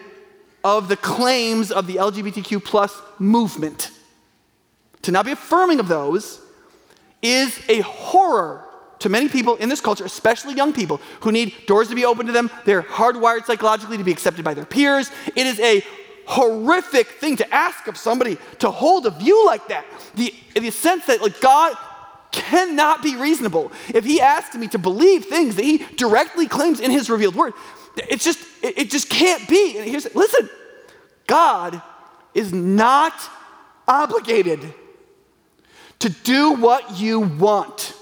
of 0.63 0.87
the 0.87 0.97
claims 0.97 1.71
of 1.71 1.85
the 1.85 1.97
LGBTQ 1.97 2.63
plus 2.63 2.99
movement, 3.19 3.91
to 5.03 5.11
not 5.11 5.25
be 5.25 5.31
affirming 5.31 5.79
of 5.79 5.87
those 5.87 6.41
is 7.21 7.59
a 7.69 7.81
horror 7.81 8.65
to 8.99 9.09
many 9.09 9.29
people 9.29 9.55
in 9.57 9.69
this 9.69 9.81
culture, 9.81 10.05
especially 10.05 10.53
young 10.53 10.73
people 10.73 11.01
who 11.21 11.31
need 11.31 11.53
doors 11.67 11.89
to 11.89 11.95
be 11.95 12.05
open 12.05 12.25
to 12.27 12.31
them. 12.31 12.49
They're 12.65 12.83
hardwired 12.83 13.45
psychologically 13.45 13.97
to 13.97 14.03
be 14.03 14.11
accepted 14.11 14.45
by 14.45 14.53
their 14.53 14.65
peers. 14.65 15.11
It 15.35 15.45
is 15.45 15.59
a 15.59 15.83
horrific 16.27 17.07
thing 17.07 17.37
to 17.37 17.53
ask 17.53 17.87
of 17.87 17.97
somebody 17.97 18.37
to 18.59 18.71
hold 18.71 19.05
a 19.05 19.11
view 19.11 19.45
like 19.45 19.67
that. 19.67 19.85
The, 20.15 20.33
the 20.55 20.71
sense 20.71 21.05
that 21.07 21.21
like 21.21 21.39
God 21.39 21.75
cannot 22.31 23.01
be 23.01 23.15
reasonable. 23.15 23.71
If 23.93 24.05
he 24.05 24.19
asks 24.19 24.55
me 24.55 24.67
to 24.69 24.77
believe 24.77 25.25
things 25.25 25.55
that 25.55 25.63
he 25.63 25.85
directly 25.95 26.47
claims 26.47 26.79
in 26.79 26.91
his 26.91 27.09
revealed 27.09 27.35
word, 27.35 27.53
it's 27.95 28.25
just, 28.25 28.39
it, 28.61 28.77
it 28.77 28.91
just 28.91 29.09
can't 29.09 29.47
be. 29.47 29.77
And 29.77 29.87
here's, 29.87 30.13
listen, 30.15 30.49
God 31.27 31.81
is 32.33 32.51
not 32.51 33.13
obligated 33.87 34.73
to 35.99 36.09
do 36.09 36.53
what 36.53 36.99
you 36.99 37.21
want. 37.21 37.93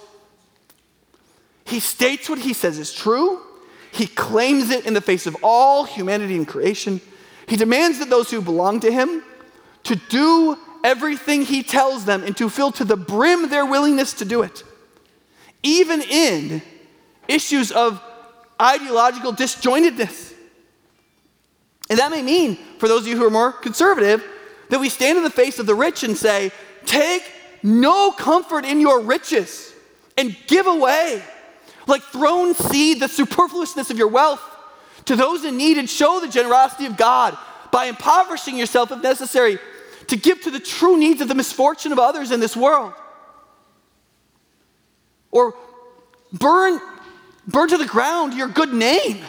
He 1.66 1.80
states 1.80 2.30
what 2.30 2.40
he 2.40 2.54
says 2.54 2.78
is 2.78 2.94
true. 2.94 3.42
He 3.92 4.08
claims 4.08 4.70
it 4.70 4.86
in 4.86 4.94
the 4.94 5.02
face 5.02 5.28
of 5.28 5.38
all 5.44 5.84
humanity 5.86 6.36
and 6.36 6.48
creation. 6.48 7.00
He 7.48 7.56
demands 7.56 8.00
that 8.00 8.10
those 8.10 8.32
who 8.32 8.42
belong 8.42 8.80
to 8.82 8.92
him 8.92 9.24
to 9.84 9.96
do 9.96 10.58
everything 10.84 11.44
he 11.44 11.64
tells 11.64 12.06
them 12.06 12.24
and 12.24 12.36
to 12.38 12.50
fill 12.50 12.72
to 12.74 12.84
the 12.84 12.98
brim 12.98 13.50
their 13.50 13.66
willingness 13.66 14.14
to 14.14 14.26
do 14.26 14.42
it. 14.42 14.64
Even 15.62 16.02
in 16.02 16.62
issues 17.28 17.72
of 17.72 18.02
ideological 18.62 19.32
disjointedness. 19.34 20.34
And 21.90 22.00
that 22.00 22.12
may 22.12 22.22
mean, 22.22 22.58
for 22.80 22.88
those 22.88 23.02
of 23.02 23.08
you 23.08 23.18
who 23.18 23.26
are 23.26 23.32
more 23.32 23.52
conservative, 23.52 24.24
that 24.70 24.80
we 24.80 24.90
stand 24.90 25.18
in 25.18 25.24
the 25.24 25.30
face 25.30 25.60
of 25.60 25.66
the 25.66 25.76
rich 25.76 26.04
and 26.04 26.18
say, 26.18 26.52
Take 26.86 27.24
no 27.62 28.12
comfort 28.12 28.66
in 28.66 28.80
your 28.80 29.00
riches 29.00 29.74
and 30.18 30.36
give 30.48 30.68
away. 30.68 31.22
Like 31.88 32.02
thrown 32.04 32.54
seed 32.54 33.00
the 33.00 33.08
superfluousness 33.08 33.90
of 33.90 33.98
your 33.98 34.08
wealth 34.08 34.42
to 35.06 35.16
those 35.16 35.44
in 35.44 35.58
need 35.58 35.78
and 35.78 35.90
show 35.90 36.20
the 36.20 36.28
generosity 36.28 36.86
of 36.86 36.98
God 36.98 37.38
by 37.72 37.86
impoverishing 37.86 38.58
yourself 38.58 38.92
if 38.92 39.02
necessary 39.02 39.60
to 40.08 40.16
give 40.16 40.42
to 40.42 40.52
the 40.52 40.60
true 40.60 40.98
needs 40.98 41.22
of 41.22 41.28
the 41.28 41.36
misfortune 41.36 41.92
of 41.92 42.00
others 42.00 42.32
in 42.32 42.40
this 42.40 42.56
world. 42.56 42.94
Or 45.32 45.56
burn, 46.32 46.80
burn 47.48 47.70
to 47.70 47.78
the 47.78 47.86
ground 47.86 48.34
your 48.34 48.48
good 48.48 48.74
name 48.74 49.24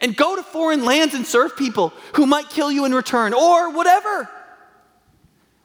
and 0.00 0.16
go 0.16 0.34
to 0.34 0.42
foreign 0.42 0.84
lands 0.84 1.14
and 1.14 1.24
serve 1.24 1.56
people 1.56 1.92
who 2.14 2.26
might 2.26 2.50
kill 2.50 2.72
you 2.72 2.84
in 2.84 2.92
return, 2.92 3.32
or 3.32 3.70
whatever. 3.70 4.28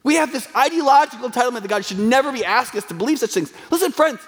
We 0.03 0.15
have 0.15 0.31
this 0.31 0.47
ideological 0.55 1.27
entitlement 1.27 1.63
that 1.63 1.67
God 1.67 1.83
should 1.83 1.99
never 1.99 2.31
be 2.31 2.45
asking 2.45 2.77
us 2.77 2.87
to 2.87 2.93
believe 2.93 3.19
such 3.19 3.31
things. 3.31 3.51
Listen, 3.71 3.91
friends, 3.91 4.19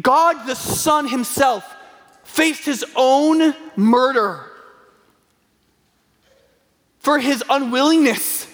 God 0.00 0.46
the 0.46 0.54
Son 0.54 1.08
Himself 1.08 1.64
faced 2.24 2.64
His 2.64 2.84
own 2.94 3.54
murder 3.76 4.48
for 7.08 7.18
his 7.18 7.42
unwillingness 7.48 8.46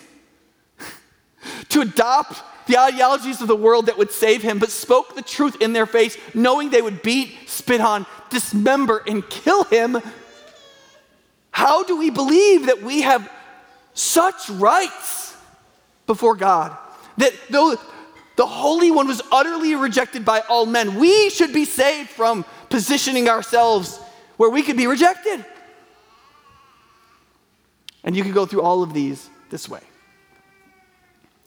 to 1.70 1.80
adopt 1.80 2.40
the 2.68 2.78
ideologies 2.78 3.40
of 3.40 3.48
the 3.48 3.56
world 3.56 3.86
that 3.86 3.98
would 3.98 4.12
save 4.12 4.42
him, 4.42 4.60
but 4.60 4.70
spoke 4.70 5.16
the 5.16 5.22
truth 5.22 5.60
in 5.60 5.72
their 5.72 5.86
face, 5.86 6.16
knowing 6.34 6.70
they 6.70 6.80
would 6.80 7.02
beat, 7.02 7.34
spit 7.46 7.80
on, 7.80 8.06
dismember, 8.30 9.02
and 9.08 9.28
kill 9.28 9.64
him. 9.64 9.98
How 11.50 11.82
do 11.82 11.96
we 11.96 12.10
believe 12.10 12.66
that 12.66 12.80
we 12.80 13.02
have 13.02 13.28
such 13.92 14.48
rights 14.50 15.36
before 16.06 16.36
God 16.36 16.76
that 17.18 17.32
though 17.50 17.76
the 18.36 18.46
Holy 18.46 18.90
One 18.90 19.06
was 19.06 19.22
utterly 19.30 19.74
rejected 19.74 20.24
by 20.24 20.40
all 20.40 20.66
men, 20.66 20.96
we 20.96 21.30
should 21.30 21.52
be 21.52 21.64
saved 21.64 22.10
from 22.10 22.44
positioning 22.68 23.28
ourselves 23.28 24.00
where 24.36 24.50
we 24.50 24.62
could 24.62 24.76
be 24.76 24.86
rejected. 24.86 25.44
And 28.02 28.16
you 28.16 28.22
could 28.22 28.34
go 28.34 28.44
through 28.44 28.62
all 28.62 28.82
of 28.82 28.92
these 28.92 29.28
this 29.50 29.68
way. 29.68 29.80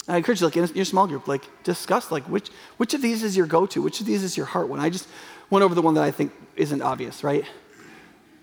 I 0.07 0.17
encourage 0.17 0.39
you, 0.39 0.47
like 0.47 0.55
in 0.55 0.67
your 0.73 0.85
small 0.85 1.05
group, 1.05 1.27
like 1.27 1.43
discuss 1.63 2.11
like 2.11 2.23
which 2.29 2.49
which 2.77 2.93
of 2.93 3.01
these 3.01 3.23
is 3.23 3.35
your 3.35 3.45
go-to, 3.45 3.81
which 3.81 3.99
of 3.99 4.05
these 4.05 4.23
is 4.23 4.37
your 4.37 4.45
heart 4.45 4.69
one. 4.69 4.79
I 4.79 4.89
just 4.89 5.07
went 5.49 5.63
over 5.63 5.75
the 5.75 5.81
one 5.81 5.95
that 5.95 6.03
I 6.03 6.11
think 6.11 6.31
isn't 6.55 6.81
obvious, 6.81 7.23
right? 7.23 7.45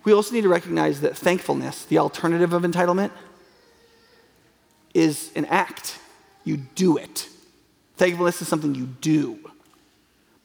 We 0.05 0.13
also 0.13 0.35
need 0.35 0.43
to 0.43 0.51
recognize 0.51 1.01
that 1.01 1.17
thankfulness, 1.17 1.87
the 1.87 1.99
alternative 1.99 2.53
of 2.53 2.63
entitlement, 2.63 3.11
is 4.93 5.31
an 5.35 5.47
act. 5.47 5.99
You 6.45 6.59
do 6.59 6.99
it. 6.99 7.29
Thankfulness 7.97 8.43
is 8.43 8.49
something 8.49 8.75
you 8.75 8.87
do. 9.01 9.39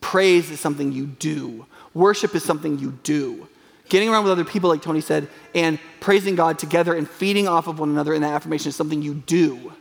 Praise 0.02 0.50
is 0.50 0.60
something 0.60 0.92
you 0.92 1.08
do. 1.08 1.66
Worship 1.94 2.36
is 2.36 2.44
something 2.44 2.80
you 2.80 2.98
do. 3.04 3.48
Getting 3.90 4.10
around 4.10 4.24
with 4.24 4.32
other 4.32 4.46
people, 4.46 4.70
like 4.70 4.84
Tony 4.84 5.02
said, 5.02 5.28
and 5.56 5.80
praising 6.00 6.36
God 6.36 6.60
together 6.60 6.94
and 6.94 7.10
feeding 7.10 7.48
off 7.48 7.68
of 7.68 7.80
one 7.80 7.90
another 7.90 8.14
in 8.14 8.22
that 8.22 8.34
affirmation 8.34 8.70
is 8.70 8.76
something 8.76 9.02
you 9.02 9.16
do. 9.16 9.74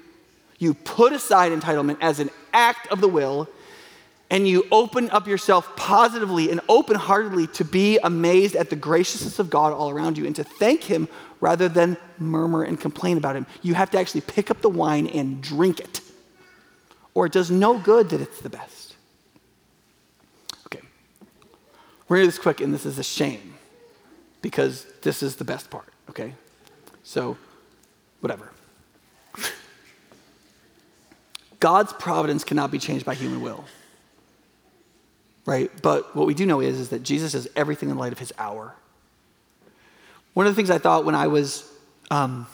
You 0.59 0.75
put 0.75 1.13
aside 1.13 1.53
entitlement 1.53 1.99
as 2.01 2.19
an 2.19 2.31
act 2.53 2.89
of 2.89 3.01
the 3.01 3.09
will, 3.09 3.49
and 4.31 4.49
you 4.49 4.67
open 4.73 5.11
up 5.11 5.27
yourself 5.27 5.75
positively 5.77 6.51
and 6.51 6.61
open 6.69 6.97
heartedly 6.97 7.47
to 7.49 7.65
be 7.65 7.99
amazed 7.99 8.57
at 8.57 8.71
the 8.71 8.77
graciousness 8.77 9.39
of 9.39 9.51
God 9.51 9.73
all 9.73 9.91
around 9.91 10.19
you 10.19 10.27
and 10.27 10.37
to 10.37 10.45
thank 10.45 10.83
Him 10.83 11.09
rather 11.41 11.69
than 11.69 11.97
murmur 12.19 12.63
and 12.63 12.81
complain 12.81 13.19
about 13.19 13.37
Him. 13.37 13.47
You 13.63 13.75
have 13.75 13.91
to 13.93 13.99
actually 13.99 14.23
pick 14.23 14.51
up 14.51 14.61
the 14.61 14.69
wine 14.69 15.07
and 15.07 15.41
drink 15.43 15.81
it, 15.81 16.01
or 17.15 17.27
it 17.27 17.33
does 17.33 17.51
no 17.51 17.79
good 17.79 18.11
that 18.11 18.21
it's 18.21 18.41
the 18.41 18.51
best. 18.51 18.97
Okay, 20.67 20.83
we're 22.09 22.17
gonna 22.17 22.25
do 22.25 22.29
this 22.29 22.39
quick, 22.39 22.61
and 22.61 22.73
this 22.73 22.87
is 22.87 22.99
a 22.99 23.05
shame 23.05 23.55
because 24.43 24.87
this 25.03 25.23
is 25.23 25.37
the 25.37 25.45
best 25.45 25.71
part, 25.71 25.93
okay? 26.11 26.35
So, 27.03 27.37
whatever. 28.21 28.51
God's 31.61 31.93
providence 31.93 32.45
cannot 32.45 32.71
be 32.71 32.79
changed 32.79 33.05
by 33.05 33.15
human 33.15 33.41
will. 33.41 33.65
Right? 35.47 35.71
But 35.81 36.15
what 36.15 36.27
we 36.27 36.35
do 36.35 36.45
know 36.45 36.61
is, 36.61 36.79
is 36.79 36.91
that 36.91 37.03
Jesus 37.03 37.33
does 37.33 37.49
everything 37.57 37.89
in 37.89 37.97
light 37.97 38.13
of 38.13 38.19
his 38.19 38.33
hour. 38.39 38.75
One 40.35 40.47
of 40.47 40.53
the 40.53 40.57
things 40.57 40.71
I 40.71 40.77
thought 40.77 41.07
when 41.07 41.15
I 41.15 41.27
was 41.27 41.73
um, 42.11 42.47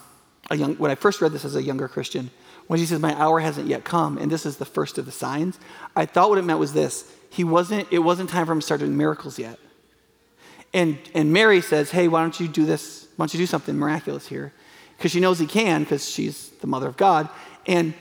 a 0.51 0.57
young, 0.57 0.77
when 0.77 0.91
I 0.91 0.95
first 0.95 1.21
read 1.21 1.33
this 1.33 1.45
as 1.45 1.57
a 1.57 1.63
younger 1.63 1.89
Christian, 1.89 2.31
when 2.67 2.79
he 2.79 2.87
says, 2.87 3.01
My 3.01 3.15
hour 3.21 3.41
hasn't 3.41 3.67
yet 3.67 3.85
come, 3.85 4.19
and 4.19 4.31
this 4.31 4.47
is 4.47 4.57
the 4.57 4.65
first 4.65 4.99
of 4.99 5.07
the 5.07 5.13
signs, 5.13 5.59
I 5.95 6.07
thought 6.07 6.31
what 6.31 6.39
it 6.39 6.43
meant 6.43 6.59
was 6.59 6.73
this. 6.73 7.11
He 7.31 7.45
wasn't, 7.45 7.89
it 7.91 7.99
wasn't 7.99 8.31
time 8.31 8.47
for 8.47 8.53
him 8.53 8.61
to 8.61 8.65
start 8.65 8.81
doing 8.81 8.97
miracles 8.97 9.39
yet. 9.39 9.59
And, 10.73 10.99
and 11.15 11.33
Mary 11.33 11.61
says, 11.61 11.91
Hey, 11.91 12.09
why 12.09 12.21
don't 12.21 12.39
you 12.39 12.49
do 12.49 12.67
this? 12.67 13.07
Why 13.17 13.25
don't 13.25 13.35
you 13.35 13.39
do 13.39 13.47
something 13.47 13.77
miraculous 13.77 14.27
here? 14.27 14.53
Because 14.97 15.13
she 15.13 15.21
knows 15.21 15.39
he 15.39 15.47
can, 15.47 15.83
because 15.83 16.09
she's 16.09 16.51
the 16.61 16.67
mother 16.67 16.89
of 16.89 16.97
God. 16.97 17.29
And 17.67 17.95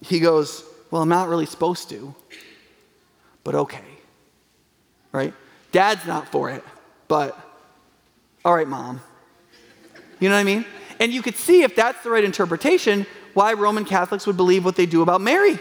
he 0.00 0.20
goes, 0.20 0.64
Well, 0.90 1.02
I'm 1.02 1.08
not 1.08 1.28
really 1.28 1.46
supposed 1.46 1.88
to, 1.90 2.14
but 3.44 3.54
okay. 3.54 3.80
Right? 5.10 5.34
Dad's 5.72 6.06
not 6.06 6.28
for 6.28 6.50
it, 6.50 6.64
but 7.08 7.38
all 8.44 8.54
right, 8.54 8.68
mom. 8.68 9.00
You 10.20 10.28
know 10.28 10.34
what 10.34 10.40
I 10.40 10.44
mean? 10.44 10.64
And 11.00 11.12
you 11.12 11.22
could 11.22 11.36
see 11.36 11.62
if 11.62 11.74
that's 11.74 12.02
the 12.04 12.10
right 12.10 12.22
interpretation, 12.22 13.06
why 13.34 13.52
Roman 13.54 13.84
Catholics 13.84 14.26
would 14.26 14.36
believe 14.36 14.64
what 14.64 14.76
they 14.76 14.86
do 14.86 15.02
about 15.02 15.20
Mary. 15.20 15.58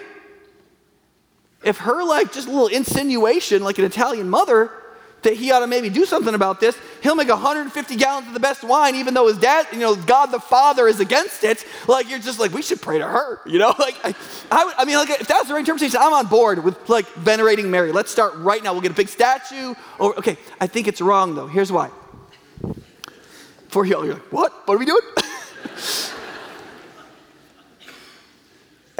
If 1.63 1.77
her, 1.79 2.03
like, 2.03 2.33
just 2.33 2.47
a 2.47 2.51
little 2.51 2.67
insinuation, 2.67 3.63
like 3.63 3.77
an 3.77 3.85
Italian 3.85 4.29
mother, 4.29 4.71
that 5.23 5.35
he 5.35 5.51
ought 5.51 5.59
to 5.59 5.67
maybe 5.67 5.89
do 5.89 6.05
something 6.05 6.33
about 6.33 6.59
this. 6.59 6.77
He'll 7.03 7.15
make 7.15 7.29
150 7.29 7.95
gallons 7.95 8.27
of 8.27 8.33
the 8.33 8.39
best 8.39 8.63
wine, 8.63 8.95
even 8.95 9.13
though 9.13 9.27
his 9.27 9.37
dad, 9.37 9.67
you 9.71 9.79
know, 9.79 9.95
God 9.95 10.27
the 10.27 10.39
Father 10.39 10.87
is 10.87 10.99
against 10.99 11.43
it. 11.43 11.63
Like, 11.87 12.09
you're 12.09 12.19
just 12.19 12.39
like, 12.39 12.51
we 12.51 12.61
should 12.61 12.81
pray 12.81 12.97
to 12.97 13.07
her, 13.07 13.39
you 13.45 13.59
know? 13.59 13.75
Like, 13.81 13.97
I, 14.03 14.13
I, 14.51 14.73
I 14.79 14.85
mean, 14.85 14.97
like, 14.97 15.09
if 15.09 15.27
that's 15.27 15.47
the 15.47 15.53
right 15.53 15.59
interpretation, 15.59 15.99
I'm 15.99 16.13
on 16.13 16.27
board 16.27 16.63
with, 16.63 16.87
like, 16.87 17.07
venerating 17.13 17.71
Mary. 17.71 17.91
Let's 17.91 18.11
start 18.11 18.35
right 18.35 18.63
now. 18.63 18.73
We'll 18.73 18.81
get 18.81 18.91
a 18.91 18.95
big 18.95 19.09
statue. 19.09 19.73
Or, 19.97 20.15
okay, 20.19 20.37
I 20.59 20.67
think 20.67 20.87
it's 20.87 21.01
wrong, 21.01 21.33
though. 21.33 21.47
Here's 21.47 21.71
why. 21.71 21.89
For 23.69 23.85
you, 23.85 23.95
all, 23.95 24.05
you're 24.05 24.15
like, 24.15 24.31
what? 24.31 24.53
What 24.67 24.75
are 24.75 24.77
we 24.77 24.85
doing? 24.85 25.01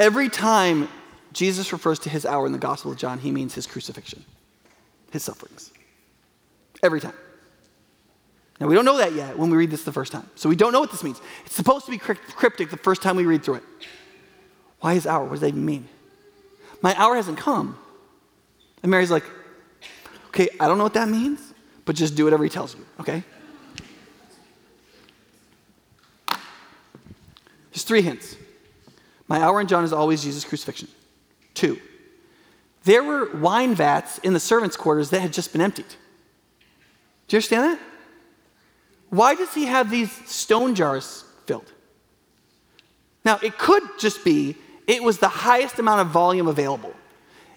Every 0.02 0.28
time 0.28 0.88
Jesus 1.32 1.72
refers 1.72 2.00
to 2.00 2.08
his 2.08 2.26
hour 2.26 2.44
in 2.44 2.50
the 2.50 2.58
Gospel 2.58 2.90
of 2.90 2.98
John, 2.98 3.20
he 3.20 3.30
means 3.30 3.54
his 3.54 3.68
crucifixion, 3.68 4.24
his 5.12 5.22
sufferings. 5.22 5.70
Every 6.82 7.00
time. 7.00 7.14
Now, 8.58 8.66
we 8.66 8.74
don't 8.74 8.84
know 8.84 8.96
that 8.96 9.12
yet 9.12 9.38
when 9.38 9.48
we 9.48 9.56
read 9.56 9.70
this 9.70 9.84
the 9.84 9.92
first 9.92 10.10
time. 10.10 10.28
So 10.34 10.48
we 10.48 10.56
don't 10.56 10.72
know 10.72 10.80
what 10.80 10.90
this 10.90 11.04
means. 11.04 11.20
It's 11.46 11.54
supposed 11.54 11.84
to 11.84 11.92
be 11.92 11.98
cryptic 11.98 12.70
the 12.70 12.76
first 12.76 13.00
time 13.00 13.14
we 13.14 13.26
read 13.26 13.44
through 13.44 13.54
it. 13.54 13.62
Why 14.80 14.94
his 14.94 15.06
hour? 15.06 15.22
What 15.22 15.34
does 15.34 15.40
that 15.42 15.48
even 15.48 15.64
mean? 15.64 15.88
My 16.80 16.96
hour 16.96 17.14
hasn't 17.14 17.38
come. 17.38 17.78
And 18.82 18.90
Mary's 18.90 19.12
like, 19.12 19.24
okay, 20.28 20.48
I 20.58 20.66
don't 20.66 20.78
know 20.78 20.84
what 20.84 20.94
that 20.94 21.08
means, 21.08 21.54
but 21.84 21.94
just 21.94 22.16
do 22.16 22.24
whatever 22.24 22.42
he 22.42 22.50
tells 22.50 22.74
you, 22.74 22.84
okay? 22.98 23.22
There's 27.70 27.84
three 27.84 28.02
hints. 28.02 28.34
My 29.32 29.40
hour 29.40 29.62
in 29.62 29.66
John 29.66 29.82
is 29.82 29.94
always 29.94 30.22
Jesus' 30.22 30.44
crucifixion. 30.44 30.88
Two, 31.54 31.80
there 32.84 33.02
were 33.02 33.34
wine 33.34 33.74
vats 33.74 34.18
in 34.18 34.34
the 34.34 34.38
servants' 34.38 34.76
quarters 34.76 35.08
that 35.08 35.20
had 35.20 35.32
just 35.32 35.52
been 35.52 35.62
emptied. 35.62 35.88
Do 35.88 37.36
you 37.36 37.38
understand 37.38 37.64
that? 37.64 37.80
Why 39.08 39.34
does 39.34 39.54
he 39.54 39.64
have 39.64 39.90
these 39.90 40.12
stone 40.30 40.74
jars 40.74 41.24
filled? 41.46 41.72
Now, 43.24 43.38
it 43.42 43.56
could 43.56 43.82
just 43.98 44.22
be 44.22 44.54
it 44.86 45.02
was 45.02 45.16
the 45.16 45.28
highest 45.28 45.78
amount 45.78 46.02
of 46.02 46.08
volume 46.08 46.46
available, 46.46 46.92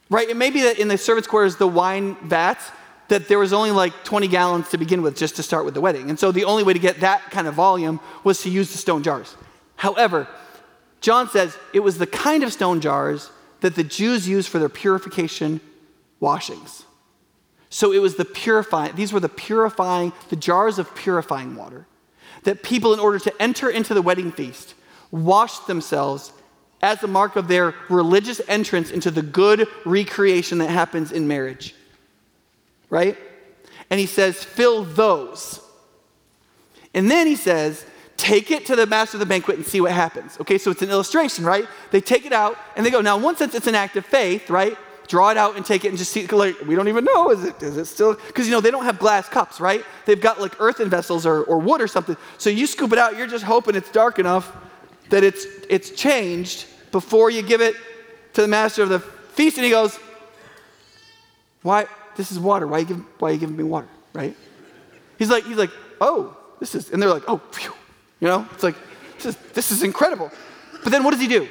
right? 0.10 0.30
It 0.30 0.38
may 0.38 0.52
be 0.52 0.62
that 0.62 0.80
in 0.80 0.88
the 0.88 0.98
servants' 0.98 1.28
quarters, 1.28 1.58
the 1.58 1.68
wine 1.68 2.16
vats, 2.24 2.72
that 3.10 3.28
there 3.28 3.38
was 3.38 3.52
only 3.52 3.72
like 3.72 4.06
20 4.06 4.30
gallons 4.30 4.70
to 4.70 4.78
begin 4.78 5.02
with 5.02 5.18
just 5.18 5.36
to 5.36 5.44
start 5.44 5.66
with 5.66 5.74
the 5.74 5.82
wedding. 5.82 6.10
And 6.10 6.18
so 6.18 6.32
the 6.32 6.46
only 6.46 6.64
way 6.64 6.72
to 6.72 6.80
get 6.80 7.02
that 7.02 7.32
kind 7.32 7.48
of 7.48 7.54
volume 7.54 8.00
was 8.24 8.42
to 8.44 8.50
use 8.50 8.72
the 8.72 8.78
stone 8.78 9.04
jars. 9.04 9.36
However, 9.76 10.30
John 11.02 11.30
says 11.30 11.58
it 11.74 11.82
was 11.82 11.98
the 11.98 12.08
kind 12.08 12.44
of 12.44 12.52
stone 12.52 12.82
jars 12.82 13.30
that 13.62 13.76
the 13.76 13.84
Jews 13.84 14.28
used 14.28 14.50
for 14.50 14.60
their 14.60 14.70
purification 14.70 15.62
washings. 16.20 16.84
So 17.70 17.92
it 17.92 18.00
was 18.00 18.16
the 18.16 18.26
purifying, 18.26 18.96
these 18.96 19.12
were 19.12 19.20
the 19.20 19.30
purifying, 19.30 20.14
the 20.30 20.36
jars 20.36 20.80
of 20.80 20.94
purifying 20.96 21.56
water 21.56 21.86
that 22.44 22.64
people, 22.64 22.94
in 22.94 23.00
order 23.00 23.20
to 23.20 23.42
enter 23.42 23.70
into 23.70 23.94
the 23.94 24.02
wedding 24.02 24.32
feast, 24.32 24.76
washed 25.12 25.68
themselves 25.68 26.32
as 26.82 27.04
a 27.04 27.08
mark 27.08 27.36
of 27.36 27.48
their 27.48 27.74
religious 27.90 28.40
entrance 28.48 28.92
into 28.92 29.12
the 29.12 29.22
good 29.22 29.68
recreation 29.84 30.60
that 30.60 30.70
happens 30.70 31.12
in 31.12 31.28
marriage. 31.28 31.76
Right? 32.90 33.18
And 33.90 34.00
he 34.00 34.06
says, 34.06 34.44
fill 34.44 34.84
those. 34.84 35.60
And 36.94 37.10
then 37.10 37.28
he 37.28 37.36
says, 37.36 37.86
take 38.18 38.52
it 38.52 38.66
to 38.68 38.76
the 38.76 38.86
master 38.86 39.18
of 39.18 39.20
the 39.20 39.26
banquet 39.26 39.58
and 39.58 39.66
see 39.66 39.82
what 39.82 39.92
happens. 39.92 40.38
Okay, 40.40 40.58
so 40.58 40.72
it's 40.72 40.82
an 40.82 40.90
illustration, 40.90 41.46
right? 41.46 41.66
They 41.92 42.02
take 42.02 42.26
it 42.26 42.34
out 42.34 42.58
and 42.76 42.86
they 42.86 42.90
go. 42.90 43.02
Now, 43.02 43.18
in 43.18 43.24
one 43.24 43.36
sense, 43.36 43.56
it's 43.56 43.68
an 43.68 43.76
act 43.76 43.98
of 43.98 44.06
faith, 44.06 44.50
right? 44.50 44.78
draw 45.08 45.30
it 45.30 45.38
out 45.38 45.56
and 45.56 45.66
take 45.66 45.86
it 45.86 45.90
and 45.90 45.98
just 45.98 46.12
see, 46.12 46.26
like, 46.28 46.60
we 46.66 46.76
don't 46.76 46.88
even 46.88 47.04
know, 47.04 47.32
is 47.32 47.44
it, 47.44 47.62
is 47.62 47.78
it 47.78 47.86
still, 47.86 48.16
because 48.28 48.48
you 48.48 48.52
know, 48.52 48.62
they 48.62 48.72
don't 48.72 48.86
have 48.86 49.00
glass 49.00 49.28
cups, 49.30 49.60
right? 49.60 49.84
They've 50.06 50.20
got 50.20 50.40
like 50.40 50.60
earthen 50.60 50.90
vessels 50.90 51.26
or, 51.26 51.44
or 51.44 51.60
wood 51.60 51.82
or 51.82 51.88
something. 51.88 52.18
So 52.38 52.50
you 52.50 52.68
scoop 52.68 52.92
it 52.92 52.98
out, 52.98 53.18
you're 53.18 53.28
just 53.28 53.44
hoping 53.44 53.76
it's 53.76 53.92
dark 53.92 54.20
enough 54.20 54.56
that 55.10 55.24
it's, 55.24 55.46
it's 55.70 55.92
changed 55.92 56.66
before 56.92 57.30
you 57.30 57.42
give 57.42 57.62
it 57.62 57.76
to 58.34 58.42
the 58.42 58.48
master 58.48 58.84
of 58.84 58.90
the 58.90 59.00
feast. 59.00 59.58
And 59.58 59.66
he 59.66 59.72
goes, 59.72 60.00
why, 61.62 61.86
this 62.16 62.32
is 62.32 62.40
water. 62.40 62.68
Why 62.68 62.78
are 62.78 62.80
you 62.82 62.86
giving, 62.86 63.06
why 63.20 63.30
are 63.30 63.34
you 63.34 63.40
giving 63.40 63.58
me 63.58 63.64
water, 63.64 63.88
right? 64.14 64.36
He's 65.18 65.30
like, 65.30 65.46
he's 65.46 65.58
like, 65.58 65.72
oh, 66.02 66.36
this 66.60 66.76
is, 66.76 66.90
and 66.90 67.02
they're 67.02 67.10
like, 67.10 67.24
oh, 67.28 67.42
phew. 67.52 67.74
You 68.20 68.28
know, 68.28 68.48
it's 68.54 68.64
like, 68.64 68.76
this 69.16 69.26
is, 69.26 69.36
this 69.54 69.72
is 69.72 69.84
incredible. 69.84 70.32
But 70.84 70.92
then 70.92 71.04
what 71.04 71.12
does 71.12 71.20
he 71.20 71.28
do? 71.28 71.48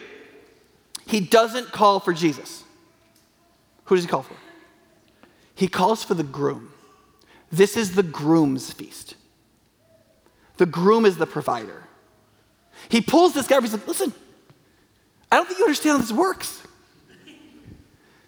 He 1.07 1.21
doesn't 1.21 1.73
call 1.73 2.01
for 2.01 2.12
Jesus. 2.12 2.65
Who 3.85 3.97
does 3.97 4.05
he 4.05 4.11
call 4.11 4.23
for? 4.23 4.37
He 5.55 5.69
calls 5.69 6.03
for 6.03 6.15
the 6.15 6.23
groom. 6.23 6.73
This 7.53 7.77
is 7.77 7.95
the 7.95 8.03
groom's 8.03 8.73
feast. 8.73 9.15
The 10.57 10.67
groom 10.67 11.05
is 11.05 11.17
the 11.17 11.27
provider. 11.27 11.85
He 12.89 13.01
pulls 13.01 13.35
this 13.35 13.47
guy 13.47 13.57
over. 13.57 13.67
He's 13.67 13.73
like, 13.73 13.87
listen, 13.87 14.12
I 15.31 15.37
don't 15.37 15.47
think 15.47 15.59
you 15.59 15.65
understand 15.65 15.99
how 15.99 15.99
this 15.99 16.12
works. 16.12 16.62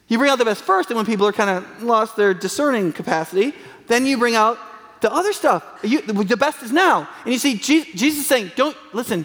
You 0.08 0.18
bring 0.18 0.30
out 0.30 0.38
the 0.38 0.44
best 0.44 0.62
first, 0.62 0.90
and 0.90 0.96
when 0.96 1.06
people 1.06 1.26
are 1.26 1.32
kind 1.32 1.50
of 1.50 1.82
lost 1.82 2.16
their 2.16 2.32
discerning 2.32 2.92
capacity, 2.92 3.54
then 3.88 4.06
you 4.06 4.18
bring 4.18 4.36
out 4.36 4.58
the 5.06 5.12
other 5.12 5.32
stuff. 5.32 5.62
You, 5.84 6.00
the 6.02 6.36
best 6.36 6.64
is 6.64 6.72
now. 6.72 7.08
And 7.24 7.32
you 7.32 7.38
see, 7.38 7.54
Jesus 7.56 8.26
saying, 8.26 8.50
don't, 8.56 8.76
listen, 8.92 9.20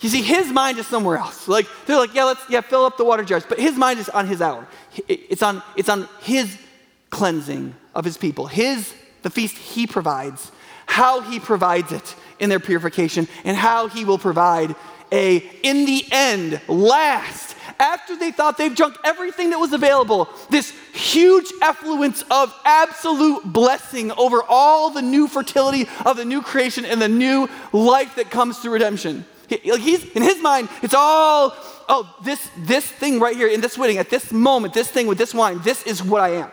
You 0.00 0.08
see, 0.08 0.22
his 0.22 0.50
mind 0.52 0.78
is 0.78 0.86
somewhere 0.86 1.16
else. 1.16 1.48
Like 1.48 1.66
they're 1.86 1.96
like, 1.96 2.14
yeah, 2.14 2.24
let's 2.24 2.40
yeah, 2.48 2.60
fill 2.60 2.84
up 2.84 2.96
the 2.96 3.04
water 3.04 3.24
jars. 3.24 3.44
But 3.48 3.58
his 3.58 3.76
mind 3.76 3.98
is 3.98 4.08
on 4.08 4.26
his 4.26 4.40
hour. 4.40 4.66
It's 5.08 5.42
on 5.42 5.62
it's 5.76 5.88
on 5.88 6.08
his 6.20 6.56
cleansing 7.10 7.74
of 7.94 8.04
his 8.04 8.16
people. 8.16 8.46
His 8.46 8.94
the 9.22 9.30
feast 9.30 9.56
he 9.56 9.86
provides, 9.86 10.52
how 10.86 11.20
he 11.22 11.40
provides 11.40 11.90
it 11.90 12.14
in 12.38 12.48
their 12.48 12.60
purification, 12.60 13.26
and 13.44 13.56
how 13.56 13.88
he 13.88 14.04
will 14.04 14.18
provide 14.18 14.76
a, 15.10 15.38
in 15.62 15.86
the 15.86 16.04
end, 16.12 16.60
last, 16.68 17.47
after 17.78 18.16
they 18.16 18.32
thought 18.32 18.58
they've 18.58 18.74
drunk 18.74 18.96
everything 19.04 19.50
that 19.50 19.58
was 19.58 19.72
available, 19.72 20.28
this 20.50 20.70
huge 20.92 21.52
effluence 21.62 22.24
of 22.30 22.54
absolute 22.64 23.44
blessing 23.44 24.10
over 24.12 24.42
all 24.48 24.90
the 24.90 25.02
new 25.02 25.28
fertility 25.28 25.88
of 26.04 26.16
the 26.16 26.24
new 26.24 26.42
creation 26.42 26.84
and 26.84 27.00
the 27.00 27.08
new 27.08 27.48
life 27.72 28.16
that 28.16 28.30
comes 28.30 28.58
through 28.58 28.72
redemption. 28.72 29.24
He, 29.48 29.70
like 29.70 29.80
he's 29.80 30.04
in 30.12 30.22
his 30.22 30.42
mind, 30.42 30.68
it's 30.82 30.94
all, 30.94 31.54
oh, 31.88 32.16
this 32.22 32.50
this 32.58 32.86
thing 32.86 33.18
right 33.18 33.36
here 33.36 33.48
in 33.48 33.60
this 33.60 33.78
wedding, 33.78 33.96
at 33.98 34.10
this 34.10 34.30
moment, 34.32 34.74
this 34.74 34.90
thing 34.90 35.06
with 35.06 35.18
this 35.18 35.32
wine, 35.32 35.60
this 35.62 35.82
is 35.84 36.02
what 36.02 36.20
I 36.20 36.30
am. 36.30 36.50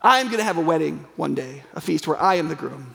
I'm 0.00 0.26
going 0.26 0.38
to 0.38 0.44
have 0.44 0.58
a 0.58 0.62
wedding 0.62 1.04
one 1.16 1.34
day, 1.34 1.64
a 1.74 1.80
feast 1.80 2.06
where 2.06 2.20
I 2.20 2.36
am 2.36 2.48
the 2.48 2.54
groom. 2.54 2.94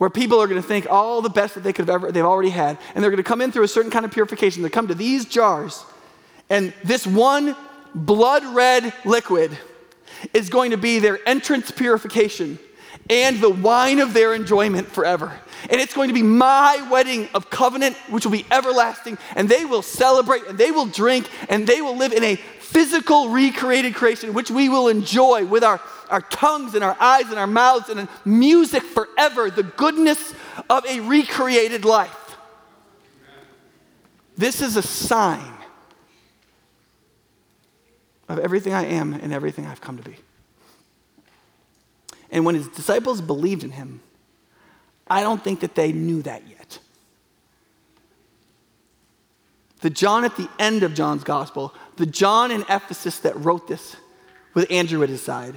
Where 0.00 0.08
people 0.08 0.40
are 0.40 0.46
going 0.46 0.62
to 0.62 0.66
think 0.66 0.86
all 0.88 1.20
the 1.20 1.28
best 1.28 1.56
that 1.56 1.62
they 1.62 1.74
could 1.74 1.86
have 1.86 1.94
ever, 1.94 2.10
they've 2.10 2.24
already 2.24 2.48
had, 2.48 2.78
and 2.94 3.04
they're 3.04 3.10
going 3.10 3.22
to 3.22 3.28
come 3.28 3.42
in 3.42 3.52
through 3.52 3.64
a 3.64 3.68
certain 3.68 3.90
kind 3.90 4.06
of 4.06 4.10
purification. 4.10 4.62
They 4.62 4.70
come 4.70 4.88
to 4.88 4.94
these 4.94 5.26
jars, 5.26 5.84
and 6.48 6.72
this 6.82 7.06
one 7.06 7.54
blood 7.94 8.42
red 8.46 8.94
liquid 9.04 9.58
is 10.32 10.48
going 10.48 10.70
to 10.70 10.78
be 10.78 11.00
their 11.00 11.18
entrance 11.28 11.70
purification 11.70 12.58
and 13.10 13.40
the 13.40 13.50
wine 13.50 13.98
of 13.98 14.14
their 14.14 14.34
enjoyment 14.34 14.88
forever. 14.88 15.38
And 15.68 15.80
it's 15.80 15.92
going 15.92 16.08
to 16.08 16.14
be 16.14 16.22
my 16.22 16.88
wedding 16.90 17.28
of 17.34 17.50
covenant, 17.50 17.94
which 18.08 18.24
will 18.24 18.32
be 18.32 18.46
everlasting. 18.50 19.18
And 19.36 19.50
they 19.50 19.66
will 19.66 19.82
celebrate 19.82 20.46
and 20.46 20.56
they 20.56 20.70
will 20.70 20.86
drink 20.86 21.28
and 21.50 21.66
they 21.66 21.82
will 21.82 21.96
live 21.96 22.14
in 22.14 22.24
a 22.24 22.36
physical 22.36 23.28
recreated 23.28 23.94
creation, 23.94 24.32
which 24.32 24.50
we 24.50 24.68
will 24.68 24.88
enjoy 24.88 25.44
with 25.44 25.64
our, 25.64 25.80
our 26.10 26.20
tongues 26.20 26.74
and 26.74 26.84
our 26.84 26.96
eyes 27.00 27.26
and 27.26 27.38
our 27.38 27.46
mouths 27.46 27.88
and 27.88 28.08
music 28.24 28.82
forever, 28.82 29.50
the 29.50 29.62
goodness 29.62 30.34
of 30.68 30.84
a 30.86 31.00
recreated 31.00 31.84
life. 31.84 32.36
This 34.36 34.62
is 34.62 34.76
a 34.76 34.82
sign 34.82 35.54
of 38.28 38.38
everything 38.38 38.72
I 38.72 38.86
am 38.86 39.12
and 39.12 39.32
everything 39.32 39.66
I've 39.66 39.80
come 39.80 39.96
to 39.96 40.02
be. 40.02 40.16
And 42.30 42.44
when 42.44 42.54
his 42.54 42.68
disciples 42.68 43.20
believed 43.20 43.64
in 43.64 43.72
him, 43.72 44.00
I 45.08 45.22
don't 45.22 45.42
think 45.42 45.60
that 45.60 45.74
they 45.74 45.92
knew 45.92 46.22
that 46.22 46.46
yet. 46.48 46.78
The 49.80 49.90
John 49.90 50.24
at 50.24 50.36
the 50.36 50.48
end 50.58 50.82
of 50.82 50.94
John's 50.94 51.24
gospel, 51.24 51.74
the 51.96 52.06
John 52.06 52.50
in 52.50 52.62
Ephesus 52.62 53.18
that 53.20 53.36
wrote 53.36 53.66
this 53.66 53.96
with 54.54 54.70
Andrew 54.70 55.02
at 55.02 55.08
his 55.08 55.22
side, 55.22 55.54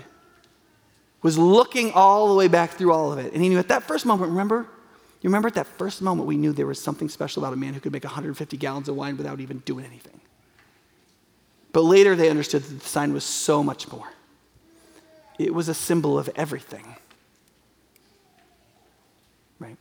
was 1.23 1.37
looking 1.37 1.91
all 1.93 2.27
the 2.27 2.35
way 2.35 2.47
back 2.47 2.71
through 2.71 2.93
all 2.93 3.11
of 3.11 3.17
it. 3.17 3.33
And 3.33 3.41
he 3.41 3.49
knew 3.49 3.57
at 3.57 3.69
that 3.69 3.83
first 3.83 4.05
moment, 4.05 4.29
remember? 4.29 4.67
You 5.21 5.29
remember 5.29 5.47
at 5.47 5.55
that 5.55 5.67
first 5.67 6.01
moment, 6.01 6.27
we 6.27 6.37
knew 6.37 6.53
there 6.53 6.67
was 6.67 6.79
something 6.79 7.09
special 7.09 7.43
about 7.43 7.53
a 7.53 7.57
man 7.57 7.73
who 7.73 7.79
could 7.79 7.93
make 7.93 8.03
150 8.03 8.57
gallons 8.57 8.89
of 8.89 8.95
wine 8.95 9.17
without 9.17 9.39
even 9.39 9.59
doing 9.59 9.85
anything. 9.85 10.19
But 11.71 11.81
later 11.81 12.15
they 12.15 12.29
understood 12.29 12.61
that 12.63 12.79
the 12.81 12.87
sign 12.87 13.13
was 13.13 13.23
so 13.23 13.63
much 13.63 13.91
more 13.91 14.09
it 15.37 15.53
was 15.53 15.69
a 15.69 15.73
symbol 15.73 16.17
of 16.17 16.29
everything. 16.35 16.95
Right? 19.59 19.77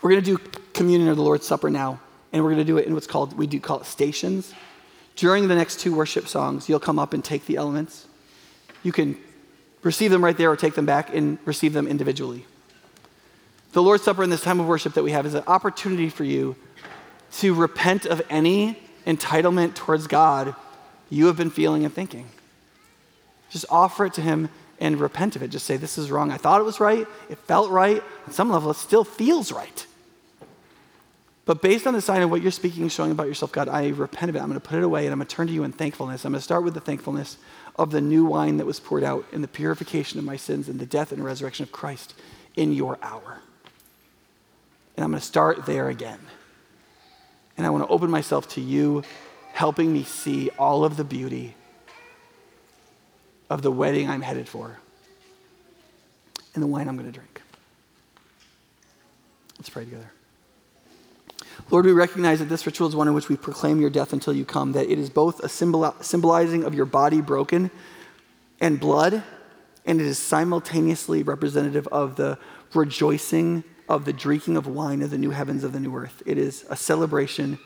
We're 0.00 0.10
going 0.10 0.22
to 0.22 0.36
do 0.36 0.60
communion 0.72 1.08
or 1.08 1.14
the 1.14 1.22
Lord's 1.22 1.46
Supper 1.46 1.70
now, 1.70 2.00
and 2.32 2.42
we're 2.42 2.50
going 2.50 2.64
to 2.64 2.64
do 2.64 2.78
it 2.78 2.86
in 2.86 2.94
what's 2.94 3.06
called, 3.06 3.36
we 3.36 3.46
do 3.46 3.60
call 3.60 3.80
it 3.80 3.86
stations. 3.86 4.54
During 5.16 5.48
the 5.48 5.54
next 5.54 5.80
two 5.80 5.94
worship 5.94 6.28
songs, 6.28 6.68
you'll 6.68 6.80
come 6.80 6.98
up 6.98 7.12
and 7.12 7.24
take 7.24 7.46
the 7.46 7.56
elements. 7.56 8.06
You 8.82 8.92
can 8.92 9.18
receive 9.82 10.10
them 10.10 10.24
right 10.24 10.36
there 10.36 10.50
or 10.50 10.56
take 10.56 10.74
them 10.74 10.86
back 10.86 11.14
and 11.14 11.38
receive 11.44 11.72
them 11.72 11.86
individually. 11.86 12.46
The 13.72 13.82
Lord's 13.82 14.02
Supper 14.02 14.22
in 14.22 14.30
this 14.30 14.42
time 14.42 14.60
of 14.60 14.66
worship 14.66 14.94
that 14.94 15.04
we 15.04 15.12
have 15.12 15.26
is 15.26 15.34
an 15.34 15.44
opportunity 15.46 16.08
for 16.08 16.24
you 16.24 16.56
to 17.38 17.54
repent 17.54 18.04
of 18.04 18.20
any 18.28 18.78
entitlement 19.06 19.74
towards 19.74 20.06
God 20.06 20.54
you 21.08 21.26
have 21.26 21.36
been 21.36 21.50
feeling 21.50 21.84
and 21.84 21.94
thinking. 21.94 22.28
Just 23.50 23.66
offer 23.70 24.06
it 24.06 24.14
to 24.14 24.20
Him 24.20 24.48
and 24.80 24.98
repent 24.98 25.36
of 25.36 25.42
it. 25.42 25.48
Just 25.48 25.66
say, 25.66 25.76
This 25.76 25.98
is 25.98 26.10
wrong. 26.10 26.30
I 26.30 26.36
thought 26.36 26.60
it 26.60 26.64
was 26.64 26.80
right. 26.80 27.06
It 27.28 27.38
felt 27.38 27.70
right. 27.70 28.02
On 28.26 28.32
some 28.32 28.50
level, 28.50 28.70
it 28.70 28.76
still 28.76 29.04
feels 29.04 29.52
right. 29.52 29.86
But 31.46 31.62
based 31.62 31.86
on 31.86 31.94
the 31.94 32.00
sign 32.00 32.22
of 32.22 32.30
what 32.30 32.42
you're 32.42 32.52
speaking 32.52 32.82
and 32.82 32.92
showing 32.92 33.10
about 33.10 33.26
yourself, 33.26 33.50
God, 33.50 33.68
I 33.68 33.88
repent 33.88 34.28
of 34.28 34.36
it. 34.36 34.38
I'm 34.38 34.48
going 34.48 34.60
to 34.60 34.66
put 34.66 34.78
it 34.78 34.84
away 34.84 35.06
and 35.06 35.12
I'm 35.12 35.18
going 35.18 35.26
to 35.26 35.34
turn 35.34 35.48
to 35.48 35.52
you 35.52 35.64
in 35.64 35.72
thankfulness. 35.72 36.24
I'm 36.24 36.32
going 36.32 36.38
to 36.38 36.44
start 36.44 36.62
with 36.62 36.74
the 36.74 36.80
thankfulness 36.80 37.38
of 37.76 37.90
the 37.90 38.00
new 38.00 38.24
wine 38.24 38.56
that 38.58 38.66
was 38.66 38.80
poured 38.80 39.04
out 39.04 39.24
in 39.32 39.42
the 39.42 39.48
purification 39.48 40.18
of 40.18 40.24
my 40.24 40.36
sins 40.36 40.68
and 40.68 40.78
the 40.78 40.86
death 40.86 41.12
and 41.12 41.24
resurrection 41.24 41.62
of 41.62 41.72
Christ 41.72 42.14
in 42.56 42.72
your 42.72 42.98
hour. 43.02 43.40
And 44.96 45.04
I'm 45.04 45.10
going 45.10 45.20
to 45.20 45.26
start 45.26 45.66
there 45.66 45.88
again. 45.88 46.18
And 47.56 47.66
I 47.66 47.70
want 47.70 47.84
to 47.84 47.90
open 47.90 48.10
myself 48.10 48.48
to 48.50 48.60
you, 48.60 49.02
helping 49.52 49.92
me 49.92 50.04
see 50.04 50.50
all 50.58 50.84
of 50.84 50.96
the 50.96 51.04
beauty 51.04 51.54
of 53.48 53.62
the 53.62 53.70
wedding 53.70 54.08
I'm 54.08 54.22
headed 54.22 54.48
for 54.48 54.78
and 56.54 56.62
the 56.62 56.66
wine 56.66 56.88
I'm 56.88 56.96
going 56.96 57.10
to 57.10 57.12
drink. 57.12 57.40
Let's 59.58 59.68
pray 59.68 59.84
together. 59.84 60.10
Lord, 61.68 61.84
we 61.84 61.92
recognize 61.92 62.38
that 62.38 62.48
this 62.48 62.66
ritual 62.66 62.88
is 62.88 62.96
one 62.96 63.08
in 63.08 63.14
which 63.14 63.28
we 63.28 63.36
proclaim 63.36 63.80
your 63.80 63.90
death 63.90 64.12
until 64.12 64.32
you 64.32 64.44
come, 64.44 64.72
that 64.72 64.90
it 64.90 64.98
is 64.98 65.10
both 65.10 65.40
a 65.40 65.48
symbol, 65.48 65.94
symbolizing 66.00 66.64
of 66.64 66.74
your 66.74 66.86
body 66.86 67.20
broken 67.20 67.70
and 68.60 68.80
blood, 68.80 69.22
and 69.84 70.00
it 70.00 70.06
is 70.06 70.18
simultaneously 70.18 71.22
representative 71.22 71.86
of 71.88 72.16
the 72.16 72.38
rejoicing 72.74 73.64
of 73.88 74.04
the 74.04 74.12
drinking 74.12 74.56
of 74.56 74.66
wine 74.66 75.02
of 75.02 75.10
the 75.10 75.18
new 75.18 75.30
heavens 75.30 75.64
of 75.64 75.72
the 75.72 75.80
new 75.80 75.94
earth. 75.94 76.22
It 76.26 76.38
is 76.38 76.64
a 76.70 76.76
celebration 76.76 77.58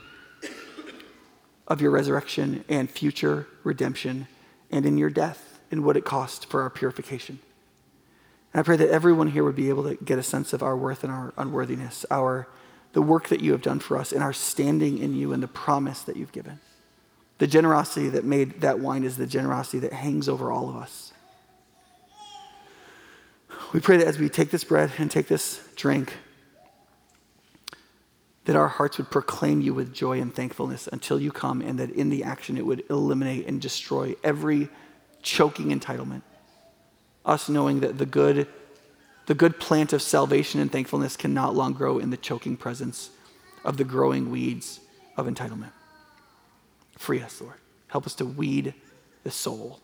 of 1.68 1.80
your 1.80 1.90
resurrection 1.90 2.64
and 2.68 2.90
future 2.90 3.46
redemption 3.62 4.26
and 4.70 4.86
in 4.86 4.98
your 4.98 5.10
death 5.10 5.60
and 5.70 5.84
what 5.84 5.96
it 5.96 6.04
cost 6.04 6.46
for 6.50 6.62
our 6.62 6.70
purification. 6.70 7.38
And 8.52 8.60
I 8.60 8.62
pray 8.62 8.76
that 8.76 8.90
everyone 8.90 9.28
here 9.28 9.44
would 9.44 9.56
be 9.56 9.68
able 9.68 9.84
to 9.84 9.96
get 9.96 10.18
a 10.18 10.22
sense 10.22 10.52
of 10.52 10.62
our 10.62 10.76
worth 10.76 11.04
and 11.04 11.12
our 11.12 11.32
unworthiness, 11.36 12.06
our 12.10 12.46
the 12.94 13.02
work 13.02 13.28
that 13.28 13.40
you 13.40 13.52
have 13.52 13.60
done 13.60 13.80
for 13.80 13.98
us, 13.98 14.12
and 14.12 14.22
our 14.22 14.32
standing 14.32 14.98
in 14.98 15.14
you 15.14 15.32
and 15.32 15.42
the 15.42 15.48
promise 15.48 16.02
that 16.02 16.16
you've 16.16 16.32
given. 16.32 16.60
The 17.38 17.46
generosity 17.46 18.08
that 18.08 18.24
made 18.24 18.62
that 18.62 18.78
wine 18.78 19.04
is 19.04 19.16
the 19.16 19.26
generosity 19.26 19.80
that 19.80 19.92
hangs 19.92 20.28
over 20.28 20.50
all 20.50 20.70
of 20.70 20.76
us. 20.76 21.12
We 23.72 23.80
pray 23.80 23.96
that 23.96 24.06
as 24.06 24.18
we 24.18 24.28
take 24.28 24.50
this 24.50 24.64
bread 24.64 24.92
and 24.98 25.10
take 25.10 25.26
this 25.26 25.60
drink, 25.74 26.14
that 28.44 28.54
our 28.54 28.68
hearts 28.68 28.98
would 28.98 29.10
proclaim 29.10 29.60
you 29.60 29.74
with 29.74 29.92
joy 29.92 30.20
and 30.20 30.32
thankfulness 30.32 30.88
until 30.92 31.20
you 31.20 31.32
come, 31.32 31.60
and 31.60 31.78
that 31.78 31.90
in 31.90 32.10
the 32.10 32.22
action 32.22 32.56
it 32.56 32.64
would 32.64 32.84
eliminate 32.88 33.46
and 33.46 33.60
destroy 33.60 34.14
every 34.22 34.68
choking 35.22 35.76
entitlement. 35.76 36.22
Us 37.24 37.48
knowing 37.48 37.80
that 37.80 37.98
the 37.98 38.06
good, 38.06 38.46
the 39.26 39.34
good 39.34 39.58
plant 39.58 39.92
of 39.92 40.02
salvation 40.02 40.60
and 40.60 40.70
thankfulness 40.70 41.16
cannot 41.16 41.54
long 41.54 41.72
grow 41.72 41.98
in 41.98 42.10
the 42.10 42.16
choking 42.16 42.56
presence 42.56 43.10
of 43.64 43.76
the 43.76 43.84
growing 43.84 44.30
weeds 44.30 44.80
of 45.16 45.26
entitlement. 45.26 45.72
Free 46.98 47.22
us, 47.22 47.40
Lord. 47.40 47.56
Help 47.88 48.06
us 48.06 48.14
to 48.16 48.24
weed 48.24 48.74
the 49.22 49.30
soul. 49.30 49.80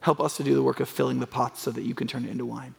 Help 0.00 0.20
us 0.20 0.36
to 0.38 0.42
do 0.42 0.54
the 0.54 0.62
work 0.62 0.80
of 0.80 0.88
filling 0.88 1.20
the 1.20 1.26
pots 1.26 1.60
so 1.60 1.70
that 1.70 1.82
you 1.82 1.94
can 1.94 2.06
turn 2.06 2.24
it 2.24 2.30
into 2.30 2.46
wine. 2.46 2.74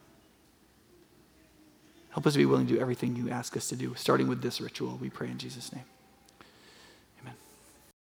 Help 2.09 2.26
us 2.26 2.34
to 2.34 2.39
be 2.39 2.45
willing 2.45 2.67
to 2.67 2.74
do 2.74 2.80
everything 2.80 3.15
you 3.15 3.30
ask 3.30 3.55
us 3.55 3.69
to 3.69 3.76
do, 3.76 3.93
starting 3.95 4.28
with 4.28 4.41
this 4.41 4.59
ritual, 4.59 4.97
we 4.99 5.09
pray 5.09 5.30
in 5.30 5.38
Jesus' 5.38 5.72
name. 5.72 5.86